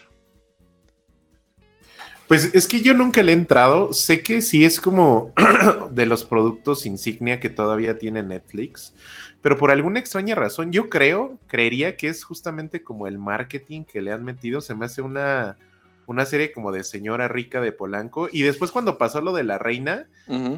[2.29, 3.93] Pues es que yo nunca le he entrado.
[3.93, 5.33] Sé que sí es como
[5.91, 8.95] de los productos insignia que todavía tiene Netflix,
[9.43, 14.01] pero por alguna extraña razón, yo creo, creería que es justamente como el marketing que
[14.01, 14.61] le han metido.
[14.61, 15.57] Se me hace una,
[16.07, 18.29] una serie como de señora rica de Polanco.
[18.31, 20.09] Y después, cuando pasó lo de la reina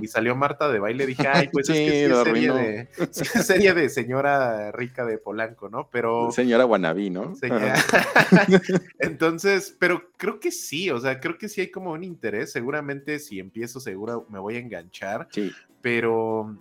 [0.00, 3.22] y salió Marta de baile, dije, ay, pues es que sí es serie de, sí
[3.34, 5.88] es serie de señora rica de Polanco, ¿no?
[5.92, 6.30] Pero.
[6.30, 7.34] Señora Wannabe, ¿no?
[7.36, 7.74] Señora-
[8.98, 12.52] Entonces, pero creo que sí, o sea, creo que sí hay como un interés.
[12.52, 15.52] Seguramente si empiezo, seguro me voy a enganchar, Sí.
[15.80, 16.56] pero,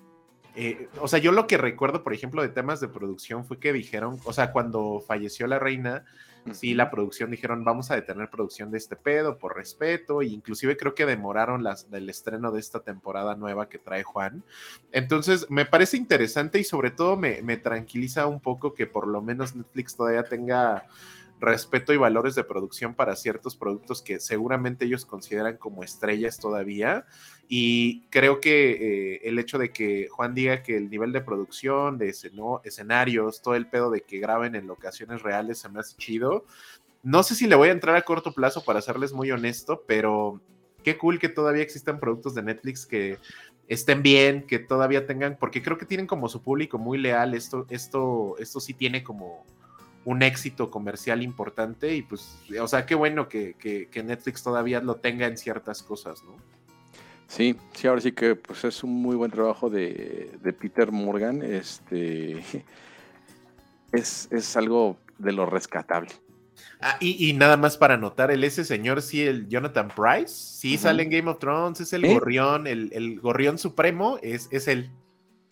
[0.55, 3.73] eh, o sea, yo lo que recuerdo, por ejemplo, de temas de producción fue que
[3.73, 6.05] dijeron, o sea, cuando falleció la reina,
[6.51, 10.77] sí, la producción dijeron, vamos a detener producción de este pedo por respeto, e inclusive
[10.77, 14.43] creo que demoraron las, el estreno de esta temporada nueva que trae Juan.
[14.91, 19.21] Entonces, me parece interesante y sobre todo me, me tranquiliza un poco que por lo
[19.21, 20.87] menos Netflix todavía tenga
[21.39, 27.05] respeto y valores de producción para ciertos productos que seguramente ellos consideran como estrellas todavía.
[27.49, 28.71] Y creo que
[29.15, 32.09] eh, el hecho de que Juan diga que el nivel de producción, de
[32.63, 36.45] escenarios, todo el pedo de que graben en locaciones reales se me hace chido.
[37.03, 40.39] No sé si le voy a entrar a corto plazo para serles muy honesto, pero
[40.83, 43.17] qué cool que todavía existan productos de Netflix que
[43.67, 47.33] estén bien, que todavía tengan, porque creo que tienen como su público muy leal.
[47.33, 49.45] Esto, esto, esto sí tiene como
[50.05, 54.95] un éxito comercial importante y pues, o sea, qué bueno que- que Netflix todavía lo
[54.95, 56.35] tenga en ciertas cosas, ¿no?
[57.27, 61.41] Sí, sí, ahora sí que pues es un muy buen trabajo de, de Peter Morgan.
[61.41, 62.43] Este
[63.91, 66.11] es, es algo de lo rescatable.
[66.79, 70.77] Ah, y, y nada más para anotar, el ese señor, sí, el Jonathan Price, sí
[70.77, 72.13] sale en Game of Thrones, es el ¿Eh?
[72.13, 74.91] gorrión, el, el gorrión supremo, es, es él.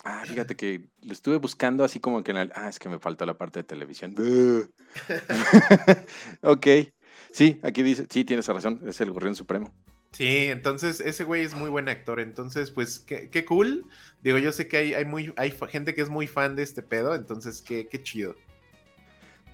[0.03, 2.51] Ah, fíjate que lo estuve buscando así como que en el...
[2.55, 4.15] Ah, es que me faltó la parte de televisión.
[6.41, 6.67] ok.
[7.31, 9.71] Sí, aquí dice, sí, tienes razón, es el Gorrión Supremo.
[10.11, 13.85] Sí, entonces ese güey es muy buen actor, entonces pues qué, qué cool.
[14.21, 16.81] Digo, yo sé que hay, hay, muy, hay gente que es muy fan de este
[16.81, 18.35] pedo, entonces qué, qué chido.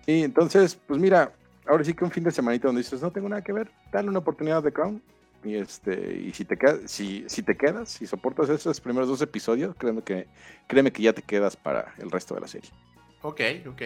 [0.06, 1.32] Sí, entonces, pues mira,
[1.68, 4.10] ahora sí que un fin de semanita donde dices, no tengo nada que ver, dale
[4.10, 5.02] una oportunidad de Crown.
[5.44, 9.22] Y este, y si te quedas, si, si te quedas, si soportas esos primeros dos
[9.22, 10.28] episodios, créeme que,
[10.68, 12.72] créeme que ya te quedas para el resto de la serie.
[13.22, 13.82] Ok, ok.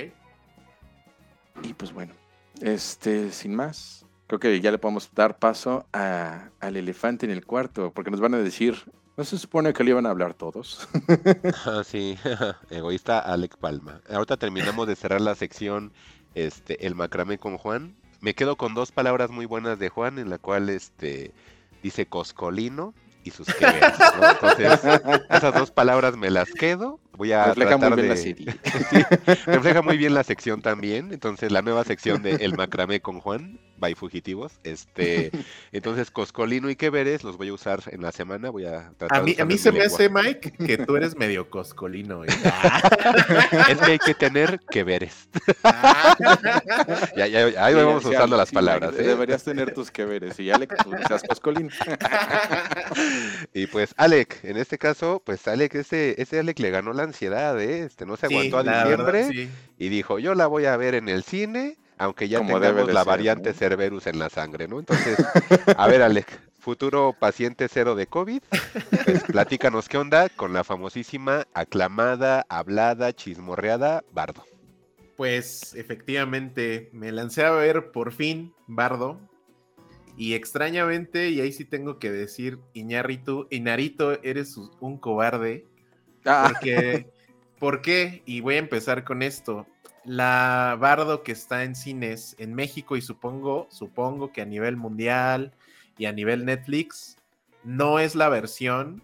[1.64, 2.14] Y pues bueno,
[2.62, 7.46] este, sin más, creo que ya le podemos dar paso a- al elefante en el
[7.46, 8.78] cuarto, porque nos van a decir,
[9.18, 10.88] ¿no se supone que le iban a hablar todos?
[11.66, 12.18] Ah, sí,
[12.70, 14.00] egoísta Alec Palma.
[14.10, 15.92] Ahorita terminamos de cerrar la sección
[16.34, 17.96] este, El macramé con Juan.
[18.22, 21.34] Me quedo con dos palabras muy buenas de Juan, en la cual este,
[21.84, 22.94] dice coscolino
[23.24, 24.30] y sus ¿no?
[24.32, 24.80] Entonces,
[25.30, 27.00] esas dos palabras me las quedo.
[27.18, 28.08] Voy a Refleja muy bien de...
[28.08, 28.56] la serie.
[28.90, 29.04] Sí,
[29.46, 31.12] refleja muy bien la sección también.
[31.12, 34.62] Entonces, la nueva sección de El macramé con Juan, by Fugitivos.
[34.64, 35.34] Este,
[35.74, 38.50] entonces, Coscolino y que veres los voy a usar en la semana.
[38.52, 41.18] Voy a tratar A de mí, a mí se me hace, Mike, que tú eres
[41.18, 42.24] medio coscolino.
[42.26, 42.30] ¿eh?
[43.70, 45.30] Es que hay que tener que veres.
[47.16, 49.00] Ya, ya, ahí Sí, vamos sí, usando Alex, las sí, palabras.
[49.00, 49.04] ¿eh?
[49.04, 50.40] Deberías tener tus que veres.
[50.40, 51.70] Y Alex, pues seas coscolín.
[53.54, 57.60] Y pues, Alec, en este caso, pues Alec, ese, ese Alec le ganó la ansiedad,
[57.62, 57.84] ¿eh?
[57.84, 59.58] Este, no se Sí, aguantó a diciembre verdad, sí.
[59.78, 62.94] y dijo, yo la voy a ver en el cine, aunque ya Como tengamos de
[62.94, 63.56] la ser, variante ¿no?
[63.56, 64.80] Cerberus en la sangre, ¿no?
[64.80, 65.24] Entonces,
[65.78, 68.42] a ver, Alec, futuro paciente cero de COVID,
[69.06, 74.44] pues platícanos qué onda con la famosísima, aclamada, hablada, chismorreada, Bardo.
[75.16, 79.20] Pues efectivamente, me lancé a ver por fin Bardo.
[80.18, 85.68] Y extrañamente, y ahí sí tengo que decir, Iñárritu, Inarito, eres un cobarde.
[86.26, 87.12] Ah, Porque,
[87.60, 88.24] ¿Por qué?
[88.26, 89.68] Y voy a empezar con esto.
[90.04, 95.54] La Bardo que está en cines en México y supongo, supongo que a nivel mundial
[95.98, 97.18] y a nivel Netflix,
[97.64, 99.04] no es la versión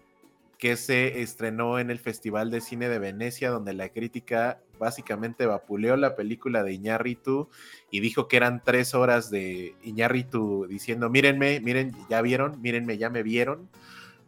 [0.58, 5.96] que se estrenó en el Festival de Cine de Venecia, donde la crítica básicamente vapuleó
[5.98, 7.50] la película de Iñárritu
[7.92, 13.10] y dijo que eran tres horas de Iñárritu diciendo, mírenme, miren, ya vieron, mírenme, ya
[13.10, 13.70] me vieron.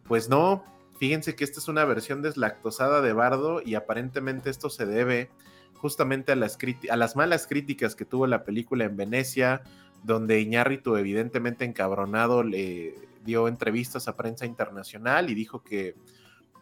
[0.07, 0.63] Pues no,
[0.99, 5.29] fíjense que esta es una versión deslactosada de Bardo y aparentemente esto se debe
[5.81, 6.57] justamente a las,
[6.89, 9.63] a las malas críticas que tuvo la película en Venecia,
[10.03, 12.93] donde Iñárritu evidentemente encabronado le
[13.25, 15.95] dio entrevistas a prensa internacional y dijo que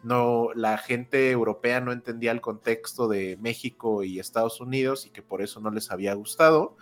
[0.02, 5.22] no, la gente europea no entendía el contexto de México y Estados Unidos y que
[5.22, 6.76] por eso no les había gustado.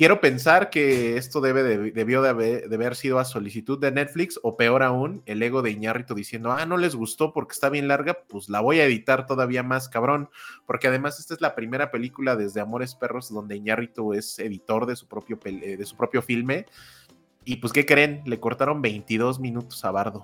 [0.00, 1.62] Quiero pensar que esto debe
[1.92, 6.14] debió de haber, sido a solicitud de Netflix o peor aún, el ego de Iñárritu
[6.14, 9.62] diciendo, ah, no les gustó porque está bien larga, pues la voy a editar todavía
[9.62, 10.30] más cabrón,
[10.64, 14.96] porque además esta es la primera película desde Amores Perros donde Iñárritu es editor de
[14.96, 16.64] su propio, eh, de su propio filme.
[17.44, 18.22] Y pues, ¿qué creen?
[18.24, 20.22] Le cortaron 22 minutos a Bardo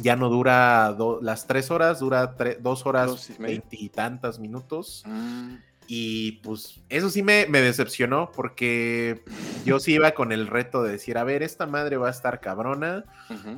[0.00, 5.02] ya no dura las tres horas, dura dos horas veintitantas minutos.
[5.06, 5.54] Mm.
[5.90, 9.22] Y pues eso sí me, decepcionó porque
[9.64, 12.40] yo sí iba con el reto de decir, a ver, esta madre va a estar
[12.40, 13.04] cabrona.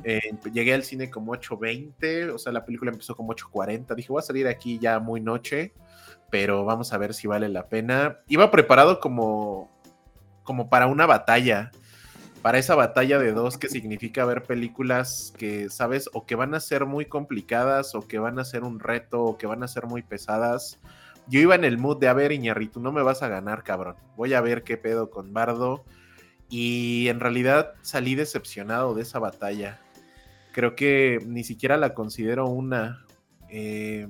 [0.05, 0.21] Eh,
[0.53, 3.95] llegué al cine como 8.20, o sea, la película empezó como 8.40.
[3.95, 5.73] Dije, voy a salir aquí ya muy noche,
[6.29, 8.19] pero vamos a ver si vale la pena.
[8.29, 9.69] Iba preparado como,
[10.43, 11.69] como para una batalla
[12.41, 16.59] para esa batalla de dos que significa ver películas que, sabes, o que van a
[16.59, 19.85] ser muy complicadas, o que van a ser un reto, o que van a ser
[19.85, 20.79] muy pesadas.
[21.27, 23.95] Yo iba en el mood de, a ver, Iñarritu, no me vas a ganar, cabrón.
[24.17, 25.85] Voy a ver qué pedo con Bardo.
[26.49, 29.79] Y en realidad salí decepcionado de esa batalla.
[30.51, 33.05] Creo que ni siquiera la considero una.
[33.49, 34.07] Eh,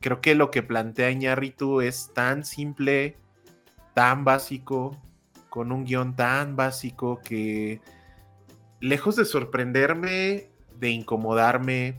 [0.00, 3.16] creo que lo que plantea Iñarritu es tan simple,
[3.94, 5.00] tan básico,
[5.48, 7.80] con un guion tan básico que,
[8.80, 11.98] lejos de sorprenderme, de incomodarme,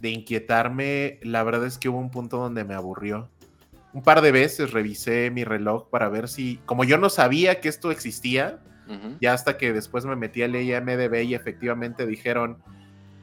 [0.00, 3.30] de inquietarme, la verdad es que hubo un punto donde me aburrió.
[3.94, 7.68] Un par de veces revisé mi reloj para ver si, como yo no sabía que
[7.68, 8.60] esto existía,
[9.18, 12.58] ya hasta que después me metí a IMDB y efectivamente dijeron,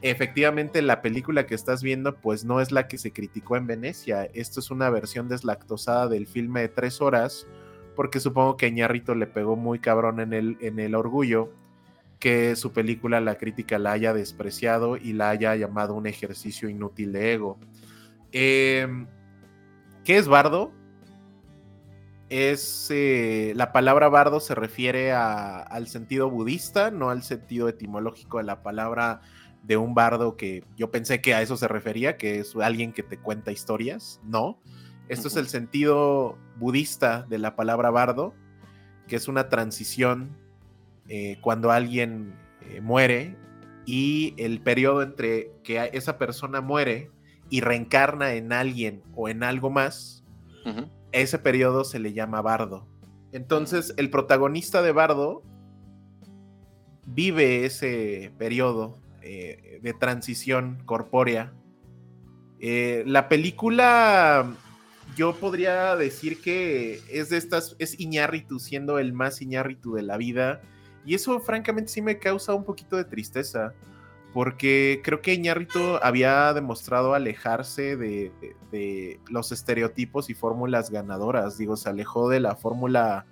[0.02, 4.28] efectivamente la película que estás viendo pues no es la que se criticó en Venecia,
[4.34, 7.46] esto es una versión deslactosada del filme de tres horas
[7.96, 11.52] porque supongo que Ñarrito le pegó muy cabrón en el, en el orgullo
[12.20, 17.12] que su película la crítica la haya despreciado y la haya llamado un ejercicio inútil
[17.12, 17.60] de ego.
[18.32, 19.08] Em,
[20.04, 20.72] ¿Qué es bardo?
[22.30, 28.46] Es eh, la palabra bardo se refiere al sentido budista, no al sentido etimológico de
[28.46, 29.22] la palabra
[29.64, 33.04] de un bardo que yo pensé que a eso se refería, que es alguien que
[33.04, 34.20] te cuenta historias.
[34.24, 34.60] No,
[35.08, 38.34] esto es el sentido budista de la palabra bardo,
[39.08, 40.36] que es una transición
[41.10, 43.36] eh, cuando alguien eh, muere
[43.86, 47.12] y el periodo entre que esa persona muere
[47.52, 50.24] y reencarna en alguien o en algo más,
[51.12, 52.88] ese periodo se le llama bardo.
[53.32, 55.44] Entonces, el protagonista de bardo
[57.06, 61.54] vive ese periodo eh, de transición corpórea.
[62.60, 64.56] la película
[65.16, 70.18] yo podría decir que es de estas, es Iñárritu siendo el más Iñárritu de la
[70.18, 70.62] vida.
[71.06, 73.74] Y eso francamente sí me causa un poquito de tristeza.
[74.34, 81.58] Porque creo que Iñárritu había demostrado alejarse de, los estereotipos y fórmulas ganadoras.
[81.58, 83.26] Digo, se alejó de la fórmula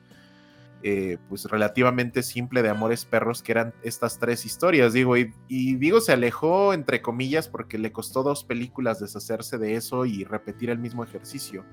[0.82, 6.00] eh, pues relativamente simple de Amores Perros, que eran estas tres historias, digo, y, digo,
[6.00, 10.80] se alejó entre comillas porque le costó dos películas deshacerse de eso y repetir el
[10.80, 11.66] mismo ejercicio.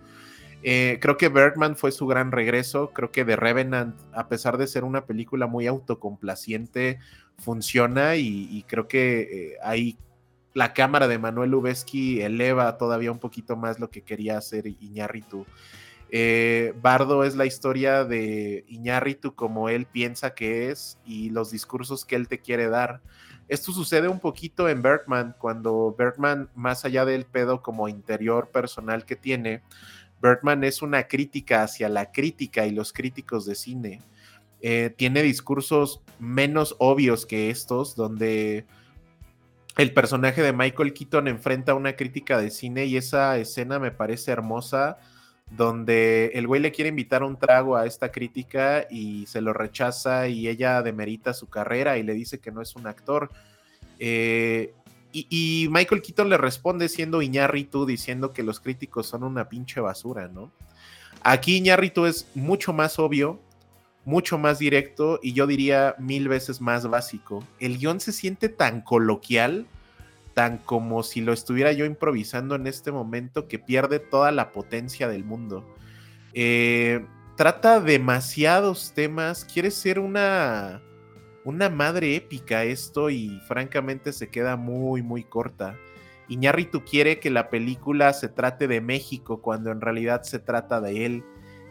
[0.68, 4.66] Eh, creo que Bergman fue su gran regreso, creo que The Revenant, a pesar de
[4.66, 6.98] ser una película muy autocomplaciente,
[7.38, 9.96] funciona y, creo que eh, ahí
[10.54, 15.46] la cámara de Manuel Lubezki eleva todavía un poquito más lo que quería hacer Iñárritu.
[16.10, 22.04] Eh, Bardo es la historia de Iñárritu como él piensa que es y los discursos
[22.04, 23.02] que él te quiere dar.
[23.46, 29.04] Esto sucede un poquito en Bergman, cuando Bergman, más allá del pedo como interior personal
[29.04, 29.62] que tiene,
[30.20, 34.00] Bergman es una crítica hacia la crítica y los críticos de cine.
[34.60, 38.66] Eh, tiene discursos menos obvios que estos, donde
[39.76, 44.32] el personaje de Michael Keaton enfrenta una crítica de cine y esa escena me parece
[44.32, 44.98] hermosa
[45.50, 50.28] donde el güey le quiere invitar un trago a esta crítica y se lo rechaza
[50.28, 53.30] y ella demerita su carrera y le dice que no es un actor.
[53.98, 54.74] Eh,
[55.30, 60.28] y, Michael Keaton le responde siendo Iñárritu diciendo que los críticos son una pinche basura,
[60.28, 60.52] ¿no?
[61.22, 63.40] Aquí Iñárritu es mucho más obvio,
[64.04, 67.44] mucho más directo y yo diría mil veces más básico.
[67.58, 69.66] El guion se siente tan coloquial
[70.36, 75.08] tan como si lo estuviera yo improvisando en este momento que pierde toda la potencia
[75.08, 75.64] del mundo.
[76.34, 77.06] Eh,
[77.38, 80.82] trata demasiados temas, quiere ser una,
[81.46, 85.76] una madre épica esto y francamente se queda muy, muy corta.
[86.26, 91.06] Iñárritu quiere que la película se trate de México cuando en realidad se trata de
[91.06, 91.24] él.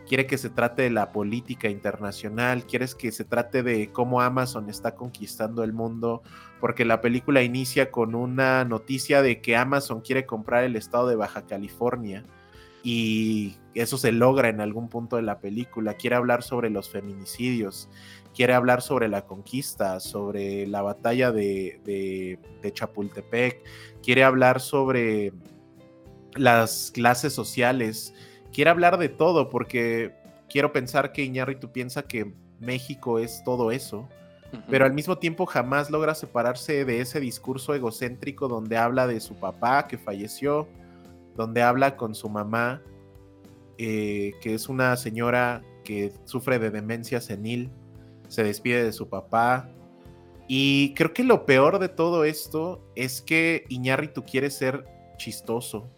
[0.07, 4.69] quiere que se trate de la política internacional, quieres que se trate de cómo Amazon
[4.69, 6.21] está conquistando el mundo,
[6.61, 11.15] porque la película inicia con una noticia de que Amazon quiere comprar el estado de
[11.15, 12.23] Baja California
[12.85, 17.89] y eso se logra en algún punto de la película, quiere hablar sobre los feminicidios,
[18.35, 23.63] quiere hablar sobre la conquista, sobre la batalla de, de, Chapultepec,
[24.03, 25.31] quiere hablar sobre
[26.35, 28.13] las clases sociales,
[28.51, 30.13] quiere hablar de todo, porque
[30.49, 34.09] quiero pensar que Iñárritu piensa que México es todo eso,
[34.69, 39.35] pero al mismo tiempo jamás logra separarse de ese discurso egocéntrico donde habla de su
[39.35, 40.67] papá que falleció,
[41.35, 42.81] donde habla con su mamá,
[43.77, 47.71] eh, que es una señora que sufre de demencia senil,
[48.35, 49.69] se despide de su papá.
[50.47, 54.85] Y creo que lo peor de todo esto es que Iñárritu quiere ser
[55.17, 55.89] chistoso.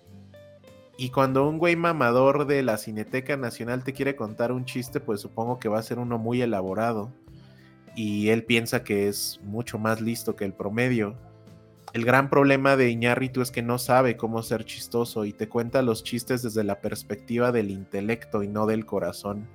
[0.97, 5.19] Y cuando un güey mamador de la Cineteca Nacional te quiere contar un chiste, pues
[5.22, 7.11] supongo que va a ser uno muy elaborado.
[7.95, 11.15] Y él piensa que es mucho más listo que el promedio.
[11.93, 15.81] El gran problema de Iñárritu es que no sabe cómo ser chistoso y te cuenta
[15.81, 19.47] los chistes desde la perspectiva del intelecto y no del corazón.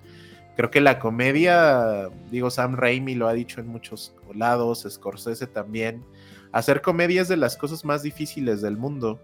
[0.56, 6.04] Creo que la comedia, digo, Sam Raimi lo ha dicho en muchos lados, Scorsese también.
[6.52, 9.20] Hacer comedia es de las cosas más difíciles del mundo,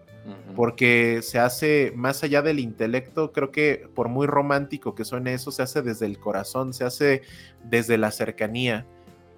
[0.57, 5.51] porque se hace más allá del intelecto, creo que por muy romántico que suene eso,
[5.51, 7.23] se hace desde el corazón, se hace
[7.65, 8.87] desde la cercanía.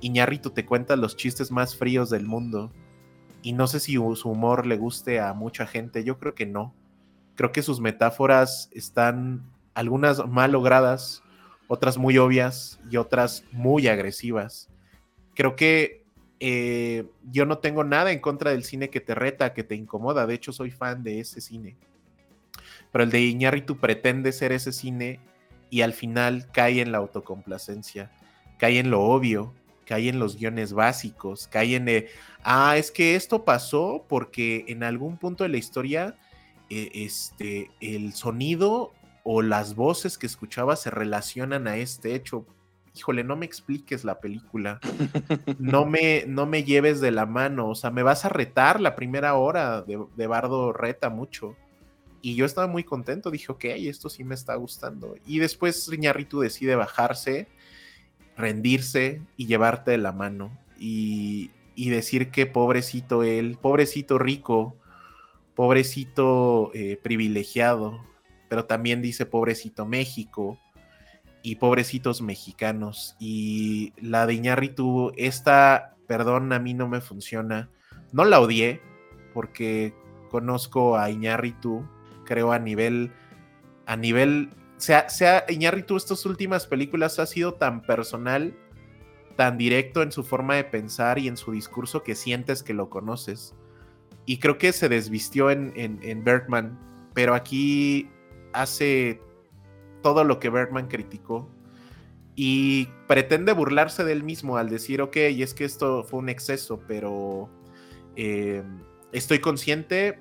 [0.01, 2.73] Iñárritu te cuenta los chistes más fríos del mundo.
[3.43, 6.75] Y no sé si su humor le guste a mucha gente, yo creo que no.
[7.37, 9.45] Creo que sus metáforas están
[9.75, 11.23] algunas mal logradas,
[11.73, 14.69] otras muy obvias y otras muy agresivas.
[15.37, 16.03] Creo que
[16.41, 20.27] eh, yo no tengo nada en contra del cine que te reta, que te incomoda.
[20.27, 21.77] De hecho, soy fan de ese cine.
[22.91, 25.21] Pero el de Iñárritu pretende ser ese cine
[25.71, 28.11] y al final cae en la autocomplacencia,
[28.59, 32.09] cae en lo obvio, cae en los guiones básicos, cae en, de,
[32.43, 36.17] ah, es que esto pasó porque en algún punto de la historia
[36.69, 38.93] eh, este, el sonido
[39.25, 42.47] o las voces que escuchaba se relacionan a este hecho.
[42.97, 44.81] Híjole, no me expliques la película.
[45.59, 47.69] No me, no me lleves de la mano.
[47.69, 51.57] O sea, me vas a retar la primera hora de, Bardo reta mucho.
[52.23, 53.31] Y yo estaba muy contento.
[53.31, 55.15] Dije, ok, esto sí me está gustando.
[55.27, 57.49] Y después Riñarritu decide bajarse,
[58.37, 60.59] rendirse y llevarte de la mano.
[60.79, 64.77] Y, y decir que pobrecito él, pobrecito rico,
[65.55, 68.01] pobrecito eh, privilegiado,
[68.51, 70.59] pero también dice pobrecito México
[71.41, 73.15] y pobrecitos mexicanos.
[73.21, 77.71] Y la de Iñárritu, esta, perdón, a mí no me funciona.
[78.13, 78.81] No la odié,
[79.33, 79.95] porque
[80.33, 81.89] conozco a Iñárritu,
[82.25, 83.13] creo a nivel,
[83.87, 88.53] a nivel, sea, sea Iñárritu, estas últimas películas ha sido tan personal,
[89.37, 92.91] tan directo en su forma de pensar y en su discurso que sientes que lo
[92.91, 93.55] conoces.
[94.27, 96.77] Y creo que se desvistió en, en, en Bergman,
[97.15, 98.11] pero aquí
[98.53, 99.21] hace
[100.03, 101.51] todo lo que Bergman criticó
[102.35, 107.51] y pretende burlarse del mismo al decir, ok, es que esto fue un exceso, pero
[108.17, 108.63] eh,
[109.13, 110.21] estoy consciente,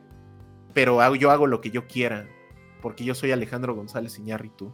[0.74, 2.28] pero yo hago lo que yo quiera,
[2.82, 4.74] porque yo soy Alejandro González Iñárritu.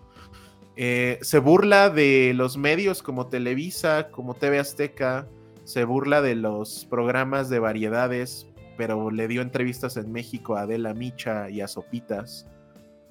[0.76, 5.28] Eh, se burla de los medios como Televisa, como TV Azteca,
[5.64, 10.94] se burla de los programas de variedades, pero le dio entrevistas en México a Adela
[10.94, 12.48] Micha y a Sopitas.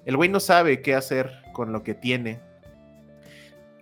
[0.06, 2.40] El güey no sabe qué hacer con lo que tiene.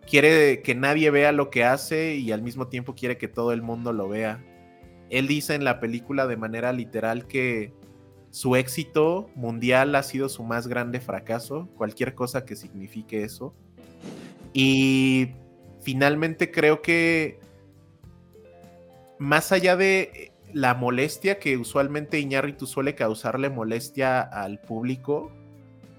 [0.06, 3.62] Quiere que nadie vea lo que hace y al mismo tiempo quiere que todo el
[3.62, 4.44] mundo lo vea.
[5.10, 7.72] Él dice en la película de manera literal que
[8.30, 13.54] su éxito mundial ha sido su más grande fracaso, cualquier cosa que signifique eso.
[14.54, 15.32] Y
[15.82, 17.38] finalmente creo que
[19.18, 25.30] más allá de la molestia que usualmente Iñárritu suele causarle molestia al público,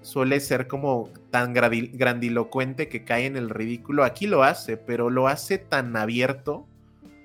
[0.04, 4.04] suele ser como tan grandilocuente que cae en el ridículo.
[4.04, 6.66] Aquí lo hace, pero lo hace tan abierto.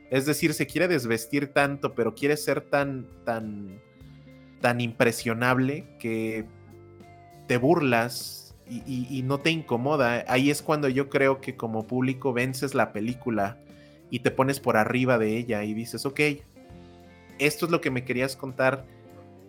[0.10, 3.82] Es decir, se quiere desvestir tanto, pero quiere ser tan, tan,
[4.62, 6.46] tan impresionable que
[7.48, 10.24] te burlas y, no te incomoda.
[10.30, 13.58] Ahí es cuando yo creo que como público vences la película
[14.10, 16.22] y te pones por arriba de ella y dices, ok,
[17.40, 18.86] esto es lo que me querías contar.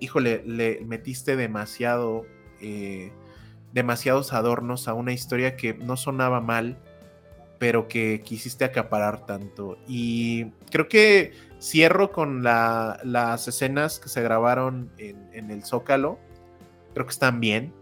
[0.00, 2.26] Híjole, le metiste demasiado
[2.60, 3.12] eh,
[3.72, 6.78] demasiados adornos a una historia que no sonaba mal,
[7.58, 9.78] pero que quisiste acaparar tanto.
[9.86, 16.18] Y creo que cierro con las escenas que se grabaron en, el Zócalo.
[16.94, 17.72] Creo que están bien.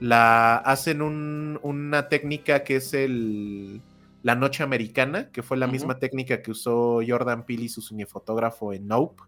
[0.00, 3.82] la hacen una técnica que es el,
[4.22, 8.72] la noche americana, que fue la misma técnica que usó Jordan Peele y su cinefotógrafo
[8.72, 9.22] en Nope.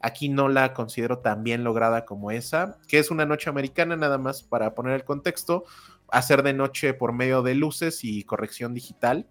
[0.00, 4.18] Aquí no la considero tan bien lograda como esa, que es una noche americana, nada
[4.18, 5.64] más para poner el contexto,
[6.10, 9.26] hacer de noche por medio de luces y corrección digital,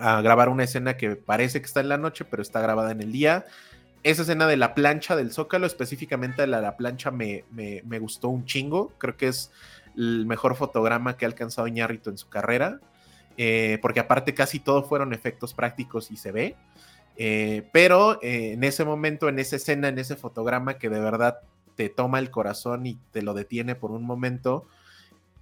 [0.00, 3.00] a grabar una escena que parece que está en la noche, pero está grabada en
[3.00, 3.44] el día.
[4.02, 8.46] Esa escena de la plancha del Zócalo, específicamente la, la plancha, me, me, gustó un
[8.46, 8.94] chingo.
[8.96, 9.52] Creo que es
[9.94, 12.80] el mejor fotograma que ha alcanzado Iñárritu en su carrera.
[13.36, 16.56] Eh, porque aparte casi todo fueron efectos prácticos y se ve.
[17.22, 21.40] Eh, pero eh, en ese momento, en esa escena, en ese fotograma que de verdad
[21.74, 24.66] te toma el corazón y te lo detiene por un momento,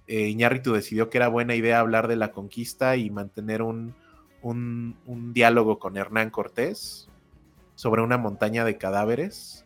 [0.07, 3.93] Iñárritu decidió que era buena idea hablar de la conquista y mantener un,
[4.41, 7.07] un, diálogo con Hernán Cortés
[7.75, 9.65] sobre una montaña de cadáveres.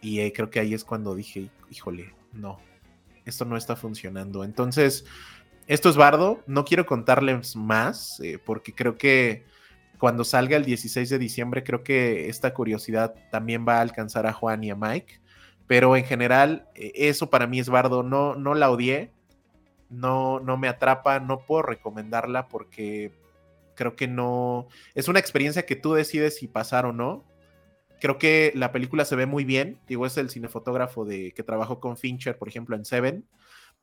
[0.00, 2.58] Y eh, creo que ahí es cuando dije, híjole, no,
[3.24, 4.44] esto no está funcionando.
[4.44, 5.04] Entonces,
[5.66, 9.44] esto es Bardo, no quiero contarles más, eh, porque creo que
[9.98, 14.32] cuando salga el 16 de diciembre, creo que esta curiosidad también va a alcanzar a
[14.32, 15.20] Juan y a Mike.
[15.66, 19.12] Pero en general, eh, eso para mí es Bardo, no, no la odié,
[19.90, 23.12] no, no me atrapa, no puedo recomendarla porque
[23.74, 24.68] creo que no.
[24.94, 27.24] Es una experiencia que tú decides si pasar o no.
[28.00, 29.78] Creo que la película se ve muy bien.
[29.88, 33.24] Digo, es el cinefotógrafo de, que trabajó con Fincher, por ejemplo, en Seven.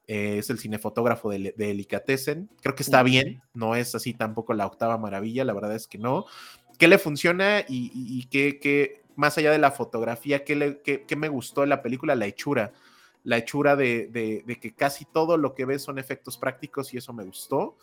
[0.08, 3.42] Eh, es el cinefotógrafo de, de Creo que está bien.
[3.54, 5.44] No es así tampoco la octava maravilla.
[5.44, 6.26] La verdad es que no.
[6.78, 10.82] ¿Qué le funciona y, qué, más allá de la fotografía, qué, le,
[11.16, 12.16] me gustó en la película?
[12.16, 12.74] La hechura.
[13.24, 14.08] La hechura de,
[14.46, 17.78] de, que casi todo lo que ves son efectos prácticos y eso me gustó.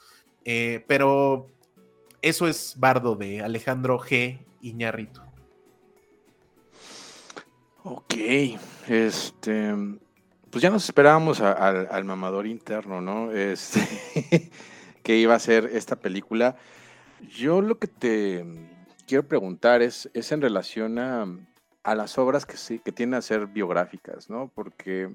[0.45, 1.49] Eh, pero
[2.21, 4.39] eso es Bardo de Alejandro G.
[4.61, 5.25] Iñarrito.
[7.85, 8.15] Ok,
[8.87, 9.75] este,
[10.53, 13.33] pues ya nos esperábamos al mamador interno, ¿no?
[13.33, 13.81] Este,
[15.03, 16.57] que iba a ser esta película.
[17.35, 18.45] Yo lo que te
[19.07, 21.27] quiero preguntar es, es en relación a,
[21.85, 24.53] a las obras que sí, que tienen a ser biográficas, ¿no?
[24.55, 25.11] Porque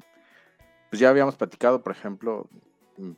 [0.89, 2.49] pues ya habíamos platicado, por ejemplo,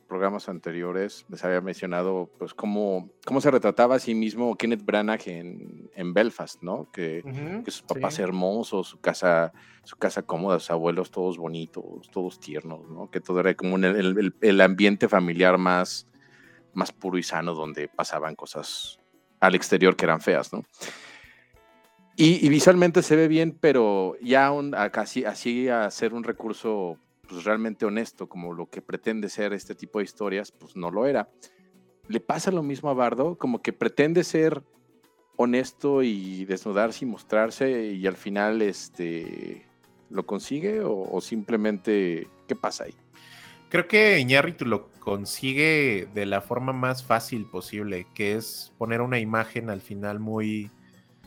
[0.06, 5.26] programas anteriores les había mencionado pues cómo, cómo se retrataba a sí mismo Kenneth Branagh
[5.26, 6.90] en, en Belfast, ¿no?
[6.92, 7.22] Que,
[7.66, 9.52] sus papás hermosos, su casa,
[9.84, 13.10] su casa cómoda, sus abuelos todos bonitos, todos tiernos, ¿no?
[13.10, 16.06] Que todo era como el, el, ambiente familiar más,
[16.74, 18.98] más puro y sano donde pasaban cosas
[19.40, 20.64] al exterior que eran feas, ¿no?
[22.16, 26.98] Y, visualmente se ve bien, pero ya aún casi así a ser un recurso
[27.30, 31.06] pues, realmente honesto, como lo que pretende ser este tipo de historias, pues no lo
[31.06, 31.30] era.
[32.08, 34.64] Le pasa lo mismo a Bardo, como que pretende ser
[35.36, 39.66] honesto y desnudarse y mostrarse y al final este
[40.10, 42.94] lo consigue o, simplemente qué pasa ahí.
[43.68, 49.20] Creo que Iñárritu lo consigue de la forma más fácil posible, que es poner una
[49.20, 50.68] imagen al final muy,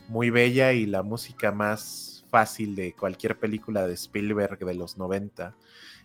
[0.08, 5.56] muy bella y la música más fácil de cualquier película de Spielberg de los 90.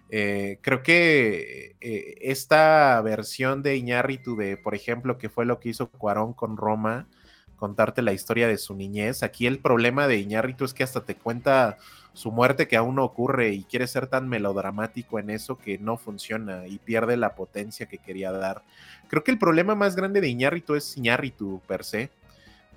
[0.10, 5.70] Eh, creo que eh, esta versión de Iñárritu de, por ejemplo, que fue lo que
[5.70, 7.08] hizo Cuarón con Roma,
[7.56, 9.22] contarte la historia de su niñez.
[9.22, 11.78] Aquí el problema de Iñárritu es que hasta te cuenta
[12.14, 15.98] su muerte que aún no ocurre y quiere ser tan melodramático en eso que no
[15.98, 18.64] funciona y pierde la potencia que quería dar.
[19.08, 22.10] Creo que el problema más grande de Iñárritu es Iñárritu per se.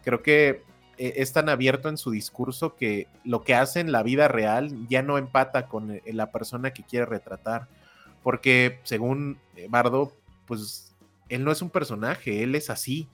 [0.05, 0.63] Creo que
[0.99, 4.87] e, es tan abierto en su discurso que lo que hace en la vida real
[4.89, 7.69] ya no empata con eh, la persona que quiere retratar.
[8.23, 10.13] Porque según eh, Bardo,
[10.47, 10.95] pues
[11.29, 13.09] él no es un personaje, él es así.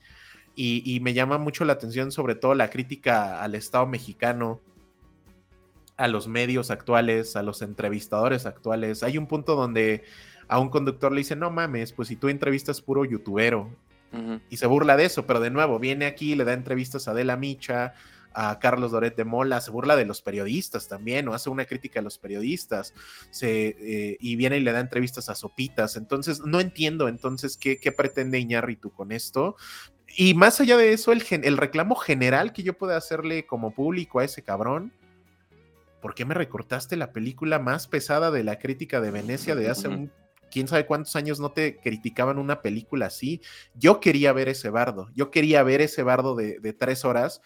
[0.61, 4.59] Y, me llama mucho la atención sobre todo la crítica al Estado mexicano,
[5.95, 9.01] a los medios actuales, a los entrevistadores actuales.
[9.01, 10.03] Hay un punto donde
[10.49, 13.69] a un conductor le dice, no mames, pues si tú entrevistas puro youtubero
[14.49, 17.37] y se burla de eso, pero de nuevo, viene aquí, le da entrevistas a Adela
[17.37, 17.93] Micha,
[18.33, 21.99] a Carlos Doret de Mola, se burla de los periodistas también, o hace una crítica
[21.99, 22.93] a los periodistas,
[23.31, 25.95] se, eh, y viene y le da entrevistas a Sopitas.
[25.95, 29.55] Entonces, no entiendo entonces qué, qué pretende Iñárritu con esto.
[30.15, 34.19] Y más allá de eso, el, el reclamo general que yo pueda hacerle como público
[34.19, 34.93] a ese cabrón,
[36.01, 39.87] ¿por qué me recortaste la película más pesada de la crítica de Venecia de hace
[39.87, 40.11] un
[40.49, 43.41] quién sabe cuántos años no te criticaban una película así.
[43.75, 47.41] Yo quería ver ese bardo, yo quería ver ese bardo de, tres horas.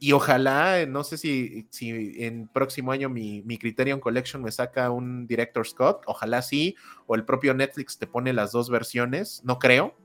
[0.00, 4.90] Y ojalá, no sé si, si en próximo año mi, mi, Criterion Collection me saca
[4.90, 6.76] un Director Scott, ojalá sí,
[7.06, 9.96] o el propio Netflix te pone las dos versiones, no creo.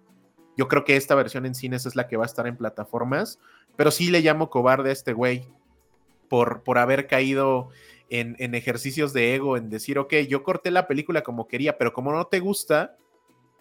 [0.58, 3.40] Yo creo que esta versión en cines es la que va a estar en plataformas,
[3.76, 5.48] pero sí le llamo cobarde a este güey
[6.28, 7.70] por, por haber caído
[8.14, 11.94] en, en ejercicios de ego, en decir, ok, yo corté la película como quería, pero
[11.94, 12.96] como no te gusta,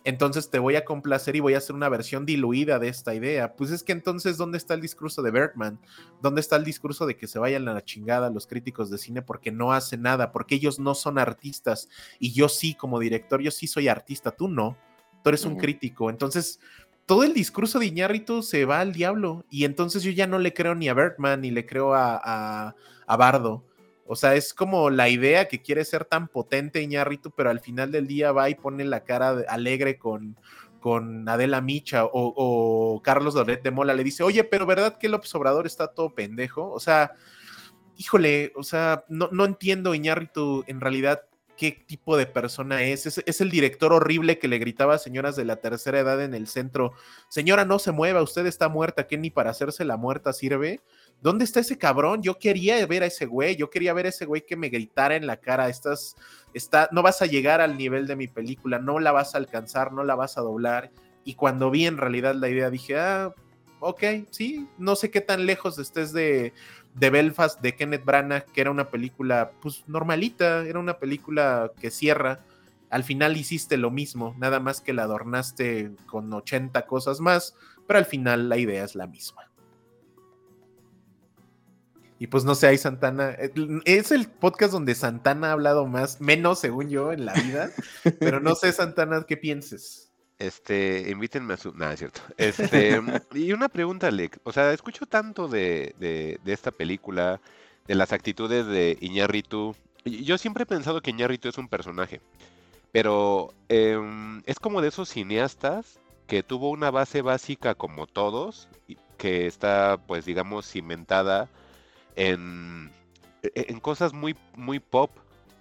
[0.05, 3.55] entonces te voy a complacer y voy a hacer una versión diluida de esta idea.
[3.55, 5.81] Pues es que entonces, ¿dónde está el discurso de Bergman?
[6.21, 9.23] ¿Dónde está el discurso de que se vayan a la chingada los críticos de cine
[9.23, 11.89] porque no hacen nada, porque ellos no son artistas
[12.19, 14.77] y yo sí, como director, yo sí soy artista, tú no,
[15.25, 16.11] tú eres un crítico.
[16.11, 16.61] Entonces,
[17.07, 20.53] todo el discurso de Iñárritu se va al diablo y entonces yo ya no le
[20.53, 22.77] creo ni a Bergman ni le creo a, a,
[23.07, 23.65] a Bardo.
[24.13, 27.91] O sea, es como la idea que quiere ser tan potente Iñárritu, pero al final
[27.91, 30.37] del día va y pone la cara alegre con,
[30.81, 33.95] con Adela Micha o, Carlos Doret de Mola.
[33.95, 36.71] Le dice, oye, pero ¿verdad que López Obrador está todo pendejo?
[36.71, 37.13] O sea,
[37.97, 41.23] híjole, o sea, no, no entiendo Iñárritu en realidad
[41.57, 43.07] qué tipo de persona es.
[43.07, 43.23] es.
[43.25, 43.41] es.
[43.41, 46.93] el director horrible que le gritaba a señoras de la tercera edad en el centro,
[47.29, 50.81] señora, no se mueva, usted está muerta, que ni para hacerse la muerta sirve.
[51.23, 52.21] ¿Dónde está ese cabrón?
[52.21, 55.15] Yo quería ver a ese güey, yo quería ver a ese güey que me gritara
[55.15, 56.17] en la cara, estás,
[56.53, 59.93] está, no vas a llegar al nivel de mi película, no la vas a alcanzar,
[59.93, 60.91] no la vas a doblar.
[61.25, 63.33] Y cuando vi en realidad la idea dije, ah,
[63.79, 66.53] ok, sí, no sé qué tan lejos estés de,
[66.95, 71.93] de Belfast, de Kenneth Branagh, que era una película, pues normalita, era una película que
[71.93, 72.41] cierra.
[72.91, 77.55] Al final hiciste lo mismo, nada más que la adornaste con 80 cosas más,
[77.87, 79.52] pero al final la idea es la misma.
[82.23, 83.33] Y pues no sé, hay Santana.
[83.33, 83.53] Eh,
[83.85, 87.73] es el podcast donde Santana ha hablado más, menos según yo, en la vida.
[88.21, 90.13] pero no sé, Santana, ¿qué pienses?
[90.39, 91.73] Este, invítenme a su.
[91.73, 92.21] Nada, es cierto.
[92.37, 93.03] Este,
[93.35, 94.39] y una pregunta, Alec.
[94.45, 97.41] O sea, escucho tanto de, de, de esta película,
[97.89, 99.75] de las actitudes de Iñárritu.
[100.05, 102.21] Yo siempre he pensado que Iñárritu es un personaje.
[102.93, 103.99] Pero eh,
[104.47, 108.69] es como de esos cineastas que tuvo una base básica como todos,
[109.19, 111.49] que está, pues, digamos, cimentada
[112.17, 112.91] en,
[113.43, 115.11] e, en cosas muy, muy pop,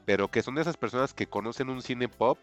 [0.05, 2.37] pero que son de esas personas que conocen un cine pop,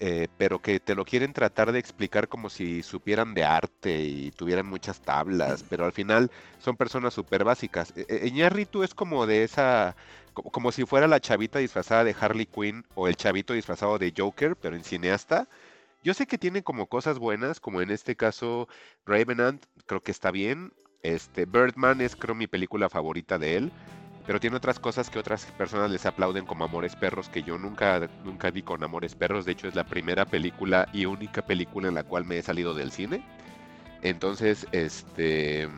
[0.00, 4.32] eh, pero que te lo quieren tratar de explicar como si supieran de arte y
[4.32, 7.92] tuvieran muchas tablas, pero al final son personas súper básicas.
[8.08, 9.94] Eñarritu es como de esa,
[10.34, 14.12] como, como, si fuera la chavita disfrazada de Harley Quinn o el chavito disfrazado de
[14.16, 15.48] Joker, pero en cineasta.
[16.02, 18.66] Yo sé que tiene como cosas buenas, como en este caso
[19.06, 20.72] Ravenant, creo que está bien.
[21.02, 23.72] Este, Birdman es creo mi película favorita de él,
[24.26, 28.08] pero tiene otras cosas que otras personas les aplauden como Amores Perros que yo nunca
[28.24, 31.94] nunca vi con Amores Perros, de hecho es la primera película y única película en
[31.94, 33.24] la cual me he salido del cine.
[34.02, 35.68] Entonces, este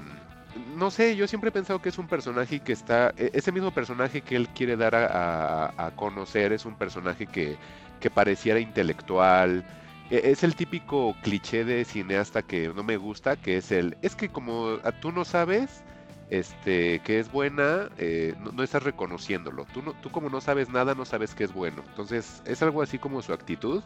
[0.77, 3.73] no sé, yo siempre he pensado que es un personaje que está, e, ese mismo
[3.73, 7.57] personaje que él quiere dar a, a conocer es un personaje que,
[8.01, 9.65] que pareciera intelectual,
[10.10, 14.28] es el típico cliché de cineasta que no me gusta, que es el, es que
[14.28, 15.82] como tú no sabes
[16.31, 19.66] este, que es buena, eh, no, estás reconociéndolo.
[19.72, 21.82] Tú, no, tú como no sabes nada, no sabes que es bueno.
[21.89, 23.82] Entonces es algo así como su actitud.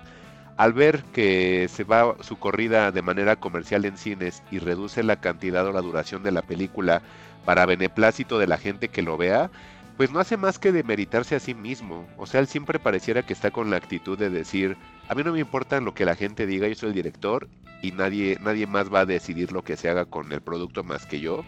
[0.57, 5.21] Al ver que se va su corrida de manera comercial en cines y reduce la
[5.21, 7.03] cantidad o la duración de la película
[7.45, 9.51] para beneplácito de la gente que lo vea,
[9.99, 12.09] pues no hace más que demeritarse a sí mismo.
[12.17, 14.77] O sea, él siempre pareciera que está con la actitud de decir,
[15.09, 17.49] a mí no me importa lo que la gente diga, yo soy el director
[17.83, 21.05] y nadie, nadie más va a decidir lo que se haga con el producto más
[21.05, 21.45] que yo.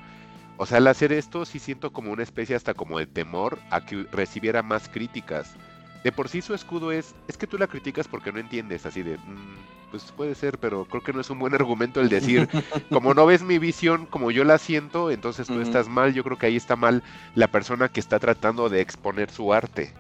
[0.56, 3.86] O sea, al hacer esto sí siento como una especie hasta como de temor a
[3.86, 5.54] que recibiera más críticas.
[6.02, 9.04] De por sí su escudo es, es que tú la criticas porque no entiendes, así
[9.04, 12.48] de, mm, pues puede ser, pero creo que no es un buen argumento el decir,
[12.90, 16.38] como no ves mi visión como yo la siento, entonces tú estás mal, yo creo
[16.38, 17.02] que ahí está mal
[17.34, 19.92] la persona que está tratando de exponer su arte.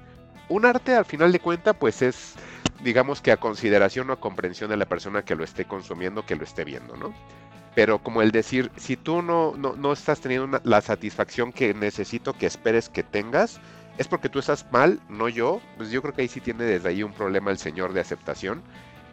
[0.48, 2.34] Un arte al final de cuentas pues es,
[2.82, 6.36] digamos que a consideración o a comprensión de la persona que lo esté consumiendo, que
[6.36, 7.14] lo esté viendo, ¿no?
[7.74, 12.32] Pero como el decir, si tú no, no, no estás teniendo la satisfacción que necesito
[12.32, 13.60] que esperes que tengas,
[14.00, 15.60] es porque tú estás mal, no yo.
[15.76, 18.62] Pues yo creo que ahí sí tiene desde ahí un problema el señor de aceptación.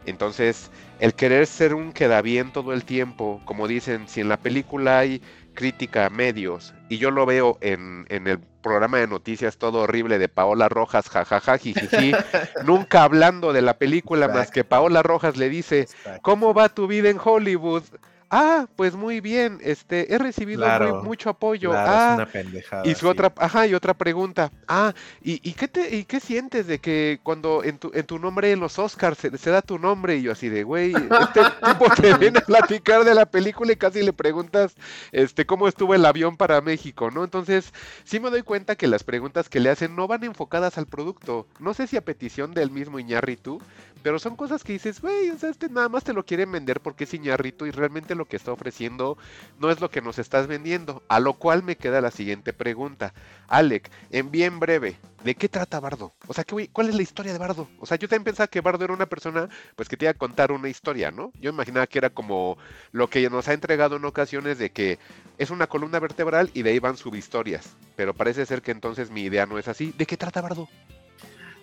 [0.07, 4.37] Entonces, el querer ser un queda bien todo el tiempo, como dicen, si en la
[4.37, 5.21] película hay
[5.53, 10.19] crítica a medios y yo lo veo en, en el programa de noticias todo horrible
[10.19, 12.11] de Paola Rojas, jajaja, jijiji,
[12.65, 15.87] nunca hablando de la película más que Paola Rojas le dice,
[16.21, 17.83] ¿cómo va tu vida en Hollywood?
[18.29, 20.67] Ah, pues muy bien, este, he recibido
[21.01, 21.71] mucho apoyo.
[21.73, 24.51] ah, una pendejada, y su otra, ajá, y otra pregunta.
[24.67, 28.19] Ah, ¿y, y qué te, y qué sientes de que cuando en tu, en tu
[28.19, 31.85] nombre en los Oscars se, da tu nombre y yo así de, güey, este tipo
[31.95, 34.75] te viene a platicar de la película y casi le preguntas,
[35.13, 37.23] este, cómo estuvo el avión para México, ¿no?
[37.23, 37.73] Entonces,
[38.03, 41.47] sí me doy cuenta que las preguntas que le hacen no van enfocadas al producto.
[41.59, 43.61] No sé si a petición del mismo Iñarritu,
[44.03, 46.81] pero son cosas que dices, güey, o sea, este nada más te lo quieren vender
[46.81, 49.17] porque es Iñarritu y realmente lo que está ofreciendo
[49.59, 51.03] no es lo que nos estás vendiendo.
[51.07, 53.13] A lo cual me queda la siguiente pregunta.
[53.47, 56.13] Alec, en bien breve, ¿de qué trata Bardo?
[56.27, 57.67] O sea, ¿qué, ¿cuál es la historia de Bardo?
[57.79, 60.15] O sea, yo también pensaba que Bardo era una persona pues que te iba a
[60.15, 61.31] contar una historia, ¿no?
[61.39, 62.57] Yo imaginaba que era como
[62.91, 64.99] lo que nos ha entregado en ocasiones de que
[65.37, 67.75] es una columna vertebral y de ahí van subhistorias.
[67.95, 69.93] Pero parece ser que entonces mi idea no es así.
[69.97, 70.67] ¿De qué trata Bardo?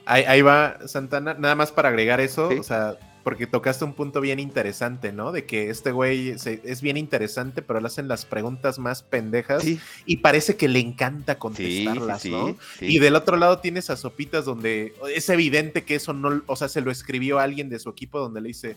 [0.06, 1.35] Ahí, va, Santana.
[1.35, 5.32] Nada más para agregar eso, o sea, porque tocaste un punto bien interesante, ¿no?
[5.32, 9.64] De que este güey es bien interesante, pero le hacen las preguntas más pendejas
[10.05, 12.56] y parece que le encanta contestarlas, ¿no?
[12.80, 16.68] Y del otro lado tienes a Sopitas donde es evidente que eso no, o sea,
[16.68, 18.76] se lo escribió alguien de su equipo donde le dice,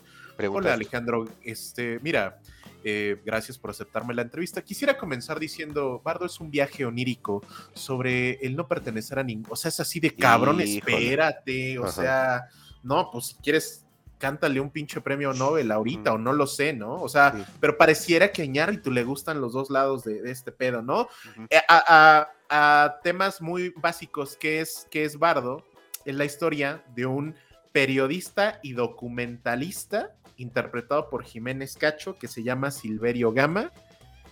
[0.49, 2.39] hola Alejandro, este, mira,
[2.85, 4.61] eh, gracias por aceptarme la entrevista.
[4.61, 7.43] Quisiera comenzar diciendo, Bardo es un viaje onírico
[7.73, 12.45] sobre el no pertenecer a ningún, o sea, es así de cabrón, espérate, o sea,
[12.81, 13.86] no, pues si quieres
[14.17, 17.01] cántale un pinche premio Nobel ahorita, o no lo sé, ¿no?
[17.01, 20.81] O sea, pero pareciera que a tú le gustan los dos lados de, este pedo,
[20.81, 21.07] ¿no?
[21.49, 25.65] Eh, a, temas muy básicos, que es, que es Bardo,
[26.05, 27.35] es la historia de un
[27.71, 33.71] periodista y documentalista interpretado por Jiménez Cacho, que se llama Silverio Gama,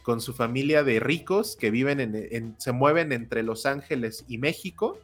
[0.04, 5.00] con su familia de ricos que viven en, se mueven entre Los Ángeles y México,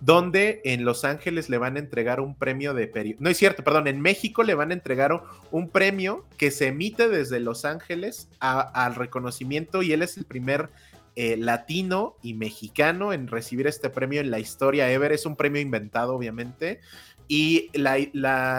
[0.00, 3.86] donde en Los Ángeles le van a entregar un premio de no es cierto, perdón,
[3.86, 8.94] en México le van a entregar un premio que se emite desde Los Ángeles al
[8.94, 10.70] reconocimiento y él es el primer
[11.16, 15.12] eh, latino y mexicano en recibir este premio en la historia ever.
[15.12, 16.80] Es un premio inventado, obviamente,
[17.28, 17.70] y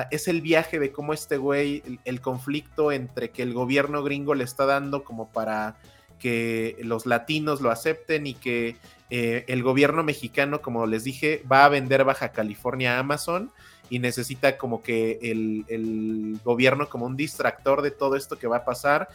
[0.10, 4.44] es el viaje de cómo este güey, el, conflicto entre que el gobierno gringo le
[4.44, 5.78] está dando como para
[6.18, 8.78] que los latinos lo acepten y que
[9.10, 13.52] eh, el gobierno mexicano, como les dije, va a vender Baja California a Amazon
[13.90, 18.57] y necesita como que el, el gobierno como un distractor de todo esto que va
[18.57, 19.10] a pasar.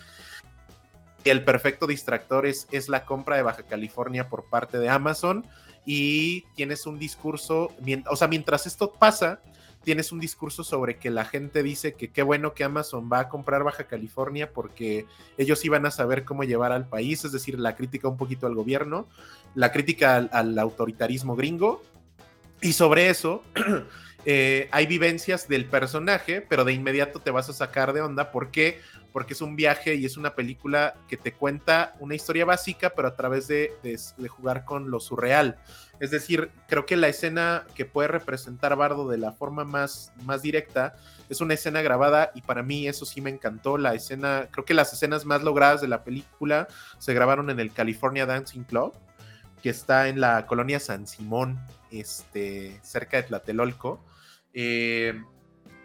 [1.25, 5.45] El perfecto distractor es, es la compra de Baja California por parte de Amazon
[5.85, 7.73] y tienes un discurso,
[8.09, 9.41] o sea, mientras esto pasa,
[9.83, 13.29] tienes un discurso sobre que la gente dice que qué bueno que Amazon va a
[13.29, 15.07] comprar Baja California porque
[15.39, 18.55] ellos iban a saber cómo llevar al país, es decir, la crítica un poquito al
[18.55, 19.09] gobierno,
[19.55, 21.83] la crítica al, autoritarismo gringo,
[22.61, 23.43] y sobre eso
[24.27, 28.31] eh, hay vivencias del personaje, pero de inmediato te vas a sacar de onda.
[28.31, 28.81] ¿Por qué?
[29.13, 33.09] Porque es un viaje y es una película que te cuenta una historia básica, pero
[33.09, 33.73] a través de,
[34.29, 35.59] jugar con lo surreal.
[36.01, 40.43] Es decir, creo que la escena que puede representar Bardo de la forma más, más
[40.43, 40.95] directa
[41.29, 43.79] es una escena grabada y para mí eso sí me encantó.
[43.79, 46.69] La escena, creo que las escenas más logradas de la película
[46.99, 48.95] se grabaron en el California Dancing Club,
[49.63, 51.61] que está en la colonia San Simón,
[51.91, 54.03] este, cerca de Tlatelolco.
[54.55, 55.23] Eh,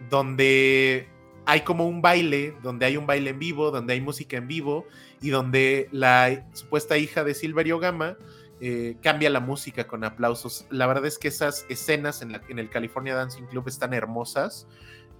[0.10, 1.08] donde
[1.46, 4.86] hay como un baile, donde hay un baile en vivo, donde hay música en vivo
[5.22, 8.18] y donde la supuesta hija de Silverio Gama
[8.62, 10.66] eh, cambia la música con aplausos.
[10.70, 14.68] La verdad es que esas escenas en, el California Dancing Club están hermosas,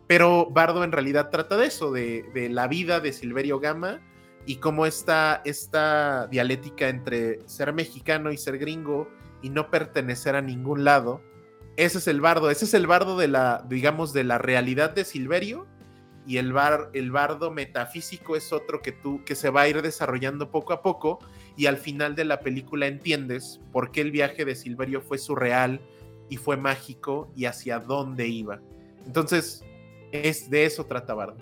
[0.08, 4.02] pero Bardo en realidad trata de eso, de, la vida de Silverio Gama
[4.46, 9.10] y cómo está esta dialéctica entre ser mexicano y ser gringo
[9.42, 11.22] y no pertenecer a ningún lado
[11.78, 15.06] ese es el bardo, ese es el bardo de la, digamos, de la realidad de
[15.06, 15.68] Silverio.
[16.28, 19.82] Y el, bar, el bardo metafísico es otro que tú, que se va a ir
[19.84, 21.20] desarrollando poco a poco.
[21.56, 25.80] Y al final de la película entiendes por qué el viaje de Silverio fue surreal
[26.30, 28.60] y fue mágico y hacia dónde iba.
[29.06, 29.64] Entonces,
[30.12, 31.38] es de eso trata Bardo.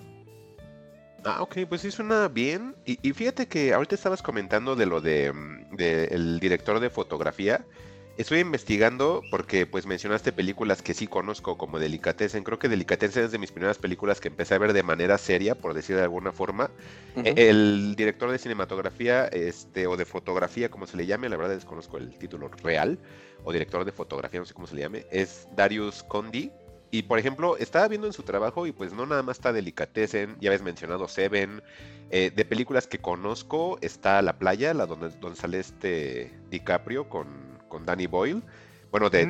[1.25, 2.75] Ah, ok, pues sí suena bien.
[2.85, 7.65] Y, fíjate que ahorita estabas comentando de lo de, mm, de el director de fotografía.
[8.15, 12.43] Estoy investigando porque pues mencionaste películas que sí conozco como Delicatessen.
[12.43, 15.55] Creo que Delicatessen es de mis primeras películas que empecé a ver de manera seria,
[15.55, 16.69] por decir de alguna forma.
[17.15, 21.55] E, el director de cinematografía este, o de fotografía, como se le llame, la verdad
[21.55, 22.99] desconozco el título real,
[23.43, 26.51] o director de fotografía, no sé cómo se le llame, es Darius Condi.
[26.91, 30.37] Y por ejemplo, estaba viendo en su trabajo y pues no nada más está Delicatessen,
[30.39, 31.63] ya habéis mencionado Seven.
[32.11, 37.52] Eh, de películas que conozco está La Playa, la donde, donde sale este DiCaprio con
[37.73, 38.43] con Danny Boyle.
[38.91, 39.25] Bueno, de,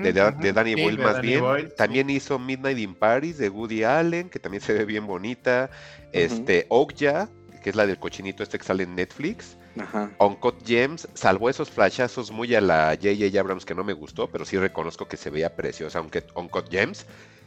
[0.54, 1.42] Danny Boyle más bien.
[1.78, 5.70] también hizo Midnight in Paris de Woody Allen, que también se ve bien bonita.
[6.12, 7.30] Este, Okja,
[7.64, 9.56] que es la del cochinito este que sale en Netflix.
[9.80, 10.12] Ajá.
[10.20, 13.40] Uncut Gems, salvo esos flashazos muy a la J.J.
[13.40, 17.06] Abrams que no me gustó, pero sí reconozco que se veía preciosa, aunque Uncut Gems.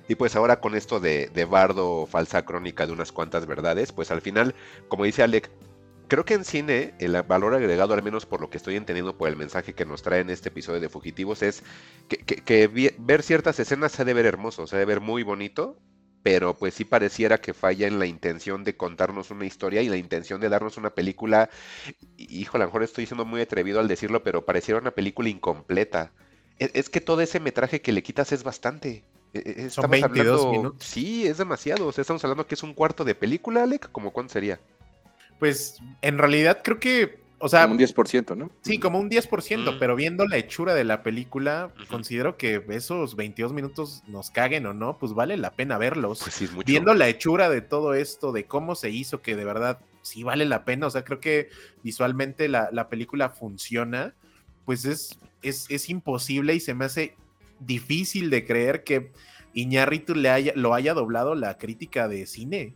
[0.09, 4.11] Y pues ahora con esto de, de Bardo, falsa crónica de unas cuantas verdades, pues
[4.11, 4.55] al final,
[4.89, 5.51] como dice Alec,
[6.09, 9.29] Creo que en cine el valor agregado, al menos por lo que estoy entendiendo por
[9.29, 11.65] el mensaje que nos trae en este episodio de Fugitivos, es
[12.09, 15.77] que, ver ciertas escenas se debe ver hermoso, se debe ver muy bonito,
[16.23, 19.97] pero pues sí pareciera que falla en la intención de contarnos una historia y la
[19.97, 21.51] intención de darnos una película,
[22.17, 26.13] hijo, a lo mejor estoy siendo muy atrevido al decirlo, pero pareciera una película incompleta.
[26.59, 29.05] Es, es que todo ese metraje que le quitas es bastante.
[29.35, 30.87] E, e, Son Estamos 22 hablando- minutos.
[30.87, 31.87] Sí, es demasiado.
[31.89, 33.91] O sea, estamos hablando que es un cuarto de película, Alec.
[33.93, 34.59] ¿Cómo cuánto sería?
[35.39, 38.51] Pues en realidad creo que, o sea, Como un 10%, ¿no?
[38.63, 39.79] sí, como un 10%, Mm.
[39.79, 44.73] pero viendo la hechura de la película, considero que esos 22 minutos nos caguen o
[44.73, 46.21] no, pues vale la pena verlos.
[46.23, 46.65] Pues sí, es mucho.
[46.67, 50.47] viendo la hechura de todo esto, de cómo se hizo, que de verdad sí vale
[50.47, 50.87] la pena.
[50.87, 51.51] O sea, creo que
[51.83, 54.15] visualmente la, la película funciona,
[54.65, 57.15] pues es, es, es imposible y se me hace
[57.61, 59.13] difícil de creer que
[59.53, 62.75] Iñárritu le haya, lo haya doblado la crítica de cine.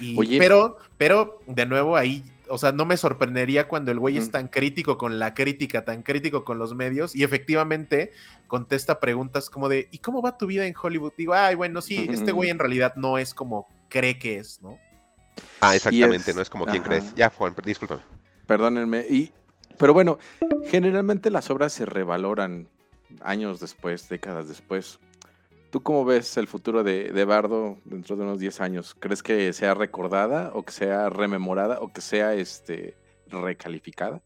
[0.00, 0.38] Y- Oye.
[0.38, 4.48] Pero, pero, de nuevo ahí, o sea, no me sorprendería cuando el güey es tan
[4.48, 8.12] crítico con la crítica, tan crítico con los medios, y efectivamente
[8.46, 11.12] contesta preguntas como de, ¿y cómo va tu vida en Hollywood?
[11.18, 14.78] Digo, ay, bueno, sí, este güey en realidad no es como cree que es, ¿no?
[15.60, 16.30] Ah, exactamente.
[16.30, 17.14] es- No es como quien crees.
[17.16, 18.02] Ya, Juan, discúlpame.
[18.46, 19.04] Perdónenme.
[19.10, 19.32] Y,
[19.78, 20.18] pero bueno,
[20.70, 22.68] generalmente las obras se revaloran
[23.22, 24.98] años después, décadas después.
[25.70, 28.94] ¿Tú cómo ves el futuro de, de Bardo dentro de unos 10 años?
[28.98, 32.96] ¿Crees que sea recordada o que sea rememorada o que sea este
[33.28, 34.22] recalificada?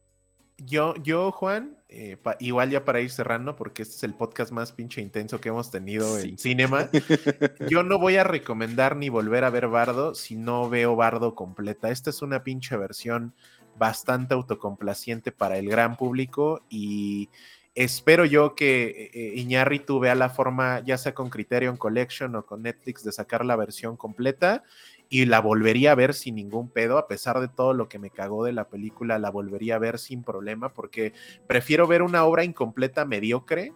[0.58, 4.52] Yo, yo, Juan, eh, pa- igual ya para ir cerrando, porque este es el podcast
[4.52, 6.28] más pinche intenso que hemos tenido Sí.
[6.30, 6.90] en cinema,
[7.70, 11.90] yo no voy a recomendar ni volver a ver Bardo si no veo Bardo completa.
[11.90, 13.34] Esta es una pinche versión
[13.78, 17.30] bastante autocomplaciente para el gran público y
[17.74, 22.62] espero yo que eh, Iñárritu vea la forma, ya sea con Criterion Collection o con
[22.62, 24.64] Netflix, de sacar la versión completa
[25.08, 28.10] y la volvería a ver sin ningún pedo, a pesar de todo lo que me
[28.10, 31.12] cagó de la película, la volvería a ver sin problema, porque
[31.48, 33.72] prefiero ver una obra incompleta mediocre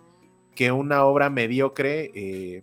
[0.54, 2.62] que una obra mediocre eh,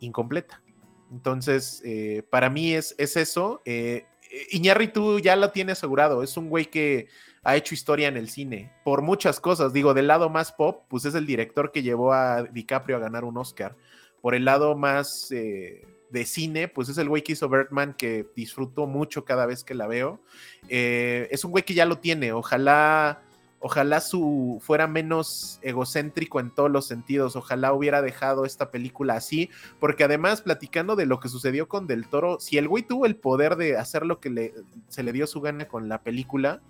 [0.00, 0.62] incompleta.
[1.10, 3.62] Entonces, eh, para mí es, es eso.
[3.64, 4.04] Eh,
[4.50, 7.08] Iñárritu ya lo tiene asegurado, es un güey que
[7.44, 9.72] ha hecho historia en el cine por muchas cosas.
[9.72, 13.24] Digo, del lado más pop, pues es el director que llevó a DiCaprio a ganar
[13.24, 13.76] un Oscar.
[14.22, 18.26] Por el lado más eh, de cine, pues es el güey que hizo Birdman, que
[18.34, 20.20] disfruto mucho cada vez que la veo.
[20.68, 22.32] Eh, es un güey que ya lo tiene.
[22.32, 23.20] Ojalá,
[23.58, 27.36] ojalá su fuera menos egocéntrico en todos los sentidos.
[27.36, 29.50] Ojalá hubiera dejado esta película así,
[29.80, 33.16] porque además platicando de lo que sucedió con Del Toro, si el güey tuvo el
[33.16, 34.54] poder de hacer lo que le,
[34.88, 36.62] se le dio su gana con la película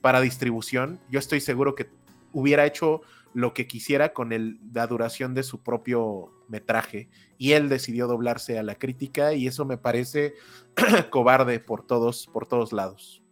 [0.00, 1.88] para distribución, yo estoy seguro que
[2.32, 3.02] hubiera hecho
[3.34, 8.58] lo que quisiera con el, la duración de su propio metraje y él decidió doblarse
[8.58, 10.34] a la crítica y eso me parece
[11.10, 13.22] cobarde por todos por todos lados.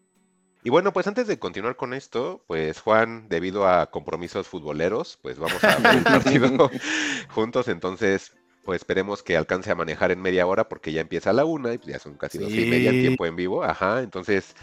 [0.62, 5.38] Y bueno, pues antes de continuar con esto, pues Juan, debido a compromisos futboleros, pues
[5.38, 6.70] vamos a ver el partido
[7.28, 8.32] juntos, entonces
[8.64, 11.72] pues esperemos que alcance a manejar en media hora porque ya empieza a la una
[11.72, 14.56] y pues ya son casi dos y media en tiempo en vivo, ajá, entonces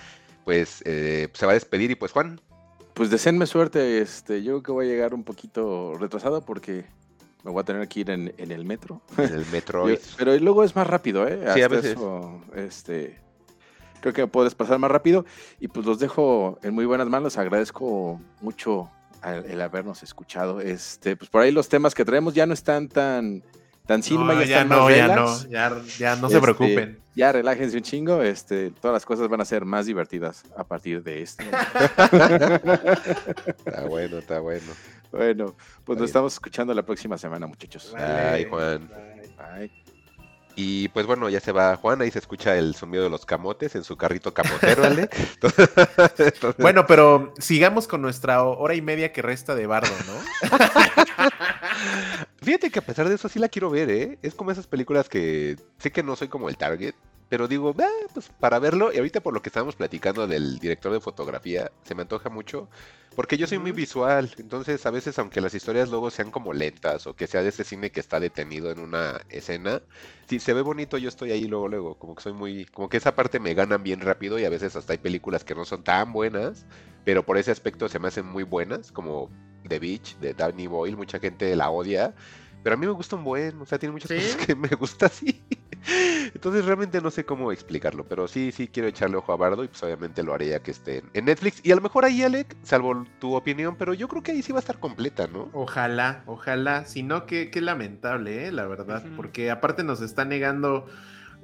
[0.45, 2.39] pues eh, se va a despedir y pues Juan,
[2.93, 4.01] Pues deseenme suerte.
[4.01, 6.85] Este, yo creo que voy a llegar un poquito retrasado porque
[7.43, 9.01] me voy a tener que ir en, en el metro.
[9.17, 9.95] en el Metroid.
[9.99, 11.39] Yo- pero luego es más rápido, ¿eh?
[11.53, 11.91] Sí, a Hasta veces.
[11.91, 13.19] eso, este,
[14.01, 15.25] creo que puedes pasar más rápido.
[15.59, 17.37] Y pues los dejo en muy buenas manos.
[17.37, 18.89] Agradezco mucho
[19.21, 20.61] al- el habernos escuchado.
[20.61, 23.43] Este, pues por ahí los temas que traemos ya no están tan,
[23.85, 25.19] tan cinema, No, ya ya están no, más ya relax.
[25.21, 26.99] no, ya, ya no se Este, preocupen.
[27.15, 28.23] Ya relájense un chingo.
[28.23, 31.43] Este, todas las cosas van a ser más divertidas a partir de esto.
[33.65, 34.71] Está bueno, está bueno.
[35.11, 37.93] bueno, pues nos estamos escuchando la próxima semana, muchachos.
[37.95, 38.89] Ay, Juan.
[39.37, 39.71] Bye.
[40.55, 43.73] Y pues bueno, ya se va Juan, ahí se escucha el sonido de los camotes
[43.73, 45.11] en su carrito camotero, Alec.
[45.41, 45.69] Entonces,
[46.59, 50.13] Bueno, pero sigamos con nuestra hora y media que resta de Bardo, ¿no?
[52.41, 54.19] Fíjate que a pesar de eso sí la quiero ver, ¿eh?
[54.21, 56.93] Es como esas películas que sé que no soy como el target,
[57.29, 60.91] pero digo, "Ah, pues para verlo, y ahorita por lo que estábamos platicando del director
[60.91, 62.69] de fotografía, se me antoja mucho,
[63.15, 67.07] porque yo soy muy visual, entonces a veces aunque las historias luego sean como lentas
[67.07, 69.81] o que sea de ese cine que está detenido en una escena,
[70.27, 72.97] si se ve bonito yo estoy ahí luego, luego, como que soy muy, como que
[72.97, 75.83] esa parte me ganan bien rápido y a veces hasta hay películas que no son
[75.83, 76.65] tan buenas,
[77.05, 79.29] pero por ese aspecto se me hacen muy buenas, como
[79.67, 82.13] The Beach de Danny Boyle, mucha gente la odia,
[82.63, 84.15] pero a mí me gusta un buen, o sea, tiene muchas ¿Sí?
[84.15, 85.43] cosas que me gusta así.
[86.33, 89.67] Entonces realmente no sé cómo explicarlo, pero sí, sí quiero echarle ojo a Bardo y
[89.67, 91.59] pues obviamente lo haré ya que esté en- Netflix.
[91.63, 94.51] Y a lo mejor ahí, Alec, salvo tu opinión, pero yo creo que ahí sí
[94.53, 95.49] va a estar completa, ¿no?
[95.53, 96.85] Ojalá, ojalá.
[96.85, 98.51] Si no, qué, qué lamentable, ¿eh?
[98.53, 99.03] la verdad.
[99.17, 100.85] Porque aparte nos está negando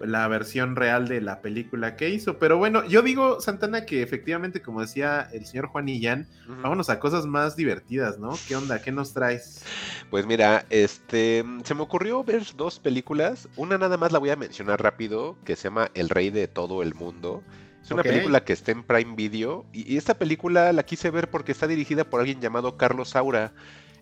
[0.02, 2.38] la versión real de la película que hizo.
[2.40, 6.62] Pero bueno, yo digo, Santana, que efectivamente, como decía el señor Juan Jan, Ujú.
[6.62, 8.38] vámonos a cosas más divertidas, ¿no?
[8.48, 8.82] ¿Qué onda?
[8.82, 9.64] ¿Qué nos traes?
[10.10, 13.48] Pues mira, este, se me ocurrió ver dos películas.
[13.56, 16.82] Una nada más la voy a mencionar rápido, que se llama El Rey de todo
[16.84, 17.44] el mundo.
[17.82, 21.30] Es una película que está en Prime Video y, y esta película la quise ver
[21.30, 23.54] porque está dirigida por alguien llamado Carlos Saura.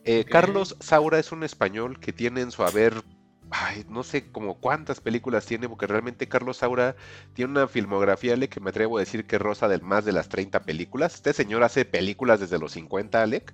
[0.03, 0.25] Eh.
[0.25, 3.03] Carlos Saura es un español que tiene en su haber,
[3.89, 6.95] no sé como cuántas películas tiene, porque realmente Carlos Saura
[7.33, 10.29] tiene una filmografía, Ale, que me atrevo a decir que rosa de más de las
[10.29, 11.15] 30 películas.
[11.15, 13.53] Este señor hace películas desde los 50, Alec.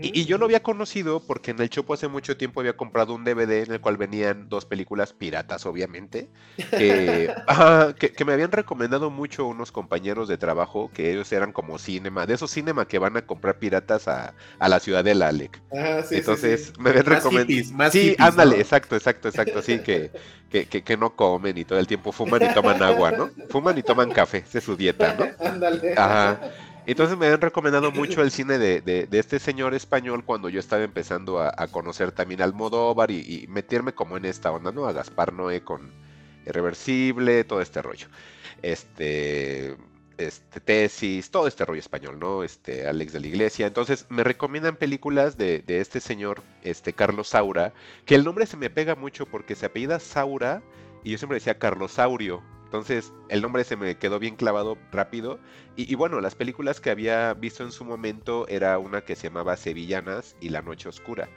[0.00, 3.14] Y, y yo lo había conocido porque en el Chopo hace mucho tiempo había comprado
[3.14, 6.28] un DVD en el cual venían dos películas piratas, obviamente,
[6.76, 7.34] que,
[7.98, 12.26] que, que me habían recomendado mucho unos compañeros de trabajo que ellos eran como cinema,
[12.26, 15.62] de esos cinema que van a comprar piratas a, a la ciudadela, Alec.
[15.72, 16.72] Ah, sí, sí, Entonces sí.
[16.78, 17.90] me habían recomendado.
[17.90, 18.62] Sí, hippies, ándale, ¿no?
[18.62, 20.12] exacto, exacto, exacto, sí, que,
[20.50, 23.30] que, que, que no comen y todo el tiempo fuman y toman agua, ¿no?
[23.48, 25.34] Fuman y toman café, esa es su dieta, ¿no?
[25.38, 25.94] Ándale.
[25.96, 26.40] Ajá.
[26.92, 30.60] Entonces me habían recomendado mucho el cine de, de- de este señor español cuando yo
[30.60, 34.72] estaba empezando a, a conocer también al Almodóvar y, y meterme como en esta onda,
[34.72, 34.86] ¿no?
[34.86, 35.92] A Gaspar Noé con
[36.46, 38.08] Irreversible, todo este rollo.
[38.62, 39.76] Este,
[40.16, 42.42] este tesis, todo este rollo español, ¿no?
[42.42, 43.66] Este Alex de la Iglesia.
[43.66, 47.72] Entonces me recomiendan películas de, de este señor, este Carlos Saura,
[48.06, 50.62] que el nombre se me pega mucho porque se apellida Saura
[51.04, 52.42] y yo siempre decía Carlosaurio.
[52.68, 55.40] Entonces el nombre se me quedó bien clavado rápido.
[55.76, 59.56] Y, bueno, las películas que había visto en su momento era una que se llamaba
[59.56, 61.30] Sevillanas y La Noche Oscura.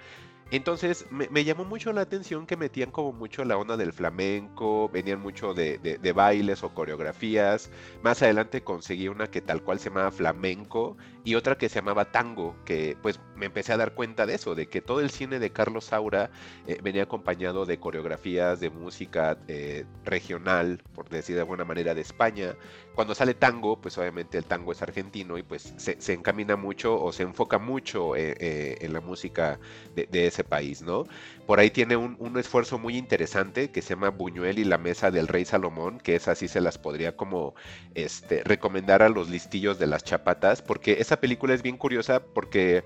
[0.51, 4.89] Entonces me, me llamó mucho la atención que metían como mucho la onda del flamenco,
[4.89, 7.71] venían mucho de, de- de bailes o coreografías.
[8.01, 12.05] Más adelante conseguí una que tal cual se llamaba flamenco y otra que se llamaba
[12.05, 15.39] tango, que pues me empecé a dar cuenta de eso, de que todo el cine
[15.39, 16.31] de Carlos Saura
[16.67, 22.01] eh, venía acompañado de coreografías, de música eh, regional, por decir de alguna manera, de
[22.01, 22.55] España.
[22.95, 27.11] Cuando sale tango, pues obviamente el tango es argentino y pues se, encamina mucho o
[27.11, 29.59] se enfoca mucho eh, en la música
[29.95, 31.05] de ese país, ¿no?
[31.45, 35.11] Por ahí tiene un, un esfuerzo muy interesante que se llama Buñuel y la mesa
[35.11, 37.55] del rey Salomón, que es así se las podría como
[37.95, 42.83] este, recomendar a los listillos de las chapatas, porque esa película es bien curiosa porque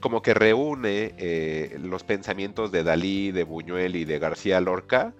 [0.00, 5.14] como que reúne eh, los pensamientos de Dalí, de Buñuel y de García Lorca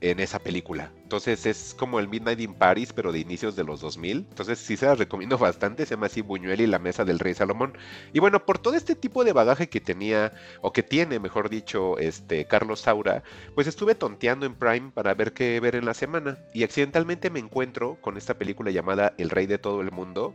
[0.00, 0.92] en esa película.
[1.02, 4.26] Entonces es como el Midnight in Paris, pero de inicios de los 2000.
[4.28, 5.86] Entonces sí se las recomiendo bastante.
[5.86, 7.76] Se llama así Buñuel y la mesa del rey Salomón.
[8.12, 11.98] Y bueno, por todo este tipo de bagaje que tenía, o que tiene, mejor dicho,
[11.98, 13.22] este Carlos Saura,
[13.54, 16.38] pues estuve tonteando en Prime para ver qué ver en la semana.
[16.54, 20.34] Y accidentalmente me encuentro con esta película llamada El Rey de todo el mundo.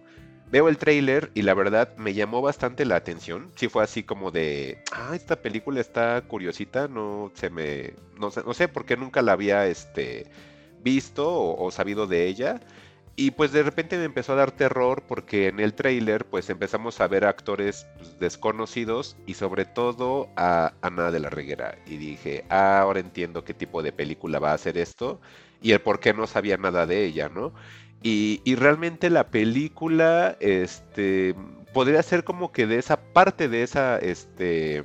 [0.54, 3.50] Veo el tráiler y la verdad me llamó bastante la atención.
[3.56, 8.44] Sí fue así como de, ah, esta película está curiosita, no se me, no sé,
[8.46, 10.28] no sé por qué nunca la había, este,
[10.84, 12.62] visto o, sabido de ella.
[13.16, 17.02] Y pues de repente me empezó a dar terror porque en el tráiler pues empezamos
[17.02, 21.80] a ver actores pues, desconocidos y sobre todo a Ana de la Reguera.
[21.88, 25.20] Y dije, ah, ahora entiendo qué tipo de película va a ser esto
[25.64, 27.54] y el por qué no sabía nada de ella, ¿no?
[28.06, 31.36] Y, realmente la película, este,
[31.74, 34.84] podría ser como que de esa parte de esa, este,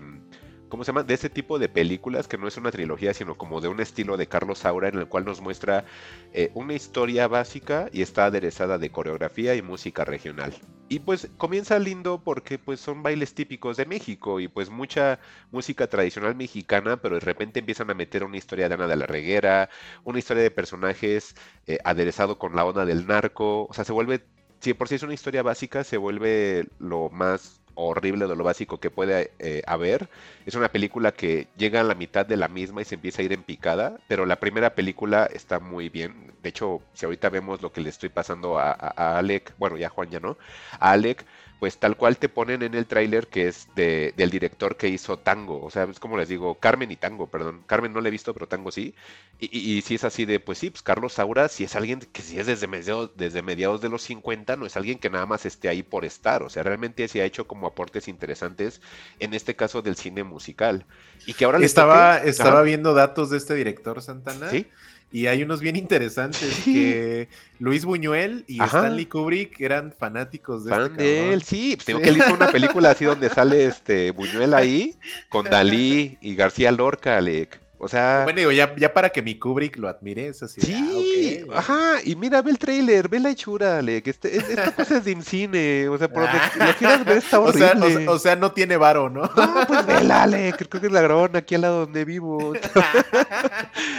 [0.68, 1.02] ¿cómo se llama?
[1.02, 4.16] De ese tipo de películas, que no es una trilogía, sino como de un estilo
[4.16, 5.84] de Carlos Saura, en el cual nos muestra
[6.32, 10.54] eh, una historia básica y está aderezada de coreografía y música regional.
[10.88, 15.20] Y pues comienza lindo porque pues son bailes típicos de México y pues mucha
[15.50, 19.06] música tradicional mexicana, pero de repente empiezan a meter una historia de Ana de la
[19.06, 19.68] Reguera,
[20.04, 21.34] una historia de personajes
[21.66, 24.24] eh, aderezado con la onda del narco, o sea, se vuelve,
[24.60, 28.78] si por sí es una historia básica, se vuelve lo más horrible de lo básico
[28.80, 30.08] que puede eh, haber.
[30.46, 33.24] Es una película que llega a la mitad de la misma y se empieza a
[33.24, 36.32] ir en picada, pero la primera película está muy bien.
[36.42, 39.76] De hecho, si ahorita vemos lo que le estoy pasando a, a- a Alec, bueno,
[39.76, 40.38] ya Juan ya no,
[40.80, 41.24] a Alec,
[41.58, 45.18] pues tal cual te ponen en el tráiler que es de, del director que hizo
[45.18, 45.60] Tango.
[45.64, 47.62] O sea, es como les digo, Carmen y Tango, perdón.
[47.66, 48.94] Carmen no le he visto, pero Tango sí.
[49.40, 51.98] Y, y, y si es así de, pues sí, pues Carlos Saura, si es alguien
[52.12, 55.26] que si es desde mediados, desde mediados de los 50, no es alguien que nada
[55.26, 56.42] más esté ahí por estar.
[56.44, 58.80] O sea, realmente se ha hecho como aportes interesantes,
[59.18, 60.86] en este caso del cine musical.
[61.26, 62.62] Y que ahora le Estaba, toque- estaba Ajá.
[62.62, 64.48] viendo datos de este director Santana.
[64.50, 64.66] Sí.
[65.10, 66.74] Y hay unos bien interesantes Sí.
[66.74, 67.28] que
[67.58, 68.78] Luis Buñuel y Ajá.
[68.80, 72.34] Stanley Kubrick eran fanáticos de Fan este de él, sí, pues tengo que él hizo
[72.34, 74.96] una película así donde sale este Buñuel ahí
[75.30, 77.58] con Dalí y García Lorca, Alec.
[77.80, 80.60] O sea, Bueno, digo, ya, ya para que mi Kubrick lo admire, es así.
[80.60, 81.17] sí, ah,
[81.54, 84.98] Ajá, y mira, ve el trailer, ve la hechura, Ale, que este, es- esta cosa
[84.98, 87.68] es de cine, o sea, por donde lo quieras ver está horrible.
[87.86, 89.22] o, sea, o sea, no tiene varo, ¿no?
[89.22, 92.52] No, pues vela, Ale, creo que es la grabaron aquí al lado donde vivo.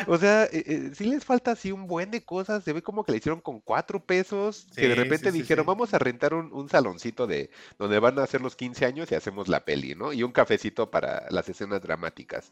[0.07, 3.03] O sea, eh, eh, sí les falta así un buen de cosas, se ve como
[3.03, 5.67] que le hicieron con cuatro pesos, que de repente sí, dijeron, sí.
[5.67, 9.15] vamos a rentar un, un saloncito de donde van a hacer los 15 años y
[9.15, 10.11] hacemos la peli, ¿no?
[10.13, 12.51] Y un cafecito para las escenas dramáticas.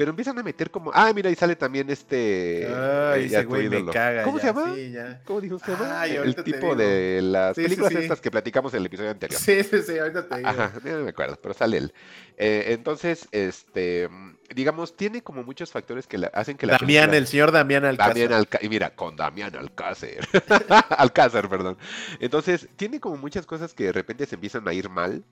[0.00, 2.66] Pero empiezan a meter como, ah, mira, y sale también este...
[2.74, 4.22] Ay, eh, ya ese güey me caga.
[4.22, 4.74] ¿Cómo ya, se llama?
[4.74, 5.20] Sí, ya.
[5.26, 5.58] ¿Cómo dijo?
[5.92, 7.98] Ay, El tipo de las Sí, películas sí.
[7.98, 9.38] estas que platicamos en el episodio anterior.
[9.38, 10.48] Sí, sí, sí, ahorita te digo.
[10.48, 11.92] Ajá, no me acuerdo, pero sale él.
[12.38, 14.08] Eh, entonces, este,
[14.54, 17.84] digamos, tiene como muchos factores que la- hacen que la Damián, película- el señor Damián
[17.84, 18.14] Alcázar.
[18.14, 20.08] Damián Alcázar, y mira, con Damián Alcázar,
[20.96, 21.76] Alcázar, perdón.
[22.20, 25.22] Entonces, tiene como muchas cosas que de repente se empiezan a ir mal.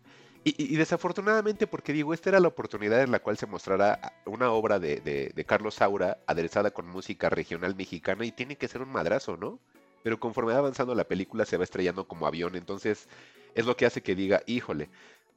[0.56, 4.78] Y, desafortunadamente, porque digo, esta era la oportunidad en la cual se mostrara una obra
[4.78, 8.90] de, de- de Carlos Saura aderezada con música regional mexicana y tiene que ser un
[8.90, 9.58] madrazo, ¿no?
[10.02, 13.08] Pero conforme va avanzando la película se va estrellando como avión, entonces
[13.54, 14.88] es lo que hace que diga, híjole,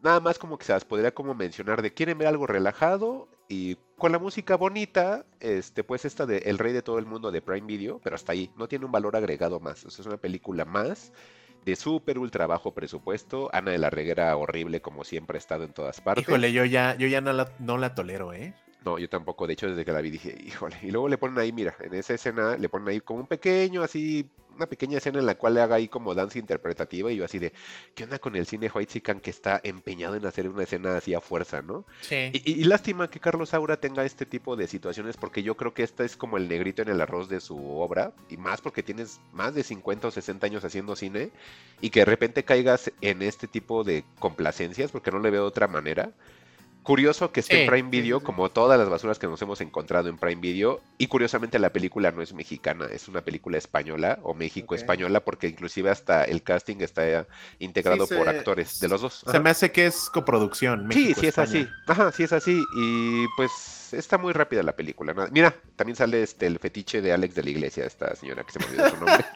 [0.02, 3.76] nada más como que se las podría como mencionar de quieren ver algo relajado y
[3.98, 7.42] con la música bonita, este, pues esta de El Rey de todo el mundo de
[7.42, 10.18] Prime Video, pero hasta ahí, no tiene un valor agregado más, o sea, es una
[10.18, 11.12] película más
[11.66, 15.74] de súper ultra bajo presupuesto, Ana de la Reguera horrible como siempre ha estado en
[15.74, 16.24] todas partes.
[16.28, 18.54] Híjole, yo ya, yo ya no la, no la tolero, ¿eh?
[18.84, 21.38] No, yo tampoco, de hecho desde que la vi dije, híjole, y luego le ponen
[21.38, 25.20] ahí, mira, en esa escena le ponen ahí como un pequeño, así, una pequeña escena
[25.20, 27.54] en la cual le haga ahí como danza interpretativa y yo así de,
[27.94, 31.22] ¿qué onda con el cine White que está empeñado en hacer una escena así a
[31.22, 31.86] fuerza, ¿no?
[32.02, 32.32] Sí.
[32.34, 35.74] Y, y- y lástima que Carlos Saura tenga este tipo de situaciones porque yo creo
[35.76, 38.82] que esta es como el negrito en el arroz de su obra y más porque
[38.84, 41.30] tienes más de 50 o 60 años haciendo cine
[41.82, 45.48] y que de repente caigas en este tipo de complacencias porque no le veo de
[45.48, 46.12] otra manera.
[46.84, 48.26] Curioso que esté Sí, en Prime sí, Video, sí, sí.
[48.26, 52.12] como todas las basuras que nos hemos encontrado en Prime Video, y curiosamente la película
[52.12, 54.80] no es mexicana, es una película española o México Ok.
[54.80, 57.28] española, porque inclusive hasta el casting está
[57.60, 59.24] integrado Sí, por actores de los dos.
[59.28, 59.40] Se Ajá.
[59.40, 60.82] me hace que es coproducción.
[60.92, 61.68] Sí, México, sí es así.
[61.88, 62.64] Ajá, sí es así.
[62.76, 63.52] Y pues
[63.94, 65.14] está muy rápida la película.
[65.14, 65.28] ¿no?
[65.32, 68.60] Mira, también sale este el fetiche de Alex de la Iglesia, esta señora que se
[68.60, 69.26] me olvidó su nombre.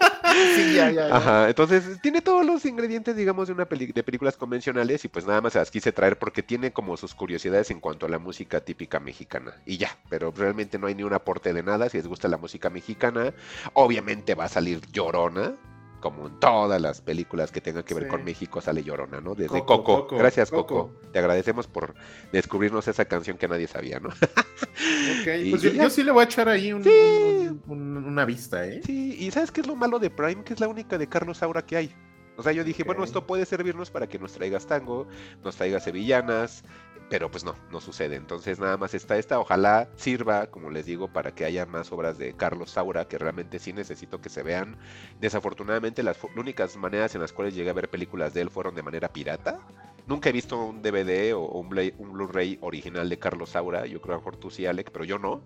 [0.55, 1.15] Sí, ya, ya, ya.
[1.15, 5.25] Ajá, entonces tiene todos los ingredientes, digamos, de una peli de películas convencionales y pues
[5.25, 8.19] nada más se las quise traer porque tiene como sus curiosidades en cuanto a la
[8.19, 9.53] música típica mexicana.
[9.65, 11.87] Y ya, pero realmente no hay ni un aporte de nada.
[11.87, 13.33] Si les gusta la música mexicana,
[13.73, 15.55] obviamente va a salir llorona.
[16.01, 18.09] Como en todas las películas que tengan que ver Sí.
[18.09, 19.33] con México sale llorona, ¿no?
[19.33, 20.01] Desde Coco, Coco.
[20.03, 20.91] Coco, Gracias, Coco.
[20.91, 21.09] Coco.
[21.11, 21.95] Te agradecemos por
[22.31, 24.09] descubrirnos esa canción que nadie sabía, ¿no?
[24.09, 24.15] Ok,
[25.43, 26.89] Y- pues yo, sí le voy a echar ahí un- Sí.
[26.89, 28.81] un- un- una vista, ¿eh?
[28.85, 30.43] Sí, y ¿sabes qué es lo malo de Prime?
[30.43, 31.95] Que es la única de Carlos Saura que hay.
[32.37, 35.07] O sea, yo dije, bueno, esto puede servirnos para que nos traigas tango,
[35.43, 36.63] nos traigas sevillanas,
[37.09, 38.15] pero pues no, no sucede.
[38.15, 42.17] Entonces nada más está esta, ojalá sirva, como les digo, para que haya más obras
[42.17, 44.77] de Carlos Saura, que realmente sí necesito que se vean.
[45.19, 48.83] Desafortunadamente las únicas maneras en las cuales llegué a ver películas de él fueron de
[48.83, 49.59] manera pirata.
[50.07, 54.01] Nunca he visto un DVD o un, Blu- un Blu-ray original de Carlos Saura, yo
[54.01, 55.41] creo a lo mejor tú sí, Alec, pero yo no.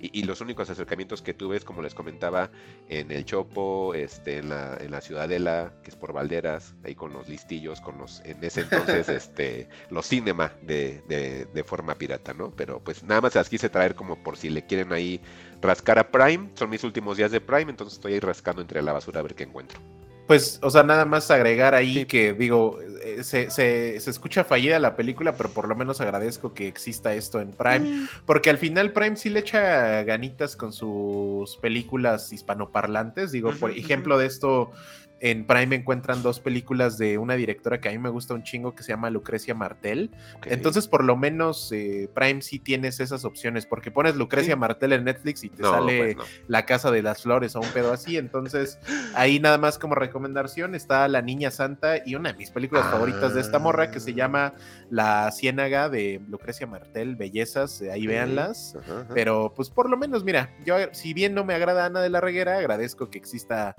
[0.00, 2.50] Y, y los únicos acercamientos que tuve es, como les comentaba,
[2.88, 7.12] en el Chopo, este, en la, en la Ciudadela, que es por Valderas, ahí con
[7.12, 12.34] los listillos, con los, en ese entonces, este, los cinema de, de, de forma pirata,
[12.34, 12.50] ¿no?
[12.50, 15.20] Pero pues nada más las quise traer como por si le quieren ahí
[15.62, 18.92] rascar a Prime, son mis últimos días de Prime, entonces estoy ahí rascando entre la
[18.92, 19.80] basura a ver qué encuentro.
[20.26, 22.04] Pues, o sea, nada más agregar ahí Sí.
[22.06, 22.78] que digo,
[23.22, 27.40] se, se- se escucha fallida la película, pero por lo menos agradezco que exista esto
[27.40, 33.32] en Prime, porque al final Prime sí le echa ganitas con sus películas hispanoparlantes.
[33.32, 34.72] Digo, por ejemplo de esto,
[35.20, 38.74] en Prime encuentran dos películas de una directora que a mí me gusta un chingo
[38.74, 40.10] que se llama Lucrecia Martel.
[40.44, 44.58] Entonces, por lo menos eh, Prime sí tienes esas opciones, porque pones Lucrecia Sí.
[44.60, 46.24] Martel en Netflix y te No, sale pues no.
[46.48, 48.18] La Casa de las Flores o un pedo así.
[48.18, 48.78] Entonces,
[49.14, 53.34] ahí nada más como recomendación está La Niña Santa y una de mis películas favoritas
[53.34, 54.14] de esta morra que se Ah.
[54.14, 54.54] llama
[54.90, 58.08] La Ciénaga de Lucrecia Martel, Bellezas, eh, ahí Ok.
[58.08, 58.76] véanlas.
[58.82, 59.14] Ajá, ajá.
[59.14, 62.20] Pero pues por lo menos, mira, yo si bien no me agrada Ana de la
[62.20, 63.74] Reguera, agradezco que exista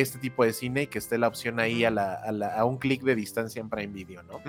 [0.00, 2.64] este tipo de cine y que esté la opción ahí a, la- a la- a
[2.64, 4.40] un clic de distancia en Prime Video, ¿no?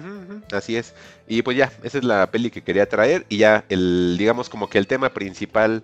[0.51, 0.95] Así es.
[1.27, 3.25] Y pues ya, esa es la peli que quería traer.
[3.29, 5.83] Y ya, el, digamos como que el tema principal,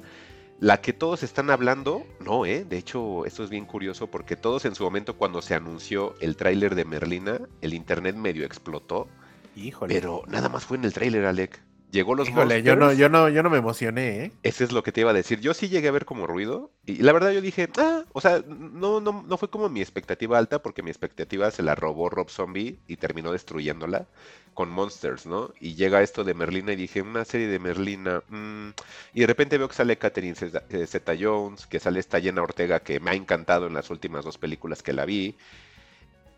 [0.60, 2.66] la que todos están hablando, no, ¿eh?
[2.66, 6.36] De hecho, esto es bien curioso porque todos en su momento cuando se anunció el
[6.36, 9.08] tráiler de Merlina, el internet medio explotó.
[9.56, 9.94] Híjole.
[9.94, 11.62] Pero nada más fue en el tráiler, Alec.
[11.92, 13.00] Llegó los Híjole, yo no, Monsters.
[13.00, 14.32] yo no, yo no me emocioné, ¿eh?
[14.44, 15.42] Ese es lo que te iba a decir.
[15.42, 16.72] Yo sí llegué a ver como ruido.
[16.86, 20.38] Y la verdad yo dije, ah, o sea, no, no, no fue como mi expectativa
[20.38, 24.08] alta, porque mi expectativa se la robó Rob Zombie y terminó destruyéndola
[24.54, 25.54] con Monsters, ¿no?
[25.60, 28.24] Y llega esto de Merlina y dije, una serie de Merlina.
[28.30, 28.70] mm".
[29.14, 30.36] Y de repente veo que sale Catherine
[30.70, 34.24] eh, Zeta Jones, que sale esta Jenna Ortega, que me ha encantado en las últimas
[34.24, 35.36] dos películas que la vi.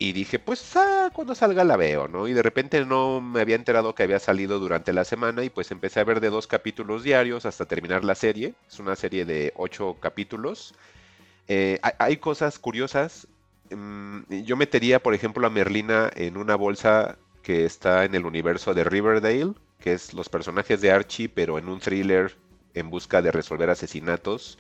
[0.04, 2.28] Y dije, pues ah, cuando salga la veo, ¿no?
[2.28, 5.72] Y de repente no me había enterado que había salido durante la semana y pues
[5.72, 8.54] empecé a ver de dos capítulos diarios hasta terminar la serie.
[8.68, 10.76] Es una serie de ocho capítulos.
[11.48, 13.28] Eh, hay, cosas curiosas.
[13.70, 18.74] Mm, yo metería, por ejemplo, a Merlina en una bolsa que está en el universo
[18.74, 22.36] de Riverdale, que es los personajes de Archie, pero en un thriller
[22.74, 24.58] en busca de resolver asesinatos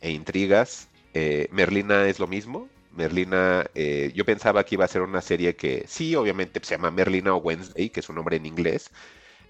[0.00, 0.88] e intrigas.
[1.12, 2.70] Eh, Merlina es lo mismo.
[2.98, 6.90] Merlina, eh, yo pensaba que iba a ser una serie que sí, obviamente se llama
[6.90, 8.90] Merlina o Wednesday, que es un nombre en inglés,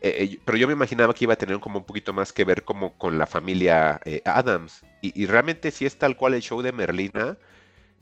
[0.02, 2.44] eh, eh, pero yo me imaginaba que iba a tener como un poquito más que
[2.44, 4.82] ver como con la familia Adams.
[5.02, 7.38] Y, y realmente sí es tal cual el show de Merlina,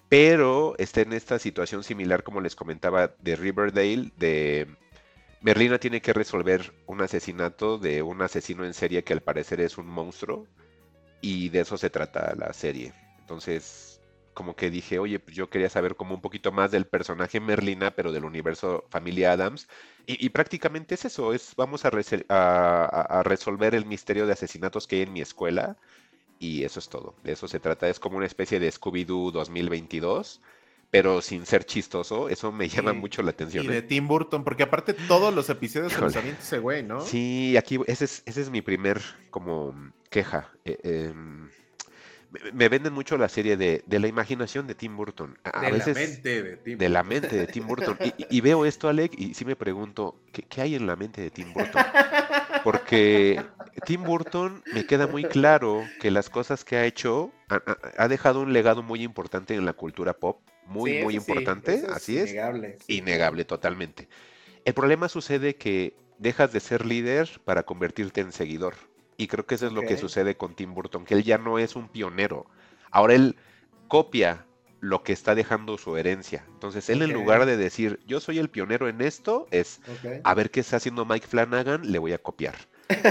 [0.08, 4.66] pero está en esta situación similar como les comentaba de Riverdale, de
[5.42, 9.78] Merlina tiene que resolver un asesinato de un asesino en serie que al parecer es
[9.78, 10.46] un monstruo
[11.20, 12.92] y de eso se trata la serie.
[13.20, 13.95] Entonces,
[14.36, 17.92] como que dije, oye, pues yo quería saber como un poquito más del personaje Merlina,
[17.92, 19.66] pero del universo Familia Adams.
[20.06, 25.02] Y, y prácticamente es eso, es vamos a, resolver el misterio de asesinatos que hay
[25.02, 25.78] en mi escuela.
[26.38, 27.14] Y eso es todo.
[27.24, 27.88] De eso se trata.
[27.88, 30.42] Es como una especie de Scooby-Doo 2022,
[30.90, 32.28] pero sin ser chistoso.
[32.28, 33.64] Eso me llama Sí, mucho la atención.
[33.64, 33.70] Y ¿eh?
[33.70, 37.00] de Tim Burton, porque aparte todos los episodios se los avienta ese güey, ¿no?
[37.00, 39.00] Sí, aquí ese es, ese es mi primer
[39.30, 39.74] como
[40.10, 40.52] queja.
[40.66, 41.48] Eh, em,
[42.44, 45.38] me, me venden mucho la serie de, de la imaginación de Tim Burton.
[45.44, 46.78] A, a de veces la mente de Tim.
[46.78, 47.98] de la mente de Tim Burton.
[48.30, 51.30] Y, veo esto, Alec, y sí me pregunto, ¿qué, qué hay en la mente de
[51.30, 51.82] Tim Burton?
[52.64, 53.42] Porque
[53.84, 57.32] Tim Burton me queda muy claro que las cosas que ha hecho
[57.96, 61.84] ha, dejado un legado muy importante en la cultura pop, muy, Sí, muy sí, importante,
[61.92, 62.30] así es.
[62.30, 62.78] innegable.
[62.88, 64.08] Innegable, totalmente.
[64.64, 68.74] El problema sucede que dejas de ser líder para convertirte en seguidor.
[69.16, 71.58] Y creo que eso es lo que sucede con Tim Burton, que él ya no
[71.58, 72.46] es un pionero.
[72.90, 73.36] Ahora él
[73.88, 74.44] copia
[74.80, 76.44] lo que está dejando su herencia.
[76.48, 79.80] Entonces él en lugar de decir, yo soy el pionero en esto, es,
[80.22, 82.54] a ver qué está haciendo Mike Flanagan, le voy a copiar.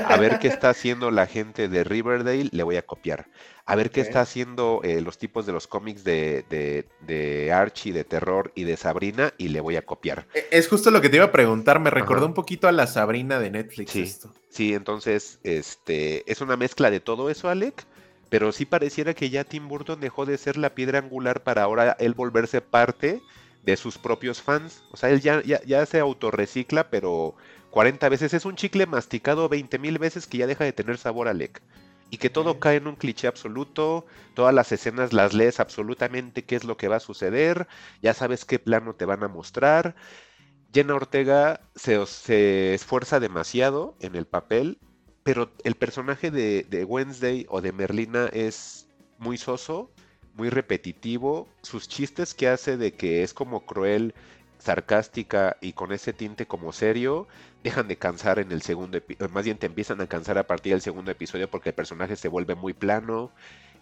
[0.06, 3.28] A ver qué está haciendo la gente de Riverdale, le voy a copiar.
[3.66, 7.92] A ver qué está haciendo eh, los tipos de los cómics de, de, de Archie,
[7.94, 10.28] de terror y de Sabrina, y le voy a copiar.
[10.34, 12.28] E- Es justo lo que te iba a preguntar, me recordó Ajá.
[12.28, 14.02] un poquito a la Sabrina de Netflix Sí.
[14.04, 14.34] esto.
[14.50, 17.86] Sí, entonces, este, es una mezcla de todo eso, Alec,
[18.30, 21.96] pero sí pareciera que ya Tim Burton dejó de ser la piedra angular para ahora
[22.00, 23.22] él volverse parte
[23.64, 24.84] de sus propios fans.
[24.92, 27.36] O sea, él ya, ya, ya se autorrecicla, pero
[27.76, 31.28] 40 veces es un chicle masticado 20 mil veces que ya deja de tener sabor,
[31.28, 31.62] Alec.
[32.10, 36.56] Y que todo cae en un cliché absoluto, todas las escenas las lees absolutamente qué
[36.56, 37.68] es lo que va a suceder,
[38.02, 39.94] ya sabes qué plano te van a mostrar.
[40.74, 44.78] Jenna Ortega se, se esfuerza demasiado en el papel,
[45.24, 48.88] pero el personaje de, de Wednesday o de Merlina es
[49.18, 49.92] muy soso,
[50.34, 51.50] muy repetitivo.
[51.62, 54.16] Sus chistes que hace de que es como cruel,
[54.66, 57.28] sarcástica y con ese tinte como serio,
[57.64, 60.74] dejan de cansar en el segundo episodio, más bien te empiezan a cansar a partir
[60.74, 63.32] del segundo episodio porque el personaje se vuelve muy plano.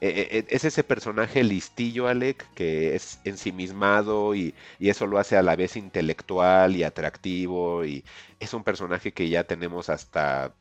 [0.01, 5.37] Eh, eh, es ese personaje listillo, Alec, que es ensimismado y, y eso lo hace
[5.37, 8.03] a la vez intelectual y atractivo y
[8.39, 10.53] es un personaje que ya tenemos hasta,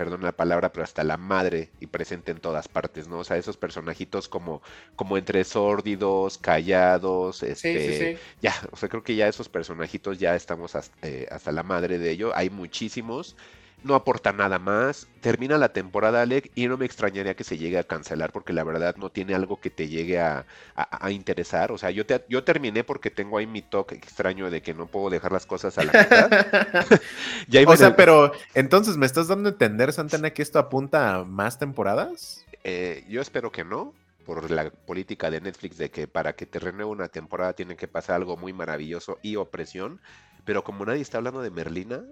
[0.00, 3.18] perdón la palabra, pero hasta la madre y presente en todas partes, ¿no?
[3.18, 4.62] O sea, esos personajitos como,
[4.96, 8.18] como entre sórdidos, callados, Sí, este, sí, sí.
[8.40, 11.98] ya, o sea, creo que ya esos personajitos ya estamos hasta, eh, hasta la madre
[11.98, 12.32] de ello.
[12.34, 13.36] Hay muchísimos.
[13.82, 15.08] No aporta nada más.
[15.22, 18.62] Termina la temporada, Alec, y no me extrañaría que se llegue a cancelar porque la
[18.62, 20.44] verdad no tiene algo que te llegue a,
[20.74, 21.72] a- a interesar.
[21.72, 24.86] O sea, yo, te- yo terminé porque tengo ahí mi toque extraño de que no
[24.86, 26.30] puedo dejar las cosas a la mitad.
[27.48, 31.14] Ya o sea, el- pero entonces me estás dando a entender, Santana, que esto apunta
[31.16, 32.44] a más temporadas.
[32.64, 33.94] Eh, yo espero que no,
[34.26, 37.88] por la política de Netflix de que para que te renueve una temporada tiene que
[37.88, 40.00] pasar algo muy maravilloso y opresión.
[40.44, 42.02] Pero como nadie está hablando de Merlina,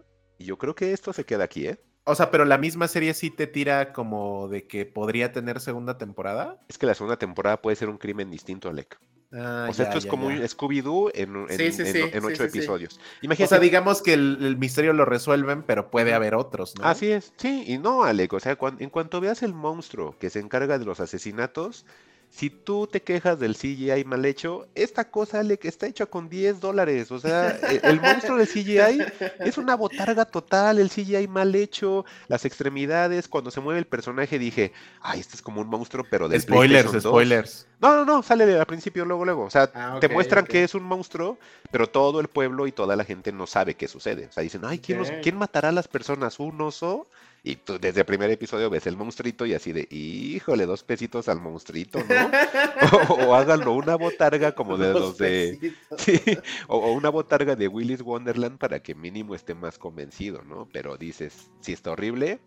[0.45, 1.79] yo creo que esto se queda aquí, ¿eh?
[2.05, 5.99] O sea, pero la misma serie sí te tira como de que podría tener segunda
[5.99, 6.59] temporada.
[6.69, 8.99] Es que la segunda temporada puede ser un crimen distinto, Alec.
[9.31, 10.37] Ah, o sea, ya, esto es ya, como ya.
[10.37, 12.59] un Scooby-Doo en, en- Sí, sí, en- sí, en sí, ocho sí, sí.
[12.59, 12.97] episodios.
[12.97, 13.49] O Imagínate.
[13.51, 16.85] sea, digamos que el, el misterio lo resuelven, pero puede haber otros, ¿no?
[16.87, 20.39] Así es, sí, y no, Alec, o sea, en cuanto veas el monstruo que se
[20.41, 21.85] encarga de los asesinatos,
[22.31, 26.61] si tú te quejas del CGI mal hecho, esta cosa le está hecha con 10
[26.61, 27.11] dólares.
[27.11, 29.03] O sea, e, el, monstruo del CGI
[29.41, 34.39] es una botarga total, el CGI mal hecho, las extremidades, cuando se mueve el personaje
[34.39, 37.67] dije, ay, este es como un monstruo, pero de Spoilers, spoilers.
[37.81, 39.45] No, no, no, sale al principio luego, luego.
[39.45, 41.39] O sea, ah, te muestran que es un monstruo,
[41.71, 44.27] pero todo el pueblo y toda la gente no sabe qué sucede.
[44.27, 46.39] O sea, dicen, ay, ¿quién, ¿quién matará a las personas?
[46.41, 47.09] ¿Un oso?
[47.49, 51.31] Y tú desde el primer episodio ves el monstruito y así de, híjole, dos pesitos
[51.31, 52.05] al monstruito, ¿no?
[53.27, 55.73] o, háganlo una botarga como de los de...
[55.97, 56.21] Sí,
[56.67, 60.69] o, una botarga de Willis Wonderland para que mínimo esté más convencido, ¿no?
[60.75, 62.39] Pero dices, si está horrible,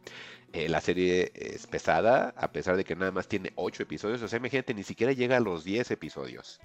[0.53, 4.21] eh, la serie es pesada, a pesar de que nada más tiene ocho episodios.
[4.21, 6.59] O sea, imagínate, ni siquiera llega a los diez episodios.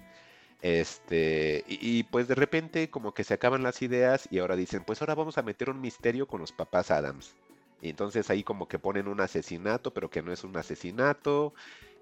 [0.61, 4.83] Este, y, y, pues de repente como que se acaban las ideas y ahora dicen,
[4.85, 7.35] pues ahora vamos a meter un misterio con los papás Adams.
[7.79, 11.53] Y entonces ahí como que ponen un asesinato, pero que no es un asesinato.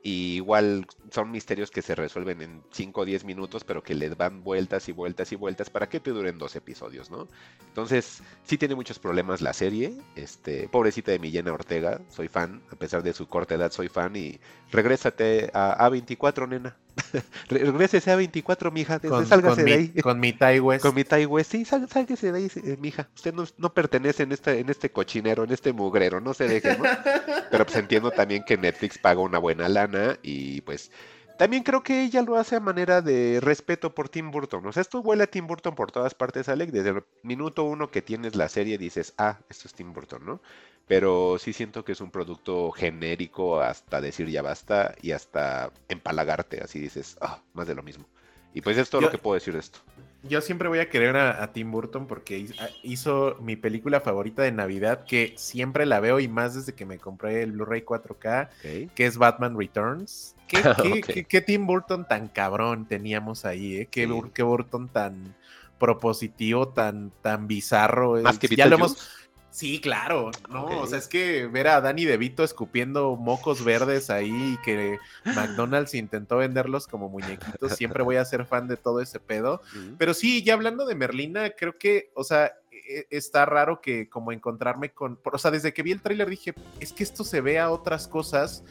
[0.06, 4.16] Y igual son misterios que se resuelven en 5 o 10 minutos, pero que les
[4.16, 7.28] dan vueltas y vueltas y vueltas para que te duren dos episodios, ¿no?
[7.70, 9.98] Entonces, sí tiene muchos problemas la serie.
[10.16, 14.16] Este, pobrecita de Millena Ortega, soy fan, a pesar de su corta edad, soy fan.
[14.16, 14.40] Y
[14.72, 16.78] regrésate a A24, nena.
[17.50, 19.00] Regrésese a 24, mija.
[19.00, 19.88] Con, sálgase de ahí.
[20.02, 23.10] Con mi Tai Con mi Tai Sí, sálgase de ahí, eh, mija.
[23.16, 26.22] Usted no, no, pertenece en este, en este cochinero, en este mugrero.
[26.22, 26.84] No se deje, ¿no?
[27.52, 30.92] Pero pues entiendo también que Netflix paga una buena lana y pues.
[31.38, 34.66] También creo que ella lo hace a manera de respeto por Tim Burton.
[34.68, 36.72] O sea, esto huele a Tim Burton por todas partes, Alec.
[36.72, 40.40] Desde el minuto uno que tienes la serie dices, ah, esto es Tim Burton, ¿no?
[40.88, 46.62] pero sí siento que es un producto genérico hasta decir ya basta y hasta empalagarte,
[46.64, 48.06] así dices, ah, más de lo mismo.
[48.54, 49.80] Y pues es todo lo que puedo decir de esto.
[50.28, 52.48] Yo siempre voy a querer a, Tim Burton porque
[52.84, 56.98] hizo mi película favorita de Navidad, que siempre la veo y más desde que me
[56.98, 60.36] compré el Blu-ray 4K, que es Batman Returns.
[60.48, 63.78] ¿Qué, Tim Burton tan cabrón teníamos ahí?
[63.78, 63.88] ¿eh?
[63.90, 65.36] ¿Qué, Burton tan
[65.80, 68.22] propositivo, tan, tan bizarro?
[68.22, 69.25] Más que ya lo hemos
[69.56, 74.30] Sí, claro, no, o sea, es que ver a Danny DeVito escupiendo mocos verdes ahí
[74.30, 79.22] y que McDonald's intentó venderlos como muñequitos, siempre voy a ser fan de todo ese
[79.22, 79.62] pedo.
[79.98, 84.34] Pero sí, ya hablando de Merlina, creo que, o sea, e, está raro que como
[84.34, 87.58] encontrarme con, o sea, desde que vi el tráiler dije, es que esto se ve
[87.58, 88.66] a otras cosas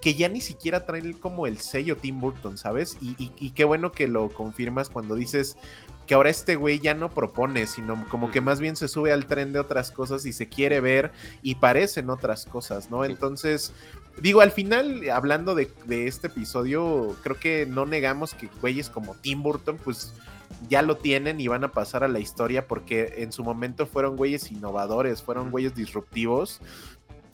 [0.00, 2.96] que ya ni siquiera traen como el sello Tim Burton, ¿sabes?
[3.00, 5.56] Y, y qué bueno que lo confirmas cuando dices,
[6.08, 9.26] que ahora este güey ya no propone, sino como que más bien se sube al
[9.26, 11.12] tren de otras cosas y se quiere ver
[11.42, 13.04] y parecen otras cosas, ¿no?
[13.04, 13.74] Entonces,
[14.20, 19.42] digo, al final, hablando de, este episodio, creo que no negamos que güeyes como Tim
[19.42, 20.14] Burton, pues
[20.70, 24.16] ya lo tienen y van a pasar a la historia porque en su momento fueron
[24.16, 26.62] güeyes innovadores, fueron güeyes disruptivos,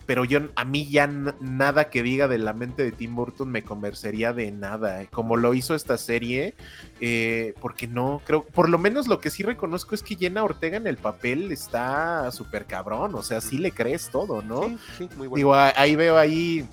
[0.06, 3.62] pero yo a mí ya nada que diga de la mente de Tim Burton me
[3.62, 6.54] convencería de nada, eh, como lo hizo esta serie,
[7.00, 10.76] eh, porque no, creo, por lo menos lo que sí reconozco es que Jenna Ortega
[10.76, 14.68] en el papel está súper cabrón, o sea, sí le crees todo, ¿no?
[14.68, 15.36] Sí, sí, muy bueno.
[15.36, 16.66] Digo, ahí veo ahí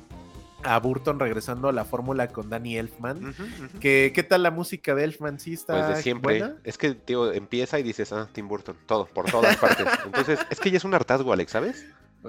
[0.63, 3.33] a Burton regresando a la fórmula con Danny Elfman.
[3.79, 5.39] ¿Qué, tal la música de Elfman?
[5.39, 6.43] ¿Sí está pues de siempre.
[6.63, 9.87] Es que, tío, empieza y dices, ah, Tim Burton, todo, por todas partes.
[10.05, 11.85] Entonces, es que ya es un hartazgo, Alex, ¿sabes?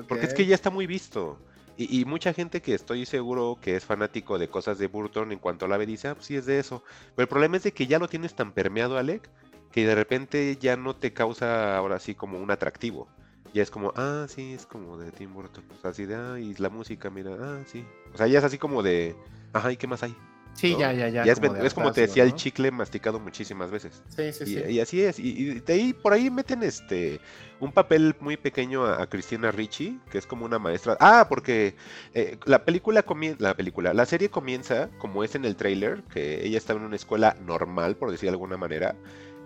[0.08, 1.38] Porque es que ya está muy visto.
[1.76, 5.66] Y, mucha gente que estoy seguro que es fanático de cosas de Burton en cuanto
[5.66, 6.84] la ve dice, ah, pues sí es de eso.
[7.16, 9.28] Pero el problema es de que ya lo tienes tan permeado, Alec,
[9.72, 13.08] que de repente ya no te causa ahora sí como un atractivo.
[13.54, 15.64] Ya es como, ah, sí, es como de Tim Burton.
[15.76, 17.84] O sea, así de, ah, y la música, mira, ah, sí.
[18.14, 19.16] O sea, ya es así como de,
[19.52, 20.14] ajá, ¿y qué más hay?
[20.54, 21.22] Sí, ya, ya, ya.
[21.22, 24.02] es, como, te decía el chicle masticado muchísimas veces.
[24.08, 24.62] Sí, sí, y, sí.
[24.68, 25.18] Y así es.
[25.18, 27.20] Y, de ahí, por ahí meten este
[27.62, 30.96] un papel muy pequeño a, Cristina Ricci, que es como una maestra.
[31.00, 31.76] Ah, porque
[32.12, 36.44] eh, la película comienza, la película, la serie comienza como es en el trailer, que
[36.44, 38.96] ella está en una escuela normal, por decir de alguna manera,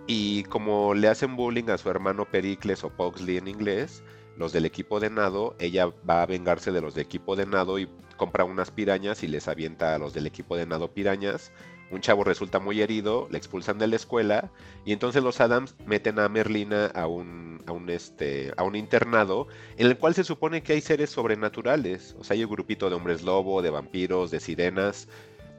[0.07, 4.03] y como le hacen bullying a su hermano Pericles o Pugsley en inglés,
[4.37, 7.79] los del equipo de nado, ella va a vengarse de los del equipo de nado
[7.79, 11.53] y compra unas pirañas y les avienta a los del equipo de nado pirañas.
[11.91, 14.51] Un chavo resulta muy herido, le expulsan de la escuela
[14.85, 19.47] y entonces los Adams meten a Merlina a un, a un, este, a un internado
[19.77, 22.17] en el cual se supone que hay seres sobrenaturales.
[22.19, 25.09] O sea, hay un grupito de hombres lobo, de vampiros, de sirenas.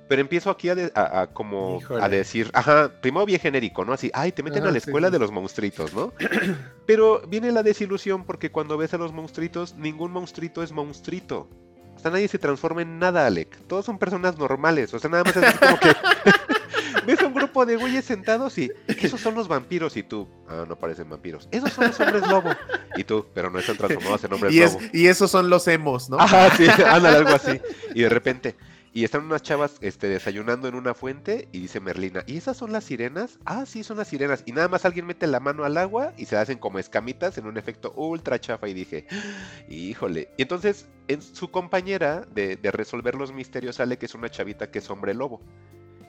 [0.07, 3.93] Pero empiezo aquí a, como a decir, ajá, primero bien genérico, ¿no?
[3.93, 6.13] Así, ay, te meten a la escuela de los monstruitos, ¿no?
[6.85, 11.49] Pero viene la desilusión porque cuando ves a los monstruitos, ningún monstruito es monstruito.
[11.95, 13.57] O sea, nadie se transforma en nada, Alec.
[13.67, 14.93] Todos son personas normales.
[14.93, 15.93] O sea, nada más es como que
[17.07, 20.77] ves un grupo de güeyes sentados y esos son los vampiros y tú, ah, no
[20.77, 21.49] parecen vampiros.
[21.51, 22.49] Esos son los hombres lobo.
[22.95, 24.79] Y tú, pero no están transformados en hombres y lobo.
[24.93, 26.19] y esos son los emos, ¿no?
[26.19, 27.59] Ajá, sí, ándale, algo así.
[27.95, 28.55] Y de repente,
[28.93, 32.71] Y están unas chavas este, desayunando en una fuente y dice Merlina, ¿y esas son
[32.71, 33.39] las sirenas?
[33.45, 34.43] Ah, sí, son las sirenas.
[34.45, 37.45] Y nada más alguien mete la mano al agua y se hacen como escamitas en
[37.45, 38.67] un efecto ultra chafa.
[38.67, 39.05] Y dije,
[39.69, 40.29] híjole.
[40.37, 44.71] Y entonces en su compañera de, de resolver los misterios sale que es una chavita
[44.71, 45.41] que es hombre lobo.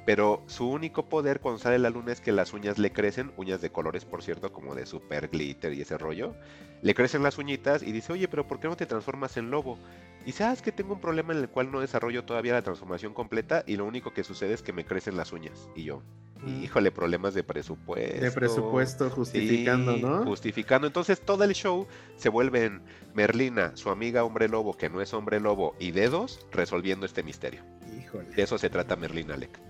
[0.08, 3.60] Pero su único poder cuando sale la luna es que las uñas le crecen, uñas
[3.60, 6.34] de colores, por cierto, como de super glitter y ese rollo.
[6.80, 9.78] Le crecen las uñitas y dice, oye, pero ¿por qué no te transformas en lobo?
[10.22, 12.62] Y dice, ah, es que tengo un problema en el cual no desarrollo todavía la
[12.62, 15.68] transformación completa y lo único que sucede es que me crecen las uñas.
[15.76, 16.02] Y yo,
[16.42, 16.62] Mm.
[16.64, 18.24] híjole, problemas de presupuesto.
[18.24, 20.24] De presupuesto justificando, Sí, ¿no?
[20.24, 20.86] Justificando.
[20.86, 21.86] Entonces todo el show
[22.16, 22.80] se vuelve en
[23.12, 27.60] Merlina, su amiga hombre lobo, que no es hombre lobo, y dedos resolviendo este misterio.
[27.94, 28.30] Híjole.
[28.30, 29.60] De eso se trata Merlina, Alec.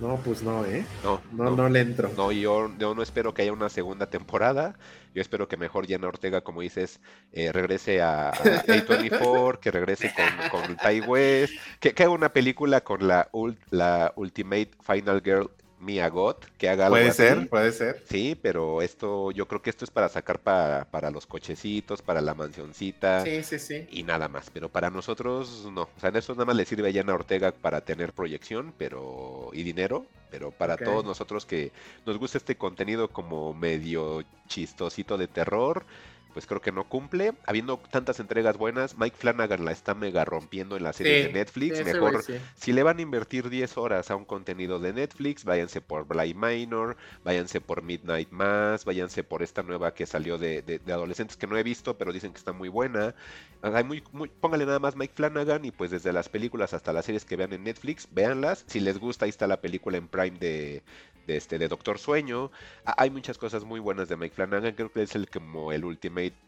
[0.00, 0.84] No, pues no, ¿eh?
[1.04, 2.10] No, No, no, le entro.
[2.16, 4.74] No, yo, yo no espero que haya una segunda temporada.
[5.14, 7.00] Yo espero que mejor Jenna Ortega, como dices,
[7.32, 12.32] eh, regrese a, a A24, que regrese con, con Ty West, que, que haga una
[12.32, 15.50] película con la, ul- la Ultimate Final Girl
[15.80, 17.16] Mia Goth, que haga algo Puede así.
[17.18, 18.02] ser, puede ser.
[18.08, 22.20] Sí, pero esto, yo creo que esto es para sacar pa- para los cochecitos, para
[22.20, 23.86] la mansioncita Sí, sí, sí.
[23.90, 24.50] y nada más.
[24.50, 25.82] Pero para nosotros no.
[25.82, 29.50] O sea, en eso nada más le sirve a Jenna Ortega para tener proyección pero
[29.52, 30.06] y dinero.
[30.30, 31.72] Pero para todos nosotros que
[32.06, 35.84] nos gusta este contenido como medio chistosito de terror,
[36.32, 37.32] pues creo que no cumple.
[37.46, 41.78] Habiendo tantas entregas buenas, Mike Flanagan la está mega rompiendo en la serie de Netflix.
[41.78, 42.34] Sí, Mejor sí.
[42.56, 46.34] si le van a invertir 10 horas a un contenido de Netflix, váyanse por Bly
[46.34, 51.36] Minor, váyanse por Midnight Mass, váyanse por esta nueva que salió de, de- de adolescentes
[51.36, 53.14] que no he visto, pero dicen que está muy buena.
[53.62, 57.04] Hay muy, muy- póngale nada más Mike Flanagan y pues desde las películas hasta las
[57.04, 58.64] series que vean en Netflix, véanlas.
[58.66, 60.82] Si les gusta, ahí está la película en Prime de,
[61.26, 62.50] de este de Doctor Sueño.
[62.84, 65.84] Hay muchas cosas muy buenas de Mike Flanagan, creo que es el como el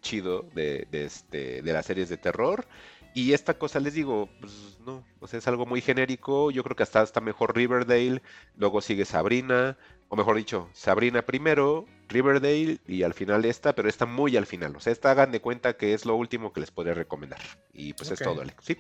[0.01, 2.67] chido de, de este, de las series de terror.
[3.15, 6.51] Y esta cosa les digo, pues no, o sea, es algo muy genérico.
[6.51, 8.23] Yo creo que hasta está mejor Riverdale,
[8.57, 9.77] luego sigue Sabrina,
[10.09, 14.77] o mejor dicho, Sabrina primero, Riverdale y al final esta, pero está muy al final.
[14.77, 17.41] O sea, esta hagan de cuenta que es lo último que les podría recomendar.
[17.73, 18.65] Y pues es todo, Alex.
[18.65, 18.79] Sí,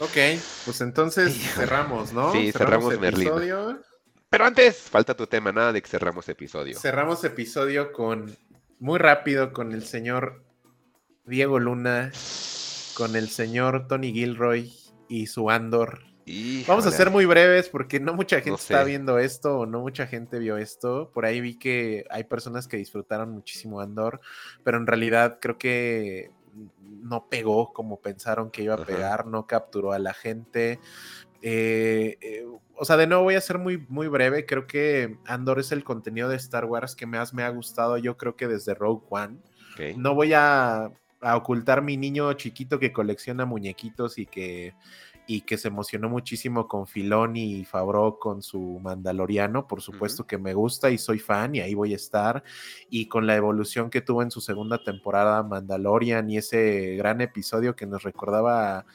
[0.00, 0.16] Ok,
[0.64, 2.32] pues entonces cerramos, ¿no?
[2.32, 3.30] Sí, cerramos Merlina.
[3.30, 3.82] episodio.
[4.30, 6.78] pero antes, falta tu tema, nada de que cerramos episodio.
[6.78, 8.36] Cerramos episodio con,
[8.80, 10.44] muy rápido, con el señor
[11.24, 12.10] Diego Luna,
[12.94, 14.72] con el señor Tony Gilroy
[15.08, 16.00] y su Andor.
[16.66, 19.80] Vamos a ser muy breves porque no mucha gente No está viendo esto o no
[19.80, 21.10] mucha gente vio esto.
[21.12, 24.20] Por ahí vi que hay personas que disfrutaron muchísimo Andor,
[24.62, 26.30] pero en realidad creo que
[26.84, 28.86] no pegó como pensaron que iba a Ajá.
[28.86, 30.80] pegar, no capturó a la gente.
[31.40, 32.44] Eh, eh,
[32.78, 34.46] o sea, de nuevo voy a ser muy, muy breve.
[34.46, 37.98] Creo que Andor es el contenido de Star Wars que más me ha gustado.
[37.98, 39.38] Yo creo que desde Rogue One.
[39.96, 40.90] No voy a,
[41.20, 44.74] a ocultar mi niño chiquito que colecciona muñequitos y que,
[45.26, 49.68] y que se emocionó muchísimo con Filoni y Favreau con su Mandaloriano.
[49.68, 52.42] Por supuesto que me gusta y soy fan y ahí voy a estar.
[52.88, 57.76] Y con la evolución que tuvo en su segunda temporada Mandalorian y ese gran episodio
[57.76, 58.86] que nos recordaba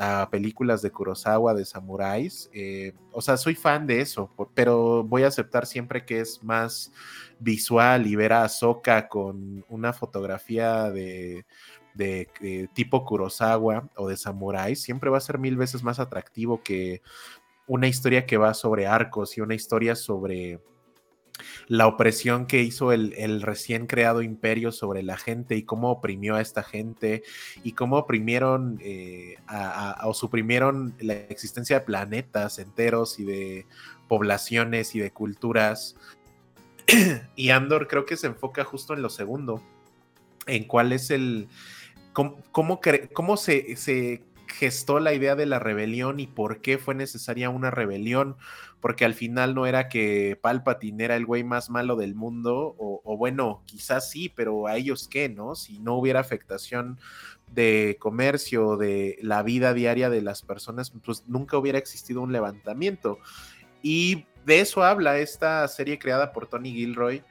[0.00, 2.48] a, películas de Kurosawa, de samuráis.
[2.52, 6.92] eh, o sea, soy fan de eso, pero voy a aceptar siempre que es más
[7.38, 11.44] visual y ver a Ahsoka con una fotografía de,
[11.94, 16.62] de, eh, tipo Kurosawa o de Samurai, siempre va a ser mil veces más atractivo
[16.62, 17.02] que
[17.66, 20.60] una historia que va sobre arcos y una historia sobre
[21.68, 26.40] la opresión que hizo el, recién creado imperio sobre la gente y cómo oprimió a
[26.40, 27.22] esta gente
[27.62, 29.36] y cómo oprimieron eh,
[30.04, 33.66] o suprimieron la existencia de planetas enteros y de
[34.08, 35.96] poblaciones y de culturas.
[37.36, 39.62] y Andor creo que se enfoca justo en lo segundo,
[40.46, 41.48] en cuál es el,
[42.12, 42.80] cómo, cómo,
[43.12, 47.70] cómo se, se gestó la idea de la rebelión y por qué fue necesaria una
[47.70, 48.36] rebelión,
[48.80, 53.16] porque al final no era que Palpatine era el güey más malo del mundo, o,
[53.16, 55.54] bueno, quizás sí, pero a ellos qué, ¿no?
[55.54, 56.98] Si no hubiera afectación
[57.52, 63.18] de comercio, de la vida diaria de las personas, pues nunca hubiera existido un levantamiento.
[63.82, 67.22] Y de eso habla esta serie creada por Tony Gilroy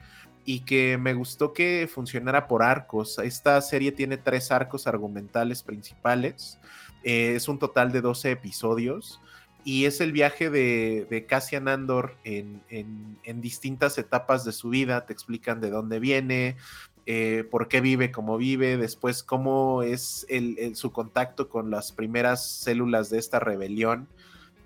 [0.46, 3.20] y que me gustó que funcionara por arcos.
[3.20, 6.60] Esta serie tiene tres arcos argumentales principales.
[7.04, 9.20] Eh, es un total de 12 episodios
[9.64, 15.06] y es el viaje de, de Cassian Andor en, en- distintas etapas de su vida.
[15.06, 16.58] Te explican de dónde viene,
[17.06, 22.46] eh, por qué vive como vive, después cómo es el- su contacto con las primeras
[22.48, 24.08] células de esta rebelión.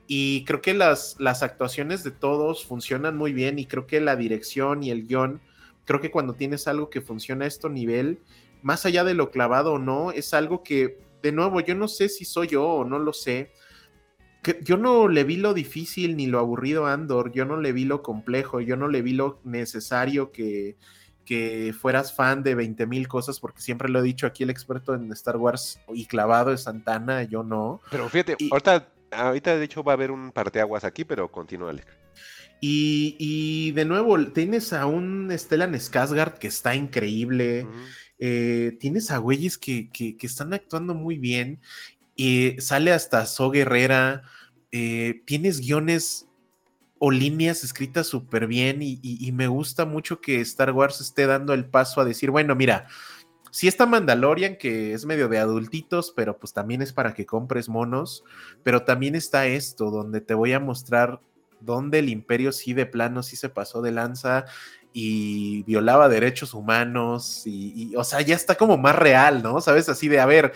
[0.07, 4.15] Y creo que las, las actuaciones de todos funcionan muy bien y creo que la
[4.15, 5.39] dirección y el guion,
[5.85, 8.19] creo que cuando tienes algo que funciona a este nivel,
[8.61, 12.09] más allá de lo clavado o no, es algo que, de nuevo, yo no sé
[12.09, 13.51] si soy yo o no lo sé,
[14.43, 17.71] que yo no le vi lo difícil ni lo aburrido a Andor, yo no le
[17.71, 20.75] vi lo complejo, yo no le vi lo necesario que,
[21.25, 24.93] que fueras fan de 20 mil cosas, porque siempre lo he dicho aquí el experto
[24.93, 27.79] en Star Wars y clavado es Santana, yo no.
[27.89, 31.87] Pero fíjate, ahorita, ahorita de hecho va a haber un parteaguas aquí, pero continúa, Alex.
[32.65, 37.67] Y, de nuevo, tienes a un Stellan Skarsgård que está increíble.
[38.25, 41.59] Eh, tienes a güeyes que, que, están actuando muy bien.
[42.15, 44.23] Y sale hasta So Guerrera.
[44.71, 46.29] Eh, tienes guiones
[46.99, 48.77] o líneas escritas súper bien.
[48.81, 52.87] Y, me gusta mucho que Star Wars esté dando el paso a decir: bueno, mira,
[53.51, 57.67] si está Mandalorian, que es medio de adultitos, pero pues también es para que compres
[57.67, 58.23] monos.
[58.63, 61.19] Pero también está esto, donde te voy a mostrar
[61.59, 64.45] donde el imperio sí de plano sí se pasó de lanza
[64.93, 69.59] y violaba derechos humanos y, o sea, ya está como más real, ¿no?
[69.59, 70.53] Sabes, así de, a ver,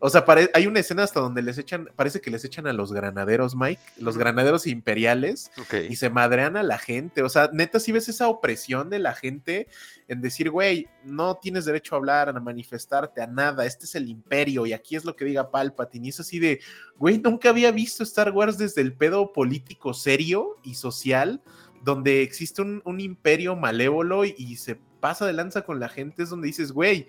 [0.00, 0.24] o sea,
[0.54, 3.82] hay una escena hasta donde les echan, parece que les echan a los granaderos, Mike,
[3.96, 5.50] los granaderos imperiales,
[5.88, 7.22] y se madrean a la gente.
[7.22, 9.66] O sea, neta, si ves esa opresión de la gente
[10.06, 14.08] en decir, güey, no tienes derecho a hablar, a manifestarte, a nada, este es el
[14.08, 16.06] imperio, y aquí es lo que diga Palpatine.
[16.06, 16.60] Y es así de,
[16.96, 21.42] güey, nunca había visto Star Wars desde el pedo político serio y social,
[21.88, 26.28] donde existe un, un imperio malévolo y, se pasa de lanza con la gente, es
[26.28, 27.06] donde dices, güey,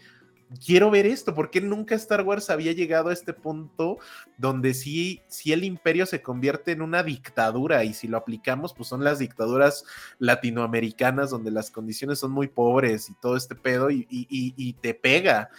[0.65, 3.97] quiero ver esto, porque nunca Star Wars había llegado a este punto
[4.37, 9.03] donde sí, el imperio se convierte en una dictadura y si lo aplicamos, pues son
[9.03, 9.83] las dictaduras
[10.17, 15.49] latinoamericanas donde las condiciones son muy pobres y todo este pedo y, y te pega.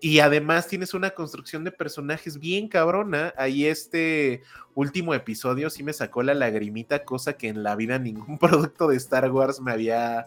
[0.00, 3.32] Y además tienes una construcción de personajes bien cabrona.
[3.36, 4.42] Ahí este
[4.74, 8.96] último episodio sí me sacó la lagrimita, cosa que en la vida ningún producto de
[8.96, 10.26] Star Wars me había,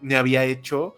[0.00, 0.96] me había hecho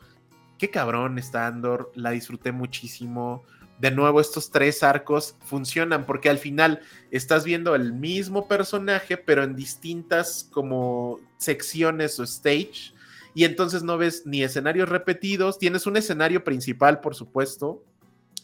[0.63, 3.43] qué cabrón está Andor, la disfruté muchísimo.
[3.81, 9.43] De nuevo, estos tres arcos funcionan porque al final estás viendo el mismo personaje, pero
[9.43, 12.95] en distintas como secciones o stage.
[13.35, 17.83] Y entonces no ves ni escenarios repetidos, tienes un escenario principal, por supuesto,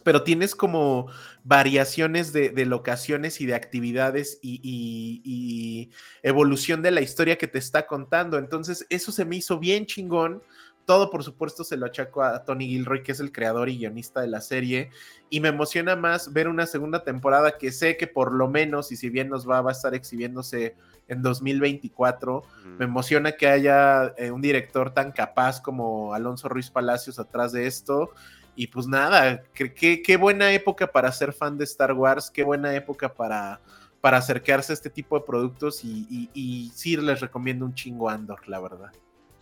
[0.05, 1.09] pero tienes como
[1.45, 5.91] variaciones de, locaciones y de actividades y, y,
[6.23, 8.39] evolución de la historia que te está contando.
[8.39, 10.43] Entonces, eso se me hizo bien chingón
[10.89, 14.23] todo, por supuesto, se lo achaco a Tony Gilroy, que es el creador y guionista
[14.23, 14.89] de la serie.
[15.29, 18.97] Y me emociona más ver una segunda temporada que sé que por lo menos, y
[18.97, 22.43] si bien nos va, va a estar exhibiéndose en 2024.
[22.79, 27.67] Me emociona que haya eh, un director tan capaz como Alonso Ruiz Palacios atrás de
[27.67, 28.13] esto.
[28.59, 33.15] Y pues nada, qué, buena época para ser fan de Star Wars, qué buena época
[33.15, 33.61] para,
[34.01, 35.85] para acercarse a este tipo de productos.
[35.85, 38.91] Y, sí les recomiendo un chingo Andor, la verdad.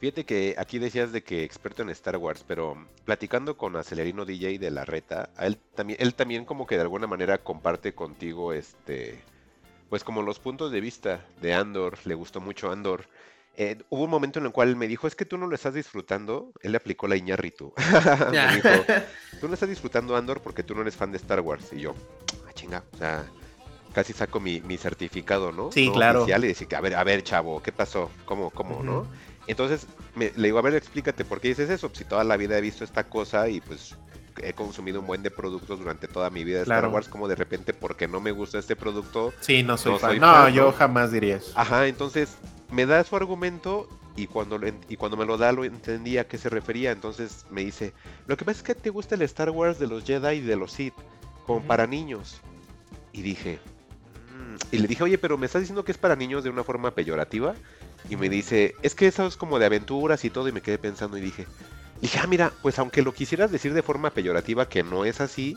[0.01, 2.77] Fíjate que aquí decías de que experto en Star Wars, pero
[3.07, 7.07] platicando con Acelerino DJ de la Reta, él también, él también como que de alguna
[7.07, 9.25] manera comparte contigo este,
[9.89, 13.09] pues como los puntos de vista de Andor, le gustó mucho Andor.
[13.59, 15.73] Eh, hubo un momento en el cual me dijo, es que tú no lo estás
[15.73, 16.53] disfrutando.
[16.61, 17.73] Él le aplicó la Iñarritu.
[18.31, 18.69] me dijo,
[19.41, 21.73] tú no estás disfrutando Andor porque tú no eres fan de Star Wars.
[21.73, 21.95] Y yo,
[22.47, 23.25] ah, chinga, o sea,
[23.95, 25.73] casi saco mi, certificado, ¿no?
[25.73, 26.27] Sí, claro.
[26.29, 28.11] Y le dije, a ver, a ver, chavo, ¿qué pasó?
[28.27, 29.07] ¿Cómo, cómo, no?
[29.47, 31.91] Entonces le digo, a ver, explícate por qué dices eso.
[31.95, 33.97] Si toda la vida he visto esta cosa y pues
[34.43, 37.35] he consumido un buen de productos durante toda mi vida de Star Wars, como de
[37.35, 39.33] repente porque no me gusta este producto.
[39.41, 40.19] Sí, no soy, fan.
[40.19, 41.53] no, yo jamás diría eso.
[41.55, 42.37] Ajá, entonces
[42.71, 44.59] me da su argumento y cuando,
[44.89, 46.91] y cuando me lo da lo entendía a qué se refería.
[46.91, 47.93] Entonces me dice,
[48.27, 50.57] lo que pasa es que te gusta el Star Wars de los Jedi y de
[50.57, 50.95] los Sith,
[51.47, 52.41] como para niños.
[53.13, 53.59] Y dije,
[54.33, 56.65] mm", y le dije, oye, pero me estás diciendo que es para niños de una
[56.65, 57.55] forma peyorativa.
[58.09, 60.49] Y me dice, es que eso es como de aventuras y todo.
[60.49, 61.47] Y me quedé pensando y dije,
[62.01, 65.57] dije, ah, mira, pues aunque lo quisieras decir de forma peyorativa, que no es así,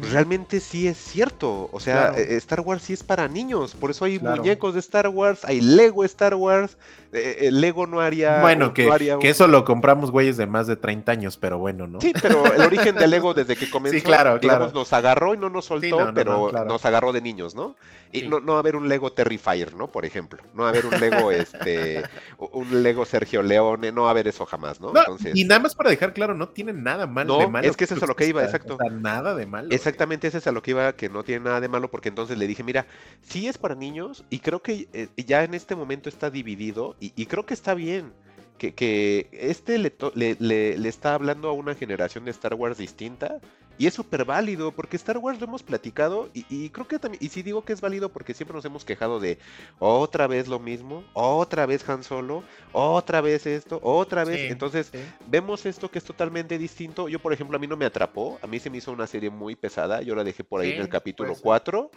[0.00, 1.68] realmente sí es cierto.
[1.72, 3.74] O sea, eh, Star Wars sí es para niños.
[3.74, 6.76] Por eso hay muñecos de Star Wars, hay Lego Star Wars.
[7.12, 8.40] Eh, eh, el Lego no haría.
[8.40, 8.88] Bueno, que,
[9.20, 12.00] que, eso lo compramos güeyes de más de 30 años, pero bueno, ¿no?
[12.00, 15.38] Sí, pero el origen del Lego desde que comenzó, sí, claro, digamos, nos agarró y
[15.38, 17.74] no nos soltó, pero nos agarró de niños, ¿no?
[18.12, 19.86] Y no, no haber un Lego Terrifier, ¿no?
[19.86, 20.42] Por ejemplo.
[20.54, 22.02] No haber un Lego, este,
[22.38, 24.88] un Lego Sergio Leone, no haber eso jamás, ¿no?
[24.88, 25.36] Entonces...
[25.36, 27.68] Y nada más para dejar claro, no tiene nada malo de malo.
[27.68, 28.78] Es que eso es a lo que iba, exacto.
[28.90, 29.68] nada de malo.
[29.80, 32.36] Exactamente, ese es a lo que iba, que no tiene nada de malo, porque entonces
[32.36, 32.86] le dije, mira,
[33.22, 37.24] sí es para niños, y creo que eh, ya en este momento está dividido, y,
[37.24, 38.12] creo que está bien
[38.58, 39.96] que, este le,
[40.38, 43.40] le, está hablando a una generación de Star Wars distinta
[43.80, 47.30] y es súper válido porque Star Wars lo hemos platicado y, creo que también, y
[47.30, 49.38] si digo que es válido porque siempre nos hemos quejado de
[49.78, 54.92] otra vez lo mismo, otra vez Han Solo, otra vez esto, otra vez, entonces
[55.26, 58.46] vemos esto que es totalmente distinto, yo por ejemplo a mí no me atrapó, a
[58.46, 60.90] mí se me hizo una serie muy pesada, yo la dejé por ahí en el
[60.90, 61.90] capítulo 4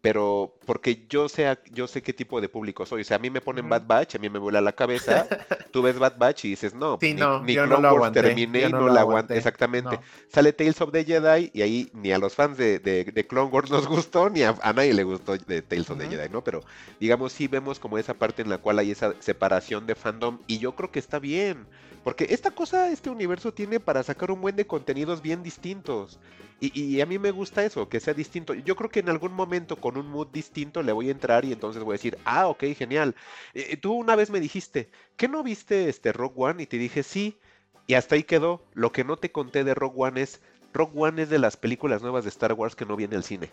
[0.00, 3.02] pero porque yo sé, yo sé qué tipo de público soy.
[3.02, 3.68] O sea, a mí me ponen.
[3.68, 5.26] Bad Batch, a mí me vuela la cabeza.
[5.72, 7.96] Tú ves Bad Batch y dices, no, Sí, ni, no, ni yo no lo Wars
[7.96, 9.36] aguanté, terminé yo y no no lo la aguanté.
[9.36, 9.96] Exactamente.
[9.96, 10.02] no.
[10.28, 13.50] Sale Tales of the Jedi y ahí ni a los fans de, de, de Clone
[13.50, 16.06] Wars nos gustó, ni a, a nadie le gustó de Tales of the.
[16.08, 16.42] Jedi, ¿no?
[16.42, 16.62] Pero
[17.00, 20.58] digamos, sí vemos como esa parte en la cual hay esa separación de fandom y
[20.58, 21.66] yo creo que está bien.
[22.04, 26.20] Porque esta cosa, este universo tiene para sacar un buen de contenidos bien distintos.
[26.60, 28.54] Y, y a mí me gusta eso, que sea distinto.
[28.54, 31.52] Yo creo que en algún momento con un mood distinto le voy a entrar y
[31.52, 33.14] entonces voy a decir, ah, ok, genial.
[33.54, 36.64] Eh, tú una vez me dijiste, ¿qué no viste este Rogue One?
[36.64, 37.38] Y te dije, sí.
[37.86, 38.64] Y hasta ahí quedó.
[38.74, 40.40] Lo que no te conté de Rogue One es,
[40.72, 43.52] Rogue One es de las películas nuevas de Star Wars que no viene al cine.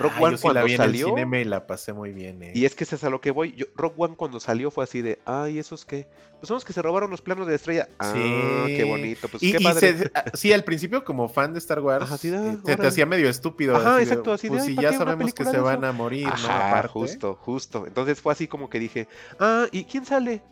[0.00, 1.06] Rogue Ah, One yo sí la cuando vi en salió...
[1.06, 2.42] el cine me la pasé muy bien.
[2.42, 2.52] eh.
[2.54, 3.52] Y es que eso es a lo que voy.
[3.52, 6.06] Yo, Rogue One cuando salió fue así de, ay, ¿esos qué?
[6.40, 7.88] Pues son los que se robaron los planos de la estrella.
[7.98, 8.12] Ah,
[8.66, 8.88] qué Sí.
[8.88, 9.28] bonito.
[9.28, 9.98] Pues Y, qué y padre.
[9.98, 12.76] se- ah, sí, al principio como fan de Star Wars, Ajá, sí, da, eh, se
[12.76, 13.76] te hacía medio estúpido.
[13.76, 15.52] Ajá, así de, exacto, así de, pues "Ay, si ¿para ya qué sabemos que se
[15.52, 16.32] de van eso?" a morir, ¿no?
[16.32, 16.88] Ajá, Aparte.
[16.88, 17.86] justo, justo.
[17.86, 19.06] Entonces fue así como que dije,
[19.38, 20.42] ah, ¿y quién sale?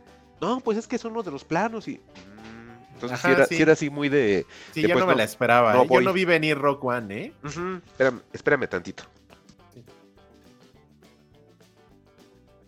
[0.40, 1.96] No, pues es que son los de los planos y...
[1.96, 3.56] mm, Entonces sí, Ajá, era, sí.
[3.56, 4.44] sí era así muy de...
[4.72, 5.72] Sí, que yo pues no me no- la esperaba.
[5.72, 5.88] no ¿eh?
[5.90, 7.32] Yo no vi venir Rock One, ¿eh?
[7.44, 9.04] Ujú, Espérame, espérame tantito.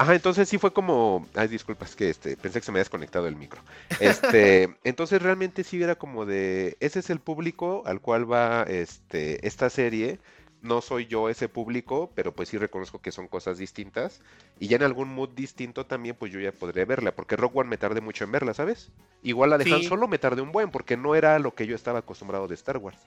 [0.00, 3.26] Ajá, entonces sí fue como, ay, disculpas que este, pensé que se me había desconectado
[3.26, 3.60] el micro.
[4.00, 9.46] Este, entonces realmente sí era como de, ese es el público al cual va este
[9.46, 10.18] esta serie.
[10.62, 14.22] No soy yo ese público, pero pues sí reconozco que son cosas distintas.
[14.58, 17.68] Y ya en algún mood distinto también, pues yo ya podré verla, porque Rock One
[17.68, 18.90] me tardé mucho en verla, ¿sabes?
[19.22, 19.86] Igual la de Han Sí.
[19.86, 22.78] Solo me tardé un buen, porque no era lo que yo estaba acostumbrado de Star
[22.78, 22.98] Wars.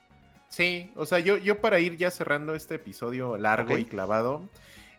[0.50, 4.48] Sí, o sea, yo, yo para ir ya cerrando este episodio largo y clavado,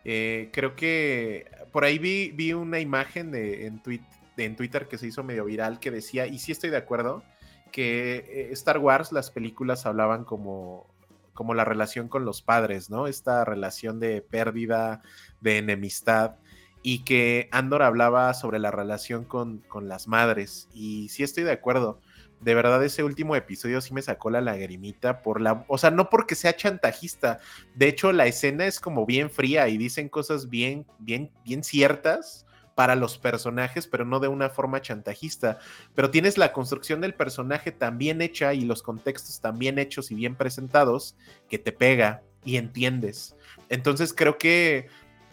[0.05, 4.01] eh, creo que por ahí vi, vi una imagen de, en, tweet,
[4.37, 7.23] en Twitter que se hizo medio viral que decía, y sí estoy de acuerdo,
[7.71, 10.87] que eh, Star Wars, las películas hablaban como,
[11.33, 13.07] como la relación con los padres, ¿no?
[13.07, 15.01] Esta relación de pérdida,
[15.41, 16.35] de enemistad,
[16.83, 21.51] y que Andor hablaba sobre la relación con, con las madres, y sí estoy de
[21.51, 21.99] acuerdo
[22.41, 26.09] de verdad ese último episodio sí me sacó la lagrimita por la, o sea, no
[26.09, 27.39] porque sea chantajista,
[27.73, 32.45] de hecho la escena es como bien fría y dicen cosas bien, bien, bien ciertas
[32.75, 35.59] para los personajes, pero no de una forma chantajista,
[35.95, 40.11] pero tienes la construcción del personaje tan bien hecha y los contextos tan bien hechos
[40.11, 41.15] y bien presentados
[41.49, 43.35] que te pega y entiendes.
[43.69, 44.87] Entonces creo que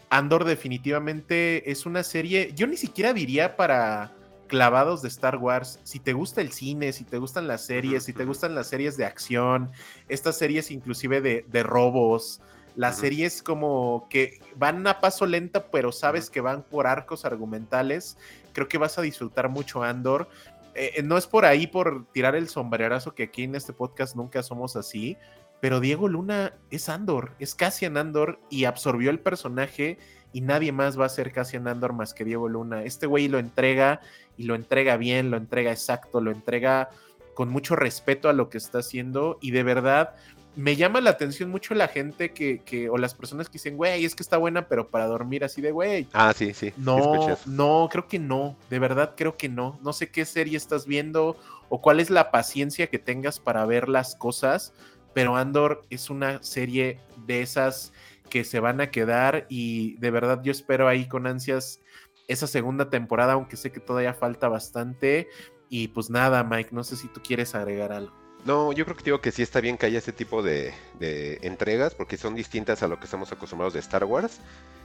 [0.08, 4.14] Andor definitivamente es una serie, yo ni siquiera diría para
[4.52, 8.12] clavados de Star Wars, si te gusta el cine, si te gustan las series, si
[8.12, 9.72] te gustan las series de acción,
[10.10, 12.42] estas series inclusive de, de robos,
[12.76, 18.18] las series como que van a paso lento, pero sabes que van por arcos argumentales,
[18.52, 20.28] creo que vas a disfrutar mucho Andor.
[20.74, 24.16] Eh, eh, no es por ahí por tirar el sombrerazo que aquí en este podcast
[24.16, 25.16] nunca somos así,
[25.62, 29.96] pero Diego Luna es Andor, es Cassian Andor y absorbió el personaje
[30.32, 32.84] y nadie más va a ser Cassian Andor más que Diego Luna.
[32.84, 34.00] Este güey lo entrega
[34.36, 36.90] y lo entrega bien, lo entrega exacto, lo entrega
[37.34, 40.14] con mucho respeto a lo que está haciendo y de verdad
[40.54, 44.04] me llama la atención mucho la gente que, que o las personas que dicen, güey,
[44.04, 46.72] es que está buena, pero para dormir así de, güey, Ah, sí, sí.
[46.76, 49.78] no, no, creo que no, de verdad creo que no.
[49.82, 51.38] No sé qué serie estás viendo
[51.70, 54.74] o cuál es la paciencia que tengas para ver las cosas,
[55.14, 57.94] pero Andor es una serie de esas
[58.32, 61.80] que se van a quedar y de verdad yo espero ahí con ansias
[62.28, 65.28] esa segunda temporada, aunque sé que todavía falta bastante.
[65.68, 68.10] Y pues nada, Mike, no sé si tú quieres agregar algo.
[68.46, 71.40] No, yo creo que digo que sí está bien que haya ese tipo de, de
[71.42, 74.40] entregas porque son distintas a lo que estamos acostumbrados de Star Wars.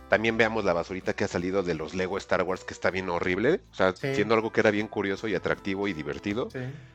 [0.10, 3.08] También veamos la basurita que ha salido de los Lego Star Wars que está bien
[3.08, 3.62] horrible.
[3.72, 4.14] O sea, Sí.
[4.14, 6.50] siendo algo que era bien curioso y atractivo y divertido,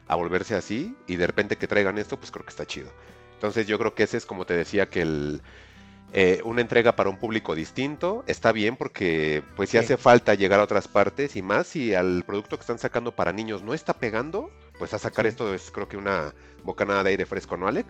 [0.07, 2.91] a volverse así y de repente que traigan esto, pues creo que está chido.
[3.37, 5.41] Entonces yo creo que ese es como te decía que el...
[6.13, 9.85] eh, una entrega para un público distinto está bien porque pues si Sí.
[9.85, 13.33] hace falta llegar a otras partes y más si al producto que están sacando para
[13.33, 15.31] niños no está pegando, pues a sacar Sí.
[15.31, 16.35] esto es creo que una
[16.65, 17.87] bocanada de aire fresco, ¿no, Alec?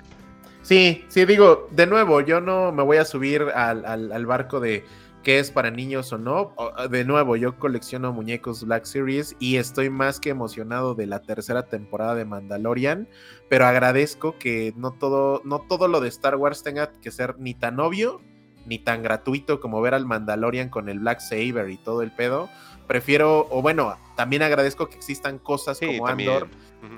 [0.62, 4.60] Sí, sí, digo, de nuevo, yo no me voy a subir al, al- al barco
[4.60, 4.84] de
[5.22, 6.52] qué es para niños o no.
[6.56, 11.22] O- De nuevo, yo colecciono muñecos Black Series y estoy más que emocionado de la
[11.22, 13.08] tercera temporada de Mandalorian,
[13.48, 17.54] pero agradezco que no todo, no todo lo de Star Wars tenga que ser ni
[17.54, 18.20] tan obvio
[18.64, 22.48] ni tan gratuito como ver al Mandalorian con el Black Saber y todo el pedo.
[22.86, 26.48] Prefiero, o bueno, también agradezco que existan cosas como Andor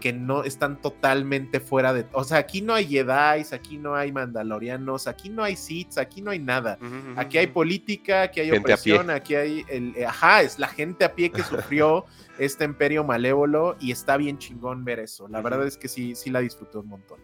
[0.00, 2.06] que no están totalmente fuera de.
[2.12, 6.22] O sea, aquí no hay Jedi, aquí no hay Mandalorianos, aquí no hay Sith, aquí
[6.22, 6.78] no hay nada.
[7.16, 9.94] Aquí hay política, aquí hay opresión, aquí hay el.
[9.96, 11.42] eh, Ajá, es la gente a pie que
[11.76, 12.06] sufrió
[12.38, 15.28] este imperio malévolo y está bien chingón ver eso.
[15.28, 17.20] La verdad es que sí, sí la disfruté un montón.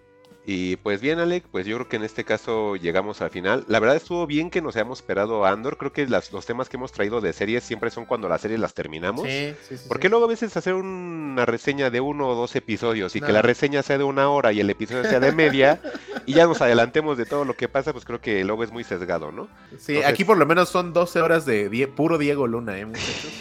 [0.47, 3.65] Y pues bien, Alec, pues yo creo que en este caso llegamos al final.
[3.69, 5.77] La verdad estuvo bien que nos hayamos esperado a Andor.
[5.77, 8.59] Creo que las- los temas que hemos traído de series siempre son cuando las series
[8.59, 9.29] las terminamos.
[9.29, 9.87] Sí, sí, sí.
[9.87, 10.11] ¿Por qué sí.
[10.11, 13.83] luego a veces hacer una reseña de uno o dos episodios y que la reseña
[13.83, 15.81] sea de una hora y el episodio sea de media
[16.27, 17.93] y ya nos adelantemos de todo lo que pasa?
[17.93, 19.47] Pues creo que luego es muy sesgado, ¿no?
[19.79, 22.87] Sí, Entonces- aquí por lo menos son 12 horas de Die- puro Diego Luna, ¿eh?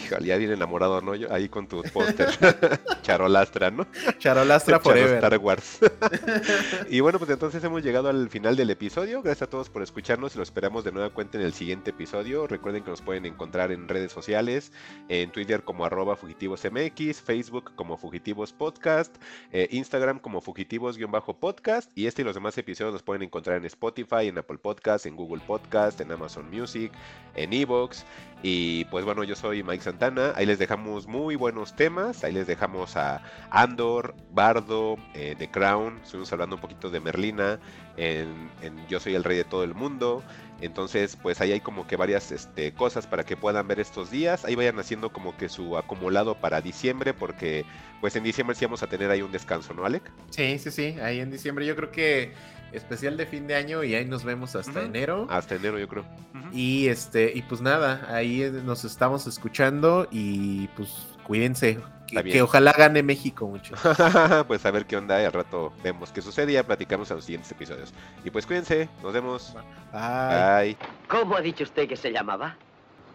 [0.04, 1.14] Híjole, ya bien enamorado, ¿no?
[1.14, 2.28] Yo ahí con tu póster.
[3.02, 3.86] Charolastra, ¿no?
[4.18, 5.14] Charolastra Forever.
[5.14, 5.78] Star Wars.
[6.92, 9.22] y bueno, pues entonces hemos llegado al final del episodio.
[9.22, 12.48] Gracias a todos por escucharnos y lo esperamos de nueva cuenta en el siguiente episodio.
[12.48, 14.72] Recuerden que nos pueden encontrar en redes sociales,
[15.08, 19.14] en Twitter como arroba fugitivosmx, Facebook como fugitivos podcast,
[19.52, 24.26] eh, Instagram como fugitivos-podcast y este y los demás episodios los pueden encontrar en Spotify,
[24.26, 26.90] en Apple Podcast, en Google Podcast, en Amazon Music,
[27.36, 28.04] en Evox.
[28.42, 30.32] Y pues bueno, yo soy Mike Santana.
[30.34, 32.24] Ahí les dejamos muy buenos temas.
[32.24, 36.00] Ahí les dejamos a Andor, Bardo, eh, The Crown.
[36.02, 37.58] Estuvimos hablando un poquito de Merlina.
[37.96, 40.22] En, en Yo soy el rey de todo el mundo.
[40.60, 44.44] Entonces, pues ahí hay como que varias este, cosas para que puedan ver estos días.
[44.44, 47.64] Ahí vayan haciendo como que su acumulado para diciembre, porque
[48.00, 50.10] pues en diciembre sí vamos a tener ahí un descanso, ¿no, Alec?
[50.30, 52.32] Sí, sí, sí, ahí en diciembre yo creo que
[52.72, 55.26] especial de fin de año y ahí nos vemos hasta enero.
[55.30, 56.04] Hasta enero, yo creo.
[56.52, 60.90] Y este, y pues nada, ahí eh, nos estamos escuchando y pues
[61.24, 61.78] cuídense.
[62.10, 63.74] Que, que ojalá gane México mucho.
[64.48, 65.20] pues a ver qué onda.
[65.20, 67.92] y Al rato vemos qué sucede y ya platicamos en los siguientes episodios.
[68.24, 69.54] Y pues cuídense, nos vemos.
[69.92, 70.74] Bye.
[70.74, 70.76] Bye.
[71.08, 72.56] ¿Cómo ha dicho usted que se llamaba?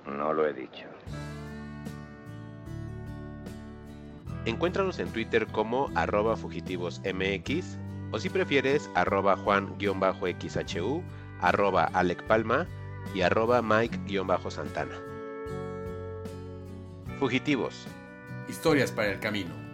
[0.06, 0.86] No lo he dicho.
[4.46, 7.78] Encuéntranos en Twitter como arroba fugitivosmx
[8.12, 11.04] o si prefieres arroba juan-xhu,
[11.42, 12.68] arroba Alec Palma
[13.14, 14.96] y arroba Mike-santana.
[17.20, 17.88] Fugitivos.
[18.48, 19.65] Historias para el camino.